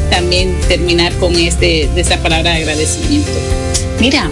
también 0.09 0.55
terminar 0.67 1.13
con 1.13 1.35
este, 1.35 1.89
de 1.93 2.01
esa 2.01 2.17
palabra 2.17 2.51
de 2.51 2.57
agradecimiento. 2.57 3.31
Mira, 3.99 4.29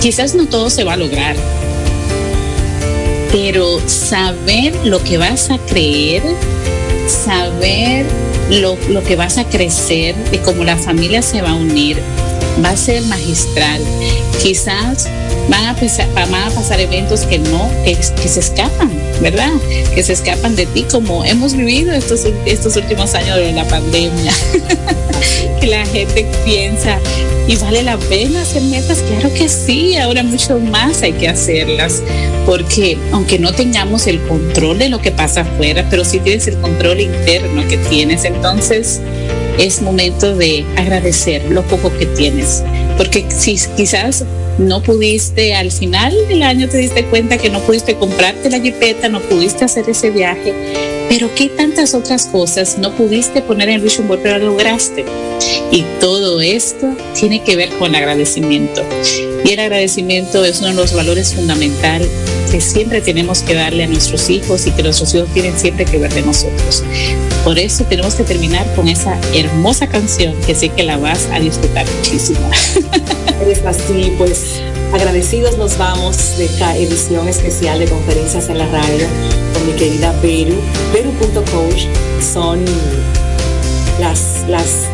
quizás 0.00 0.34
no 0.34 0.46
todo 0.46 0.70
se 0.70 0.84
va 0.84 0.94
a 0.94 0.96
lograr, 0.96 1.36
pero 3.30 3.80
saber 3.86 4.74
lo 4.84 5.02
que 5.02 5.18
vas 5.18 5.50
a 5.50 5.58
creer, 5.58 6.22
saber 7.06 8.06
lo, 8.50 8.76
lo 8.88 9.02
que 9.02 9.16
vas 9.16 9.38
a 9.38 9.44
crecer, 9.44 10.14
de 10.30 10.38
cómo 10.40 10.64
la 10.64 10.76
familia 10.76 11.22
se 11.22 11.42
va 11.42 11.50
a 11.50 11.54
unir, 11.54 11.98
va 12.64 12.70
a 12.70 12.76
ser 12.76 13.02
magistral. 13.02 13.80
Quizás 14.42 15.08
van 15.48 15.66
a, 15.66 15.74
pasar, 15.74 16.80
eventos 16.80 17.22
que 17.22 17.38
no, 17.38 17.70
que, 17.84 17.96
que, 17.96 18.28
se 18.28 18.40
escapan, 18.40 18.90
¿verdad? 19.20 19.50
Que 19.94 20.02
se 20.02 20.12
escapan 20.12 20.56
de 20.56 20.66
ti, 20.66 20.84
como 20.90 21.24
hemos 21.24 21.54
vivido 21.54 21.92
estos, 21.92 22.26
estos 22.46 22.76
últimos 22.76 23.14
años 23.14 23.36
de 23.36 23.52
la 23.52 23.64
pandemia. 23.64 24.32
que 25.60 25.66
la 25.66 25.84
gente 25.86 26.26
piensa, 26.44 26.98
¿y 27.46 27.56
vale 27.56 27.82
la 27.82 27.96
pena 27.96 28.42
hacer 28.42 28.62
metas? 28.62 28.98
Claro 29.08 29.32
que 29.34 29.48
sí, 29.48 29.96
ahora 29.96 30.22
mucho 30.22 30.58
más 30.58 31.02
hay 31.02 31.12
que 31.12 31.28
hacerlas, 31.28 32.02
porque 32.46 32.98
aunque 33.12 33.38
no 33.38 33.52
tengamos 33.52 34.06
el 34.06 34.20
control 34.22 34.78
de 34.78 34.88
lo 34.88 35.00
que 35.00 35.12
pasa 35.12 35.42
afuera, 35.42 35.86
pero 35.90 36.04
sí 36.04 36.18
tienes 36.18 36.46
el 36.48 36.56
control 36.58 37.00
interno 37.00 37.66
que 37.68 37.76
tienes, 37.76 38.24
entonces 38.24 39.00
es 39.58 39.82
momento 39.82 40.34
de 40.36 40.64
agradecer 40.76 41.44
lo 41.50 41.62
poco 41.62 41.92
que 41.98 42.06
tienes, 42.06 42.62
porque 42.96 43.24
si 43.30 43.56
quizás 43.76 44.24
no 44.58 44.82
pudiste 44.82 45.54
al 45.54 45.70
final 45.70 46.14
del 46.28 46.42
año 46.42 46.68
te 46.68 46.78
diste 46.78 47.04
cuenta 47.04 47.38
que 47.38 47.50
no 47.50 47.60
pudiste 47.60 47.94
comprarte 47.96 48.50
la 48.50 48.60
jipeta, 48.60 49.08
no 49.08 49.20
pudiste 49.20 49.64
hacer 49.64 49.88
ese 49.88 50.10
viaje, 50.10 50.52
pero 51.12 51.28
qué 51.34 51.50
tantas 51.50 51.92
otras 51.92 52.24
cosas 52.24 52.78
no 52.78 52.90
pudiste 52.96 53.42
poner 53.42 53.68
en 53.68 53.82
Vision 53.82 54.08
Board, 54.08 54.20
pero 54.22 54.38
lograste. 54.38 55.04
Y 55.70 55.84
todo 56.00 56.40
esto 56.40 56.88
tiene 57.12 57.44
que 57.44 57.54
ver 57.54 57.68
con 57.78 57.94
agradecimiento. 57.94 58.82
Y 59.44 59.52
el 59.52 59.60
agradecimiento 59.60 60.42
es 60.42 60.60
uno 60.60 60.68
de 60.68 60.74
los 60.74 60.94
valores 60.94 61.34
fundamentales 61.34 62.08
que 62.50 62.62
siempre 62.62 63.02
tenemos 63.02 63.42
que 63.42 63.52
darle 63.52 63.84
a 63.84 63.88
nuestros 63.88 64.30
hijos 64.30 64.66
y 64.66 64.70
que 64.70 64.82
nuestros 64.82 65.14
hijos 65.14 65.28
tienen 65.34 65.58
siempre 65.58 65.84
que 65.84 65.98
ver 65.98 66.14
de 66.14 66.22
nosotros. 66.22 66.82
Por 67.44 67.58
eso 67.58 67.84
tenemos 67.84 68.14
que 68.14 68.24
terminar 68.24 68.66
con 68.74 68.88
esa 68.88 69.20
hermosa 69.34 69.88
canción 69.88 70.34
que 70.46 70.54
sé 70.54 70.70
que 70.70 70.82
la 70.82 70.96
vas 70.96 71.28
a 71.30 71.40
disfrutar 71.40 71.84
muchísimo. 71.98 72.40
Es 73.50 73.66
así, 73.66 74.14
pues 74.16 74.62
agradecidos 74.94 75.58
nos 75.58 75.76
vamos 75.76 76.38
de 76.38 76.44
esta 76.44 76.74
edición 76.76 77.28
especial 77.28 77.80
de 77.80 77.86
conferencias 77.86 78.48
en 78.48 78.56
la 78.56 78.66
radio 78.68 79.08
mi 79.62 79.72
querida 79.72 80.12
Peru, 80.20 80.54
Peru.coach. 80.92 81.86
Son 82.20 82.64
las, 84.00 84.44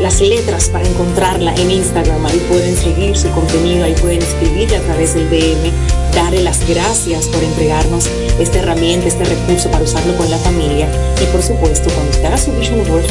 las, 0.01 0.21
letras 0.21 0.69
para 0.69 0.87
encontrarla 0.87 1.55
en 1.55 1.71
Instagram. 1.71 2.25
Ahí 2.27 2.39
pueden 2.49 2.77
seguir 2.77 3.17
su 3.17 3.31
contenido, 3.31 3.85
ahí 3.85 3.95
pueden 3.95 4.23
escribirle 4.23 4.77
a 4.77 4.83
través 4.83 5.15
del 5.15 5.29
DM, 5.31 5.73
darle 6.15 6.43
las 6.43 6.67
gracias 6.69 7.27
por 7.27 7.43
entregarnos 7.43 8.09
esta 8.39 8.59
herramienta, 8.59 9.07
este 9.07 9.25
recurso 9.25 9.71
para 9.71 9.85
usarlo 9.85 10.17
con 10.17 10.31
la 10.31 10.39
familia. 10.39 10.89
Y 11.23 11.27
por 11.33 11.43
supuesto, 11.43 11.91
cuando 11.91 12.11
usted 12.11 12.25
haga 12.27 12.39
su 12.39 12.53
vision 12.53 12.87
board 12.89 13.07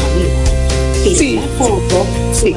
familiar, 1.16 1.18
sí. 1.20 1.36
la 1.36 1.66
foto, 1.66 2.06
sí. 2.34 2.56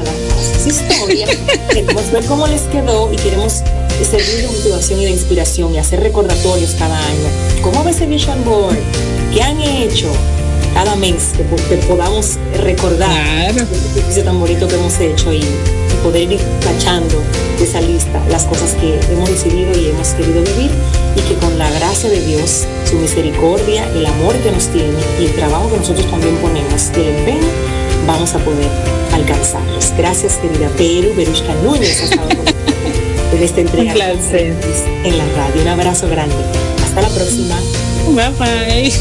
su 0.61 0.69
historia, 0.69 1.27
queremos 1.69 2.11
ver 2.11 2.25
cómo 2.25 2.47
les 2.47 2.61
quedó 2.63 3.11
y 3.11 3.15
queremos 3.17 3.61
servir 4.09 4.41
de 4.41 4.47
motivación 4.47 4.99
y 5.01 5.05
de 5.05 5.11
inspiración 5.11 5.75
y 5.75 5.77
hacer 5.77 5.99
recordatorios 5.99 6.71
cada 6.71 6.97
año. 6.97 7.61
¿Cómo 7.61 7.83
va 7.83 7.91
ese 7.91 8.07
vision 8.07 8.43
board? 8.43 8.77
¿Qué 9.33 9.41
han 9.41 9.61
hecho? 9.61 10.11
cada 10.73 10.95
mes 10.95 11.31
que, 11.35 11.77
podamos 11.87 12.37
recordar 12.57 13.51
el 13.51 13.57
ejercicio 13.57 14.23
tan 14.23 14.39
bonito 14.39 14.67
que 14.67 14.75
hemos 14.75 14.99
hecho 14.99 15.33
y, 15.33 15.43
poder 16.03 16.31
ir 16.31 16.39
tachando 16.61 17.21
de 17.59 17.63
esa 17.63 17.79
lista 17.79 18.19
las 18.31 18.45
cosas 18.45 18.73
que 18.73 18.99
hemos 19.13 19.29
decidido 19.29 19.69
y 19.79 19.89
hemos 19.89 20.07
querido 20.15 20.41
vivir 20.41 20.71
y 21.15 21.21
que 21.21 21.35
con 21.35 21.59
la 21.59 21.69
gracia 21.69 22.09
de 22.09 22.19
Dios, 22.25 22.65
su 22.89 22.95
misericordia, 22.95 23.87
el 23.93 24.07
amor 24.07 24.35
que 24.37 24.51
nos 24.51 24.65
tiene 24.69 24.97
y 25.19 25.25
el 25.25 25.35
trabajo 25.35 25.69
que 25.69 25.77
nosotros 25.77 26.09
también 26.09 26.35
ponemos, 26.37 26.89
el 26.95 27.07
empeño, 27.17 27.47
vamos 28.07 28.33
a 28.33 28.39
poder 28.39 28.69
alcanzarlos. 29.13 29.93
Gracias, 29.97 30.35
querida 30.35 30.69
Peru, 30.77 31.13
Berushka 31.15 31.53
Núñez, 31.63 32.01
ha 32.01 32.03
estado 32.05 32.29
con 32.29 32.51
en 33.33 33.43
esta 33.43 33.61
entrega 33.61 33.93
en 33.93 35.17
la 35.17 35.25
radio. 35.35 35.61
Un 35.61 35.67
abrazo 35.67 36.09
grande. 36.09 36.35
Hasta 36.83 37.01
la 37.01 37.09
próxima. 37.09 37.55
Bye 38.09 38.29
bye. 38.37 38.93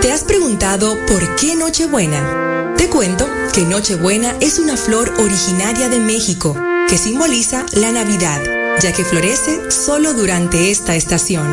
¿Te 0.00 0.12
has 0.12 0.24
preguntado 0.24 0.96
por 1.06 1.36
qué 1.36 1.54
Nochebuena? 1.54 2.74
Te 2.76 2.88
cuento 2.88 3.28
que 3.52 3.62
Nochebuena 3.62 4.34
es 4.40 4.58
una 4.58 4.76
flor 4.76 5.12
originaria 5.18 5.88
de 5.88 6.00
México 6.00 6.56
que 6.88 6.98
simboliza 6.98 7.64
la 7.74 7.92
Navidad, 7.92 8.40
ya 8.80 8.92
que 8.92 9.04
florece 9.04 9.70
solo 9.70 10.12
durante 10.14 10.70
esta 10.70 10.96
estación. 10.96 11.46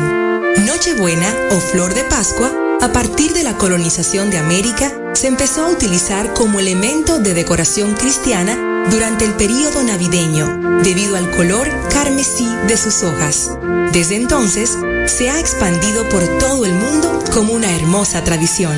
Nochebuena 0.66 1.32
o 1.52 1.60
flor 1.60 1.94
de 1.94 2.02
Pascua, 2.04 2.50
a 2.80 2.92
partir 2.92 3.32
de 3.32 3.44
la 3.44 3.56
colonización 3.56 4.30
de 4.30 4.38
América, 4.38 4.92
se 5.12 5.26
empezó 5.26 5.66
a 5.66 5.70
utilizar 5.70 6.32
como 6.34 6.60
elemento 6.60 7.18
de 7.18 7.34
decoración 7.34 7.94
cristiana 7.94 8.86
durante 8.90 9.24
el 9.24 9.34
período 9.34 9.82
navideño, 9.82 10.80
debido 10.82 11.16
al 11.16 11.30
color 11.32 11.68
carmesí 11.90 12.48
de 12.66 12.76
sus 12.76 13.02
hojas. 13.02 13.50
Desde 13.92 14.16
entonces, 14.16 14.76
se 15.06 15.30
ha 15.30 15.40
expandido 15.40 16.08
por 16.08 16.26
todo 16.38 16.64
el 16.64 16.72
mundo 16.72 17.22
como 17.32 17.52
una 17.52 17.74
hermosa 17.74 18.22
tradición. 18.24 18.76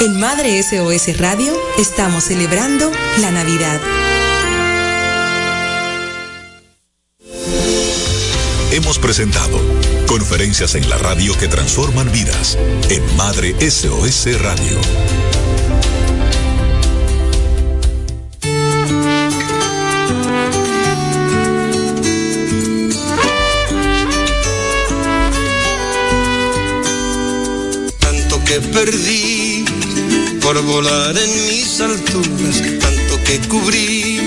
En 0.00 0.18
Madre 0.18 0.62
SOS 0.62 1.18
Radio 1.18 1.54
estamos 1.78 2.24
celebrando 2.24 2.90
la 3.20 3.30
Navidad. 3.30 3.80
Hemos 8.72 8.98
presentado 8.98 9.60
conferencias 10.06 10.74
en 10.74 10.88
la 10.88 10.98
radio 10.98 11.36
que 11.38 11.46
transforman 11.46 12.10
vidas 12.10 12.58
en 12.90 13.16
Madre 13.16 13.54
SOS 13.70 14.40
Radio. 14.40 15.43
Por 30.54 30.64
volar 30.66 31.16
en 31.16 31.46
mis 31.48 31.80
alturas, 31.80 32.62
tanto 32.78 33.22
que 33.24 33.40
cubrí, 33.48 34.20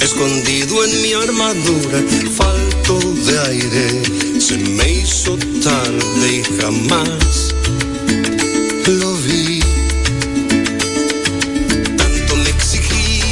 escondido 0.00 0.84
en 0.84 1.02
mi 1.02 1.12
armadura, 1.12 2.02
falto 2.36 2.98
de 2.98 3.38
aire, 3.50 4.40
se 4.40 4.58
me 4.58 4.90
hizo 4.90 5.38
tarde 5.62 6.26
y 6.36 6.60
jamás 6.60 7.54
lo 8.86 9.14
vi. 9.18 9.60
Tanto 11.96 12.36
me 12.36 12.50
exigí 12.50 13.22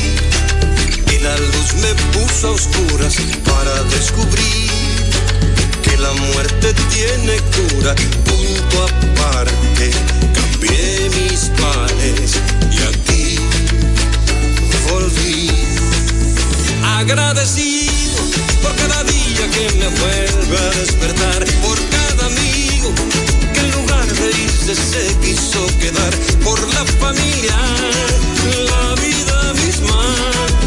y 1.15 1.19
la 1.23 1.37
luz 1.37 1.75
me 1.83 1.95
puso 2.13 2.49
a 2.49 2.51
oscuras 2.53 3.17
para 3.45 3.83
descubrir 3.85 4.71
que 5.83 5.97
la 5.99 6.13
muerte 6.13 6.75
tiene 6.93 7.37
cura, 7.57 7.95
punto 8.25 8.85
aparte 8.85 10.30
mis 10.61 11.51
males 11.61 12.33
y 12.71 12.79
aquí 12.83 13.37
volví. 14.91 15.51
Agradecido 16.85 18.23
por 18.63 18.75
cada 18.77 19.05
día 19.05 19.51
que 19.51 19.73
me 19.79 19.89
vuelve 19.89 20.59
a 20.59 20.71
despertar, 20.79 21.45
por 21.63 21.79
cada 21.89 22.27
amigo 22.27 22.93
que 23.55 23.61
en 23.61 23.71
lugar 23.73 24.07
de 24.07 24.29
irse 24.43 24.75
se 24.75 25.17
quiso 25.25 25.67
quedar, 25.79 26.13
por 26.45 26.61
la 26.75 26.85
familia, 26.85 27.57
la 28.69 28.95
vida 29.01 29.55
misma 29.55 30.60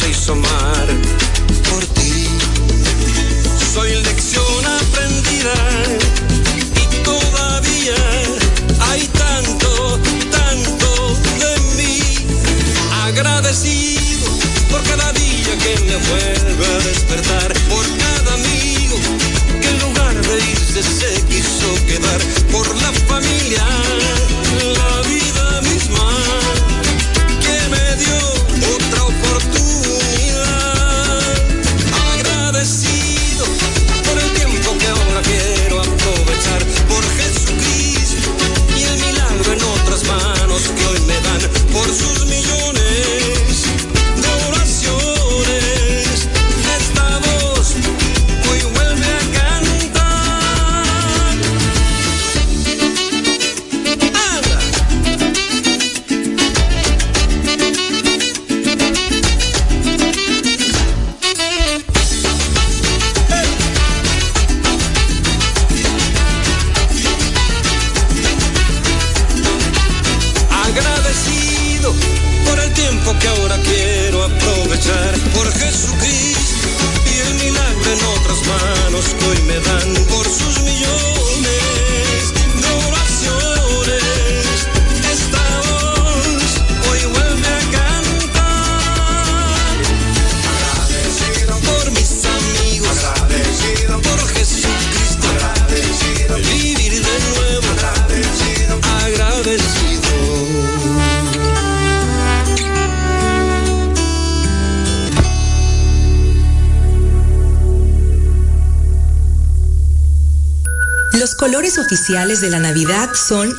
desierto 0.00 0.34
se 0.34 1.17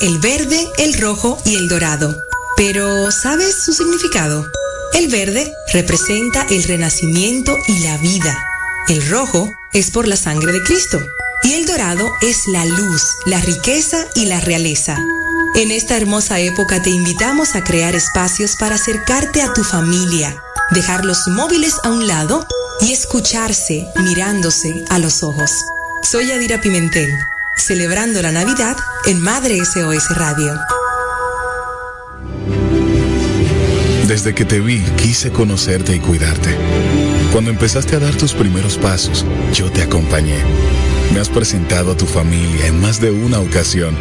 el 0.02 0.20
verde, 0.20 0.68
el 0.78 1.00
rojo 1.00 1.38
y 1.46 1.56
el 1.56 1.68
dorado. 1.68 2.16
Pero, 2.56 3.12
¿sabes 3.12 3.56
su 3.64 3.74
significado? 3.74 4.46
El 4.94 5.08
verde 5.08 5.54
representa 5.74 6.46
el 6.50 6.64
renacimiento 6.64 7.56
y 7.68 7.80
la 7.80 7.98
vida. 7.98 8.38
El 8.88 9.08
rojo 9.10 9.50
es 9.74 9.92
por 9.92 10.08
la 10.08 10.16
sangre 10.16 10.52
de 10.52 10.64
Cristo. 10.64 11.00
Y 11.44 11.54
el 11.54 11.66
dorado 11.66 12.12
es 12.22 12.48
la 12.48 12.66
luz, 12.66 13.04
la 13.26 13.40
riqueza 13.40 14.06
y 14.16 14.26
la 14.26 14.40
realeza. 14.42 14.98
En 15.56 15.72
esta 15.72 15.96
hermosa 15.98 16.40
época 16.40 16.82
te 16.82 16.90
invitamos 16.90 17.56
a 17.56 17.64
crear 17.64 17.96
espacios 17.96 18.56
para 18.58 18.76
acercarte 18.76 19.42
a 19.42 19.54
tu 19.54 19.64
familia, 19.64 20.36
dejar 20.72 21.06
los 21.06 21.28
móviles 21.28 21.76
a 21.84 21.90
un 21.90 22.08
lado 22.08 22.46
y 22.82 22.92
escucharse 22.92 23.88
mirándose 23.96 24.84
a 24.90 25.00
los 25.00 25.24
ojos. 25.24 25.52
Soy 26.02 26.32
Adira 26.32 26.62
Pimentel, 26.62 27.10
celebrando 27.60 28.22
la 28.22 28.32
Navidad 28.32 28.76
en 29.06 29.22
Madre 29.22 29.64
SOS 29.64 30.16
Radio. 30.16 30.58
Desde 34.08 34.34
que 34.34 34.46
te 34.46 34.60
vi, 34.60 34.82
quise 34.98 35.32
conocerte 35.32 35.96
y 35.96 36.00
cuidarte. 36.00 36.56
Cuando 37.32 37.52
empezaste 37.52 37.96
a 37.96 38.00
dar 38.00 38.16
tus 38.16 38.34
primeros 38.34 38.78
pasos, 38.78 39.26
yo 39.54 39.72
te 39.72 39.84
acompañé. 39.84 40.40
Me 41.14 41.20
has 41.20 41.30
presentado 41.30 41.92
a 41.92 41.98
tu 41.98 42.06
familia 42.06 42.68
en 42.68 42.80
más 42.82 43.00
de 43.00 43.12
una 43.12 43.40
ocasión. 43.40 43.96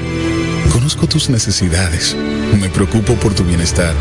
Conozco 0.72 1.06
tus 1.06 1.28
necesidades, 1.28 2.16
me 2.58 2.68
preocupo 2.68 3.14
por 3.14 3.34
tu 3.34 3.44
bienestar 3.44 3.94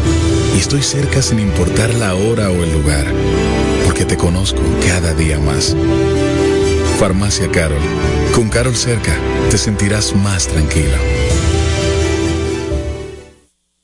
y 0.55 0.59
estoy 0.59 0.83
cerca 0.83 1.21
sin 1.21 1.39
importar 1.39 1.93
la 1.93 2.15
hora 2.15 2.49
o 2.49 2.63
el 2.63 2.71
lugar, 2.71 3.05
porque 3.85 4.05
te 4.05 4.17
conozco 4.17 4.61
cada 4.87 5.13
día 5.13 5.39
más. 5.39 5.75
Farmacia 6.99 7.49
Carol. 7.51 7.81
Con 8.37 8.49
Carol 8.49 8.75
cerca, 8.75 9.17
te 9.49 9.57
sentirás 9.57 10.15
más 10.15 10.45
tranquilo. 10.45 10.95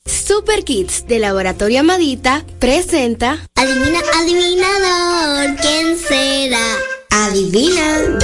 Super 0.06 0.64
Kids 0.64 1.08
de 1.08 1.18
Laboratorio 1.18 1.80
Amadita 1.80 2.45
presenta 2.60 3.47
Adivina, 3.56 3.99
adivinador, 4.14 5.56
¿quién 5.60 5.97
será? 5.97 6.64
Adivina. 7.10 8.20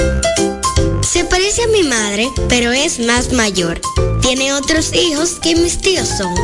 Se 1.01 1.23
parece 1.23 1.63
a 1.63 1.67
mi 1.69 1.81
madre, 1.81 2.29
pero 2.47 2.71
es 2.73 2.99
más 2.99 3.33
mayor. 3.33 3.81
Tiene 4.21 4.53
otros 4.53 4.93
hijos 4.93 5.39
que 5.41 5.55
mis 5.55 5.79
tíos 5.79 6.07
son. 6.09 6.35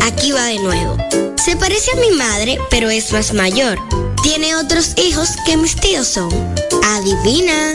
Aquí 0.00 0.32
va 0.32 0.46
de 0.46 0.60
nuevo. 0.60 0.96
Se 1.44 1.56
parece 1.56 1.90
a 1.90 2.00
mi 2.00 2.16
madre, 2.16 2.58
pero 2.70 2.88
es 2.88 3.12
más 3.12 3.34
mayor. 3.34 3.78
Tiene 4.22 4.56
otros 4.56 4.94
hijos 4.96 5.28
que 5.44 5.58
mis 5.58 5.76
tíos 5.76 6.08
son. 6.08 6.32
Adivina. 6.82 7.74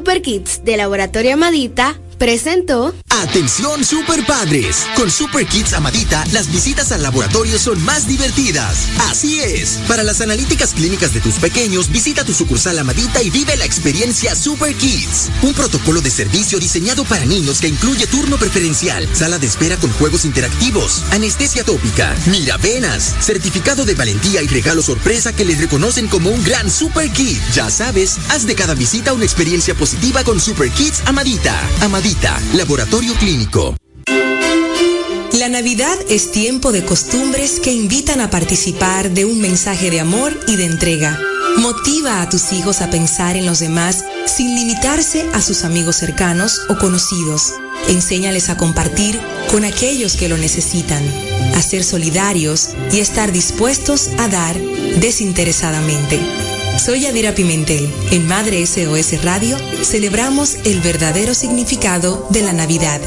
Super 0.00 0.22
Kids 0.22 0.64
de 0.64 0.78
Laboratorio 0.78 1.34
Amadita 1.34 1.94
presentó 2.20 2.94
Atención 3.08 3.84
super 3.84 4.24
padres. 4.24 4.86
Con 4.94 5.10
Super 5.10 5.46
Kids 5.46 5.72
Amadita, 5.72 6.24
las 6.32 6.50
visitas 6.50 6.92
al 6.92 7.02
laboratorio 7.02 7.58
son 7.58 7.82
más 7.82 8.06
divertidas. 8.06 8.88
Así 9.10 9.40
es. 9.40 9.78
Para 9.88 10.02
las 10.02 10.20
analíticas 10.20 10.72
clínicas 10.72 11.12
de 11.12 11.20
tus 11.20 11.34
pequeños, 11.34 11.90
visita 11.90 12.24
tu 12.24 12.32
sucursal 12.32 12.78
Amadita 12.78 13.22
y 13.22 13.30
vive 13.30 13.56
la 13.56 13.64
experiencia 13.64 14.34
Super 14.34 14.74
Kids. 14.74 15.30
Un 15.42 15.54
protocolo 15.54 16.00
de 16.00 16.10
servicio 16.10 16.58
diseñado 16.58 17.04
para 17.04 17.26
niños 17.26 17.60
que 17.60 17.68
incluye 17.68 18.06
turno 18.06 18.36
preferencial, 18.36 19.08
sala 19.14 19.38
de 19.38 19.46
espera 19.46 19.76
con 19.76 19.90
juegos 19.92 20.24
interactivos, 20.24 21.02
anestesia 21.10 21.64
tópica, 21.64 22.14
miravenas, 22.26 23.16
certificado 23.20 23.84
de 23.84 23.94
valentía 23.94 24.42
y 24.42 24.46
regalo 24.46 24.82
sorpresa 24.82 25.34
que 25.34 25.44
les 25.44 25.58
reconocen 25.58 26.08
como 26.08 26.30
un 26.30 26.42
gran 26.44 26.70
Super 26.70 27.10
Kid. 27.10 27.38
Ya 27.54 27.70
sabes, 27.70 28.18
haz 28.30 28.46
de 28.46 28.54
cada 28.54 28.74
visita 28.74 29.12
una 29.12 29.24
experiencia 29.24 29.74
positiva 29.74 30.24
con 30.24 30.40
Super 30.40 30.70
Kids 30.70 31.02
Amadita. 31.06 31.58
Amadita 31.80 32.09
Laboratorio 32.54 33.14
Clínico. 33.14 33.76
La 35.38 35.48
Navidad 35.48 35.96
es 36.08 36.32
tiempo 36.32 36.72
de 36.72 36.84
costumbres 36.84 37.60
que 37.60 37.72
invitan 37.72 38.20
a 38.20 38.30
participar 38.30 39.10
de 39.10 39.24
un 39.24 39.40
mensaje 39.40 39.92
de 39.92 40.00
amor 40.00 40.36
y 40.48 40.56
de 40.56 40.64
entrega. 40.64 41.20
Motiva 41.58 42.20
a 42.20 42.28
tus 42.28 42.52
hijos 42.52 42.80
a 42.80 42.90
pensar 42.90 43.36
en 43.36 43.46
los 43.46 43.60
demás 43.60 44.04
sin 44.26 44.56
limitarse 44.56 45.24
a 45.34 45.40
sus 45.40 45.62
amigos 45.62 45.96
cercanos 45.96 46.62
o 46.68 46.78
conocidos. 46.78 47.54
Enséñales 47.88 48.48
a 48.48 48.56
compartir 48.56 49.20
con 49.52 49.64
aquellos 49.64 50.16
que 50.16 50.28
lo 50.28 50.36
necesitan, 50.36 51.04
a 51.54 51.62
ser 51.62 51.84
solidarios 51.84 52.70
y 52.92 52.98
estar 52.98 53.30
dispuestos 53.30 54.08
a 54.18 54.26
dar 54.26 54.58
desinteresadamente. 54.58 56.18
Soy 56.80 57.04
Adira 57.04 57.34
Pimentel. 57.34 57.92
En 58.10 58.26
Madre 58.26 58.66
SOS 58.66 59.22
Radio 59.22 59.58
celebramos 59.84 60.54
el 60.64 60.80
verdadero 60.80 61.34
significado 61.34 62.26
de 62.30 62.40
la 62.40 62.54
Navidad. 62.54 63.02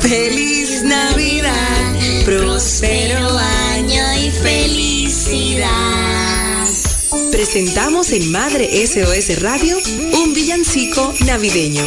Feliz 0.00 0.82
Navidad, 0.82 2.24
próspero 2.24 3.38
año 3.74 4.02
y 4.24 4.30
felicidad. 4.30 5.68
Presentamos 7.30 8.10
en 8.10 8.32
Madre 8.32 8.84
SOS 8.88 9.40
Radio 9.40 9.78
un 10.14 10.34
villancico 10.34 11.14
navideño. 11.26 11.84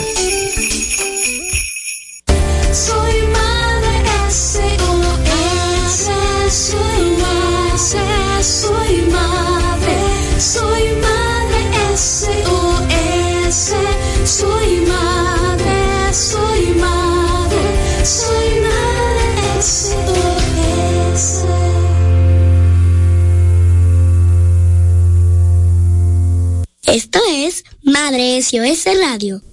Esto 26.91 27.19
es 27.31 27.65
Madre 27.83 28.41
SOS 28.41 28.85
Radio. 28.99 29.43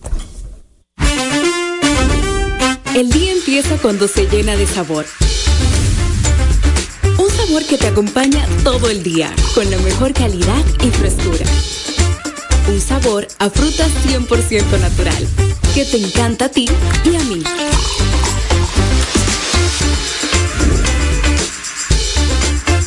El 2.94 3.10
día 3.10 3.32
empieza 3.32 3.76
cuando 3.76 4.08
se 4.08 4.26
llena 4.26 4.56
de 4.56 4.66
sabor. 4.66 5.04
Un 7.18 7.30
sabor 7.30 7.66
que 7.66 7.76
te 7.76 7.88
acompaña 7.88 8.48
todo 8.64 8.88
el 8.88 9.02
día, 9.02 9.30
con 9.54 9.70
la 9.70 9.76
mejor 9.80 10.14
calidad 10.14 10.64
y 10.82 10.88
frescura. 10.88 11.44
Un 12.68 12.80
sabor 12.80 13.28
a 13.38 13.50
frutas 13.50 13.90
100% 14.06 14.80
natural, 14.80 15.28
que 15.74 15.84
te 15.84 15.98
encanta 15.98 16.46
a 16.46 16.48
ti 16.48 16.66
y 17.04 17.16
a 17.16 17.24
mí. 17.24 17.42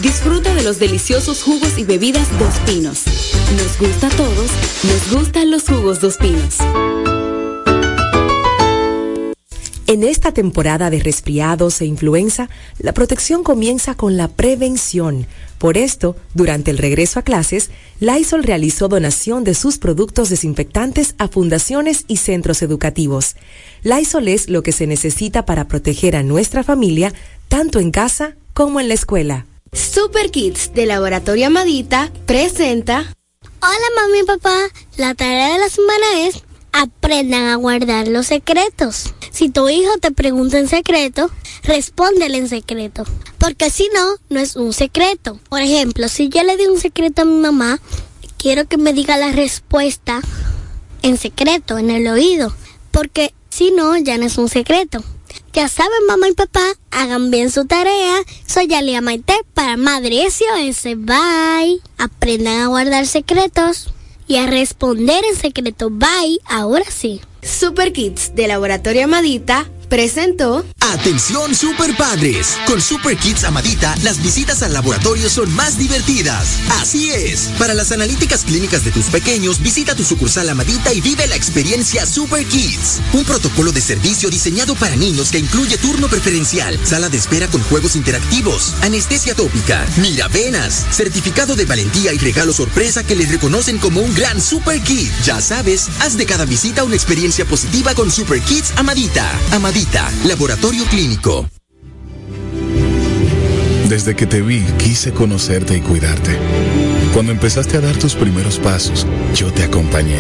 Disfruta 0.02 0.54
de 0.54 0.64
los 0.64 0.80
deliciosos 0.80 1.44
jugos 1.44 1.78
y 1.78 1.84
bebidas 1.84 2.28
Dos 2.40 2.56
Pinos. 2.66 3.04
Nos 3.58 3.78
gusta 3.78 4.08
a 4.08 4.10
todos, 4.12 4.50
nos 4.84 5.12
gustan 5.12 5.52
los 5.52 5.64
jugos 5.64 6.00
Dos 6.00 6.16
Pinos. 6.16 6.56
En 9.88 10.04
esta 10.04 10.32
temporada 10.32 10.90
de 10.90 11.00
resfriados 11.00 11.82
e 11.82 11.86
influenza, 11.86 12.50
la 12.78 12.94
protección 12.94 13.44
comienza 13.44 13.94
con 13.94 14.16
la 14.16 14.30
prevención. 14.30 15.28
Por 15.58 15.78
esto, 15.78 16.16
durante 16.34 16.72
el 16.72 16.78
regreso 16.78 17.20
a 17.20 17.24
clases, 17.24 17.70
Lysol 18.00 18.44
realizó 18.44 18.88
donación 18.88 19.44
de 19.44 19.54
sus 19.54 19.80
productos 19.80 20.30
desinfectantes 20.30 21.16
a 21.18 21.28
fundaciones 21.28 22.06
y 22.08 22.18
centros 22.18 22.62
educativos. 22.62 23.36
Lysol 23.84 24.30
es 24.30 24.48
lo 24.48 24.64
que 24.64 24.72
se 24.72 24.88
necesita 24.88 25.46
para 25.46 25.68
proteger 25.68 26.16
a 26.16 26.24
nuestra 26.24 26.64
familia, 26.64 27.14
tanto 27.50 27.82
en 27.82 27.92
casa 27.92 28.36
como 28.54 28.80
en 28.80 28.88
la 28.88 28.94
escuela. 28.94 29.46
Super 29.72 30.32
Kids 30.32 30.74
de 30.74 30.86
Laboratorio 30.86 31.48
Amadita 31.48 32.12
presenta. 32.26 33.14
Hola 33.62 33.88
mami 33.96 34.20
y 34.20 34.24
papá, 34.24 34.56
la 34.98 35.14
tarea 35.14 35.54
de 35.54 35.60
la 35.60 35.70
semana 35.70 36.28
es 36.28 36.44
aprendan 36.72 37.46
a 37.46 37.56
guardar 37.56 38.08
los 38.08 38.28
secretos. 38.28 39.14
Si 39.32 39.50
tu 39.50 39.70
hijo 39.70 39.92
te 40.00 40.12
pregunta 40.12 40.58
en 40.58 40.68
secreto, 40.68 41.30
respóndele 41.64 42.38
en 42.38 42.50
secreto. 42.50 43.04
Porque 43.38 43.70
si 43.70 43.90
no, 43.94 44.16
no 44.30 44.40
es 44.40 44.56
un 44.56 44.74
secreto. 44.74 45.40
Por 45.50 45.62
ejemplo, 45.62 46.08
si 46.08 46.30
yo 46.30 46.44
le 46.44 46.58
di 46.58 46.66
un 46.66 46.80
secreto 46.80 47.22
a 47.22 47.26
mi 47.26 47.38
mamá, 47.38 47.80
quiero 48.38 48.68
que 48.68 48.78
me 48.78 48.94
diga 48.94 49.18
la 49.18 49.32
respuesta 49.32 50.22
en 51.02 51.18
secreto, 51.18 51.78
en 51.78 51.90
el 51.92 52.08
oído. 52.08 52.54
Porque 52.92 53.34
si 53.50 53.72
no, 53.72 53.98
ya 53.98 54.18
no 54.18 54.26
es 54.26 54.38
un 54.38 54.50
secreto. 54.50 55.04
Ya 55.60 55.68
saben, 55.68 56.06
mamá 56.08 56.30
y 56.30 56.34
papá, 56.34 56.64
hagan 56.90 57.32
bien 57.32 57.52
su 57.52 57.66
tarea. 57.66 58.22
Soy 58.48 58.74
Alia 58.74 59.02
Maite 59.02 59.34
para 59.54 59.76
Madre 59.76 60.26
SOS. 60.32 60.84
Bye. 60.96 61.82
Aprendan 61.98 62.62
a 62.62 62.68
guardar 62.68 63.06
secretos 63.06 63.94
y 64.26 64.38
a 64.38 64.48
responder 64.48 65.22
en 65.26 65.36
secreto. 65.36 65.90
Bye. 65.90 66.40
Ahora 66.46 66.86
sí. 66.90 67.20
Super 67.42 67.92
Kids 67.92 68.36
de 68.36 68.48
Laboratorio 68.48 69.04
Amadita 69.04 69.70
presentó 69.90 70.66
Atención 70.80 71.54
Super 71.54 71.96
Padres. 71.98 72.58
Con 72.66 72.82
Super 72.82 73.18
Kids 73.18 73.44
Amadita, 73.44 73.96
las 74.04 74.22
visitas 74.22 74.64
al 74.64 74.74
laboratorio 74.74 75.30
son 75.30 75.54
más 75.54 75.78
divertidas. 75.78 76.60
Así 76.80 77.12
es. 77.12 77.50
Para 77.60 77.74
las 77.74 77.92
analíticas 77.92 78.44
clínicas 78.44 78.84
de 78.84 78.92
tus 78.92 79.06
pequeños, 79.06 79.62
visita 79.62 79.96
tu 79.96 80.04
sucursal 80.04 80.50
Amadita 80.50 80.94
y 80.94 81.02
vive 81.02 81.28
la 81.28 81.36
experiencia 81.36 82.06
Super 82.06 82.46
Kids. 82.46 83.02
Un 83.14 83.26
protocolo 83.26 83.72
de 83.72 83.82
servicio 83.82 84.30
diseñado 84.30 84.76
para 84.76 84.96
niños 84.96 85.32
que 85.32 85.40
incluye 85.40 85.78
turno 85.78 86.08
preferencial, 86.08 86.80
sala 86.86 87.10
de 87.10 87.18
espera 87.18 87.48
con 87.48 87.62
juegos 87.64 87.96
interactivos, 87.96 88.74
anestesia 88.82 89.36
tópica, 89.36 89.86
miravenas, 89.98 90.86
certificado 90.92 91.56
de 91.56 91.66
valentía 91.66 92.14
y 92.14 92.18
regalo 92.18 92.54
sorpresa 92.54 93.04
que 93.04 93.16
les 93.16 93.30
reconocen 93.32 93.78
como 93.80 94.02
un 94.02 94.14
gran 94.14 94.42
Super 94.42 94.82
Kid. 94.82 95.10
Ya 95.24 95.42
sabes, 95.42 95.88
haz 96.00 96.18
de 96.18 96.26
cada 96.26 96.46
visita 96.46 96.84
una 96.84 96.96
experiencia 96.96 97.46
positiva 97.46 97.94
con 97.96 98.12
Super 98.12 98.42
Kids 98.42 98.74
Amadita. 98.76 99.40
Amadita, 99.52 99.79
laboratorio 100.26 100.84
clínico. 100.86 101.48
Desde 103.88 104.14
que 104.14 104.26
te 104.26 104.42
vi, 104.42 104.62
quise 104.78 105.14
conocerte 105.14 105.78
y 105.78 105.80
cuidarte. 105.80 106.38
Cuando 107.14 107.32
empezaste 107.32 107.78
a 107.78 107.82
dar 107.82 107.96
tus 107.96 108.14
primeros 108.14 108.60
pasos, 108.60 109.08
yo 109.34 109.54
te 109.54 109.64
acompañé. 109.64 110.20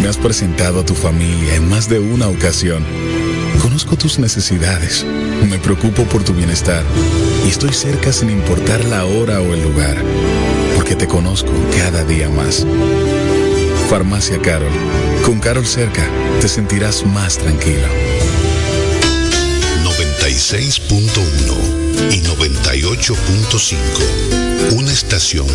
Me 0.00 0.08
has 0.08 0.16
presentado 0.16 0.80
a 0.80 0.84
tu 0.84 0.94
familia 0.94 1.56
en 1.56 1.68
más 1.68 1.88
de 1.88 1.98
una 1.98 2.28
ocasión. 2.28 2.84
Conozco 3.60 3.96
tus 3.96 4.20
necesidades, 4.20 5.04
me 5.48 5.58
preocupo 5.58 6.04
por 6.04 6.22
tu 6.22 6.32
bienestar 6.32 6.84
y 7.44 7.48
estoy 7.48 7.72
cerca 7.72 8.12
sin 8.12 8.30
importar 8.30 8.84
la 8.84 9.04
hora 9.04 9.40
o 9.40 9.52
el 9.52 9.62
lugar, 9.64 9.96
porque 10.76 10.94
te 10.94 11.08
conozco 11.08 11.50
cada 11.76 12.04
día 12.04 12.28
más. 12.28 12.64
Farmacia 13.90 14.40
Carol. 14.40 14.72
Con 15.24 15.40
Carol 15.40 15.66
cerca, 15.66 16.06
te 16.40 16.46
sentirás 16.46 17.04
más 17.04 17.38
tranquilo. 17.38 17.88
96.1 20.26 22.12
y 22.12 22.20
98.5. 22.22 24.72
Una 24.72 24.92
estación 24.92 25.46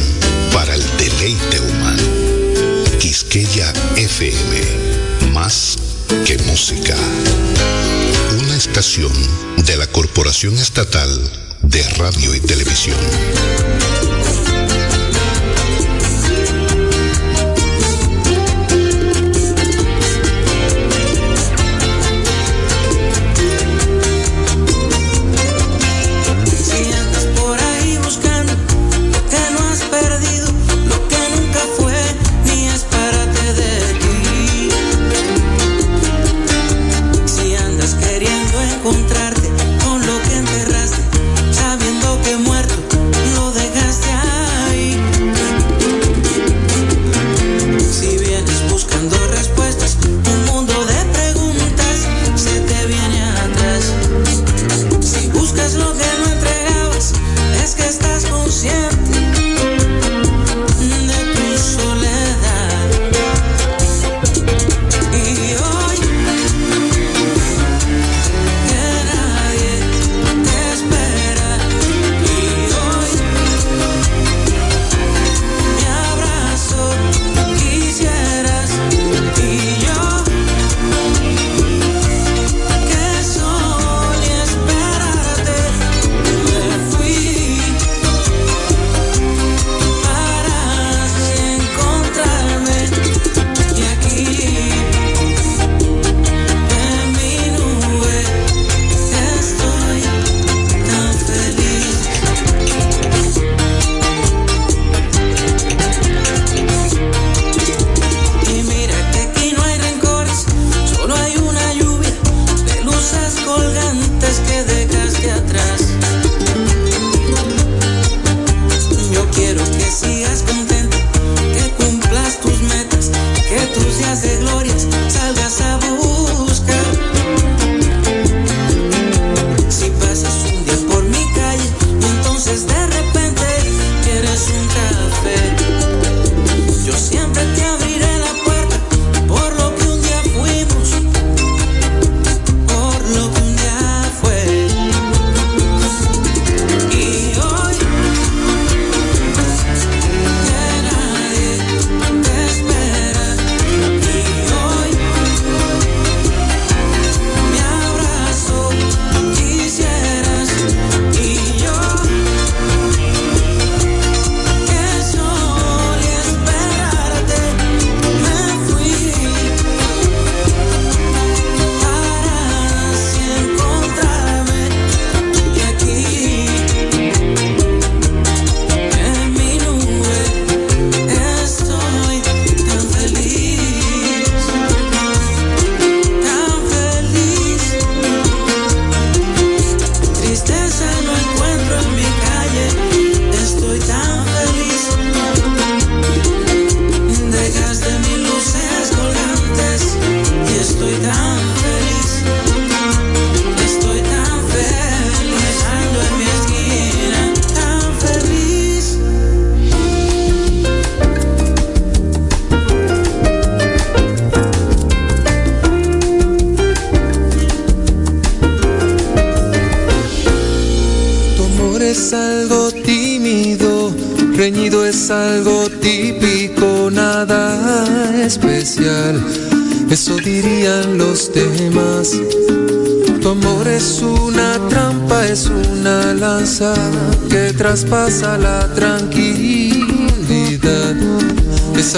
para 0.53 0.73
el 0.73 0.81
deleite 0.97 1.59
humano. 1.59 2.03
Quisqueya 2.97 3.73
FM. 3.97 4.61
Más 5.33 5.75
que 6.25 6.37
música. 6.43 6.95
Una 8.39 8.55
estación 8.55 9.11
de 9.65 9.75
la 9.75 9.87
Corporación 9.87 10.57
Estatal 10.57 11.19
de 11.63 11.83
Radio 11.97 12.33
y 12.33 12.39
Televisión. 12.39 12.95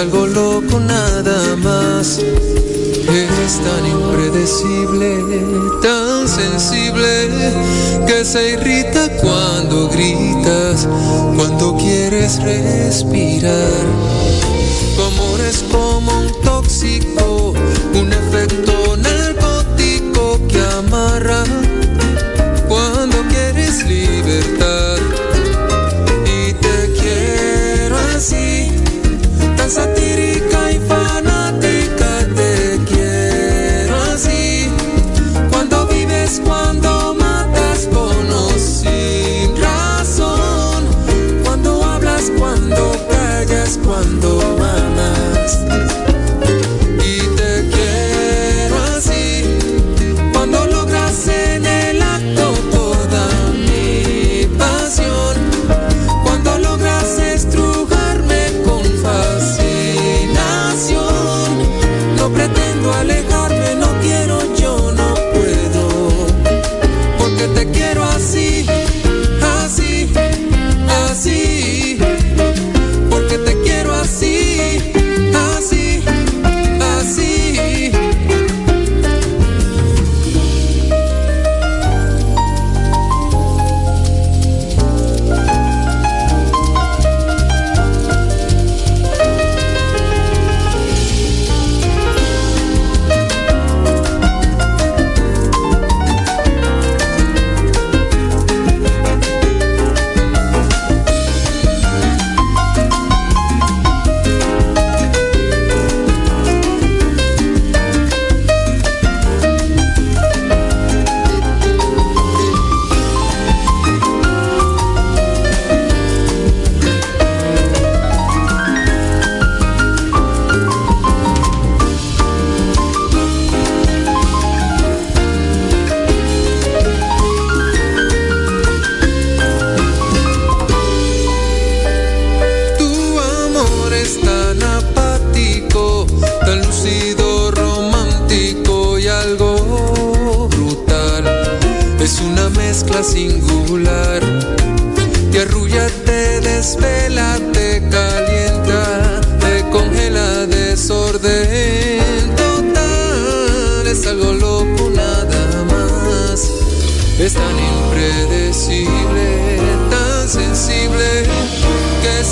algo 0.04 0.26
loco 0.26 0.80
nada 0.80 1.56
más. 1.56 2.18
Es 2.18 3.60
tan 3.64 3.86
impredecible, 3.86 5.16
tan 5.82 6.28
sensible, 6.28 7.30
que 8.06 8.24
se 8.24 8.50
irrita 8.52 9.08
cuando 9.22 9.88
gritas, 9.88 10.86
cuando 11.36 11.76
quieres 11.76 12.42
respirar. 12.42 14.13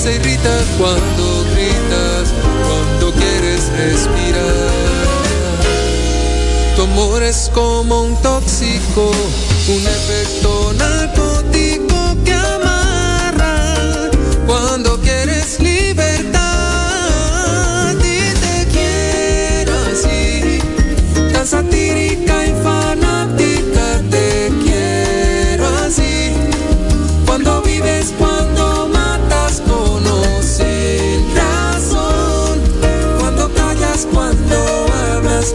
se 0.03 0.16
irrita 0.16 0.64
cuando 0.78 1.44
gritas, 1.55 2.34
cuando 2.66 3.12
quieres 3.12 3.70
respirar. 3.78 4.70
Tu 6.74 6.82
amor 6.82 7.22
es 7.22 7.48
como 7.55 8.03
un 8.03 8.16
tóxico, 8.16 9.12
un 9.68 9.86
efecto 9.86 10.72
narco 10.76 11.32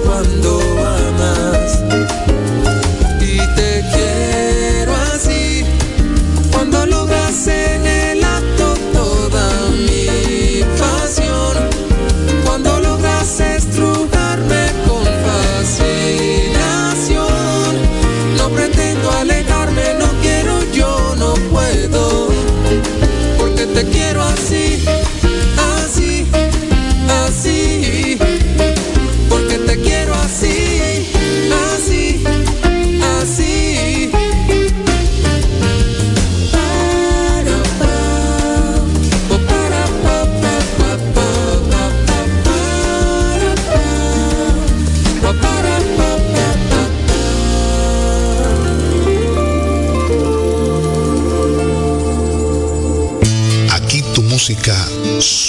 from 0.03 0.36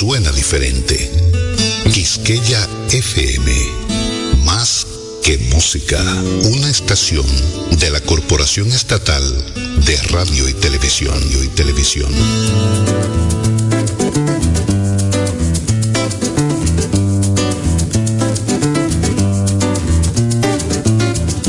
suena 0.08 0.32
diferente. 0.32 0.96
Quisqueya 1.92 2.66
FM. 2.90 3.52
Más 4.42 4.86
que 5.22 5.36
música. 5.52 6.02
Una 6.44 6.70
estación 6.70 7.26
de 7.78 7.90
la 7.90 8.00
Corporación 8.00 8.68
Estatal 8.68 9.22
de 9.84 9.96
Radio 10.04 10.48
y 10.48 10.54
Televisión. 10.54 11.14
y 11.44 11.48
Televisión. 11.48 12.10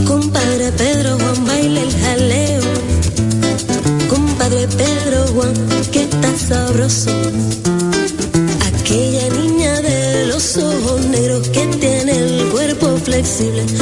Compadre 0.05 0.73
Pedro 0.73 1.17
Juan 1.17 1.45
baila 1.45 1.81
el 1.81 1.93
jaleo. 2.01 2.61
Compadre 4.09 4.67
Pedro 4.67 5.27
Juan, 5.27 5.53
que 5.93 6.03
está 6.03 6.37
sabroso 6.37 7.11
ceiling 13.39 13.78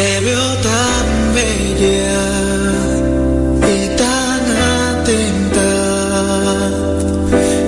Te 0.00 0.12
veo 0.20 0.48
tan 0.70 1.08
bella 1.34 2.24
y 3.68 3.78
tan 4.00 4.42
atenta, 4.96 5.72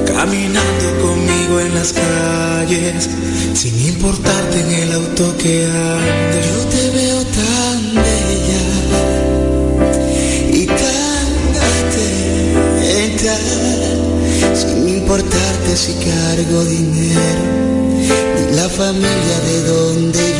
caminando 0.07 0.87
conmigo 1.03 1.61
en 1.61 1.75
las 1.75 1.93
calles, 1.93 3.11
sin 3.53 3.79
importarte 3.87 4.61
en 4.61 4.71
el 4.71 4.93
auto 4.93 5.37
que 5.37 5.67
ande. 5.67 6.41
Yo 6.49 6.59
te 6.75 6.85
veo 6.97 7.21
tan 7.43 7.81
bella 8.07 8.65
y 10.55 10.65
tan 10.65 11.29
atenta, 12.97 13.37
sin 14.55 14.89
importarte 14.89 15.77
si 15.77 15.93
cargo 16.09 16.65
dinero, 16.65 17.45
ni 18.39 18.57
la 18.57 18.69
familia 18.71 19.39
de 19.49 19.63
donde 19.65 20.32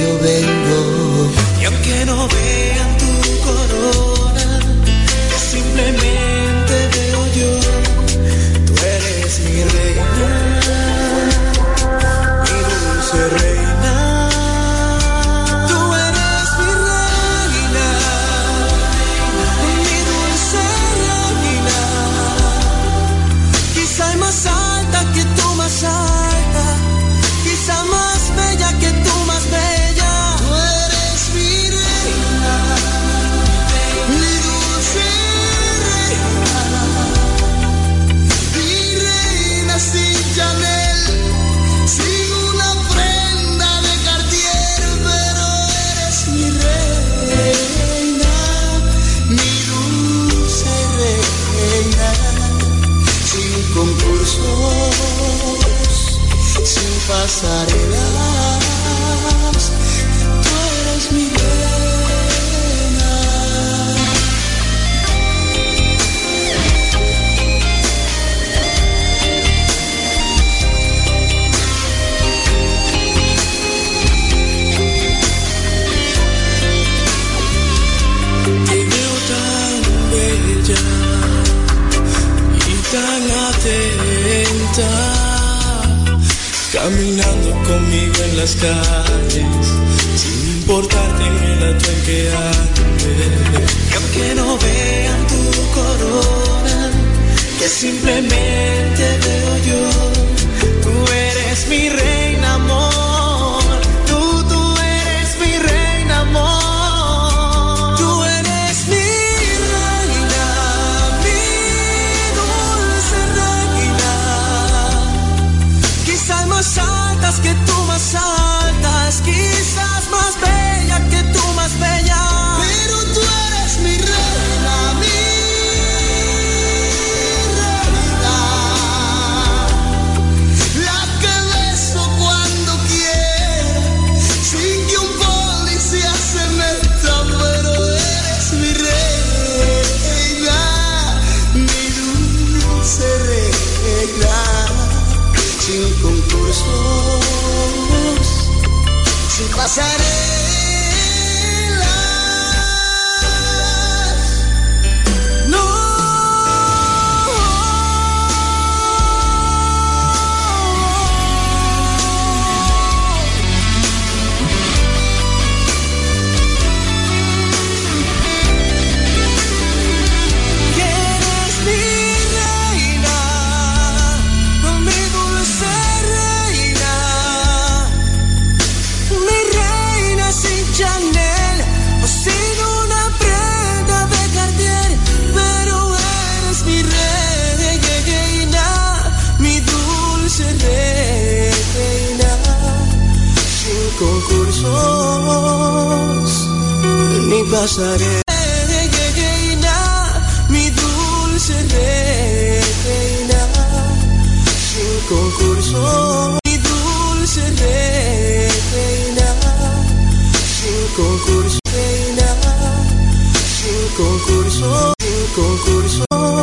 done. 88.63 88.92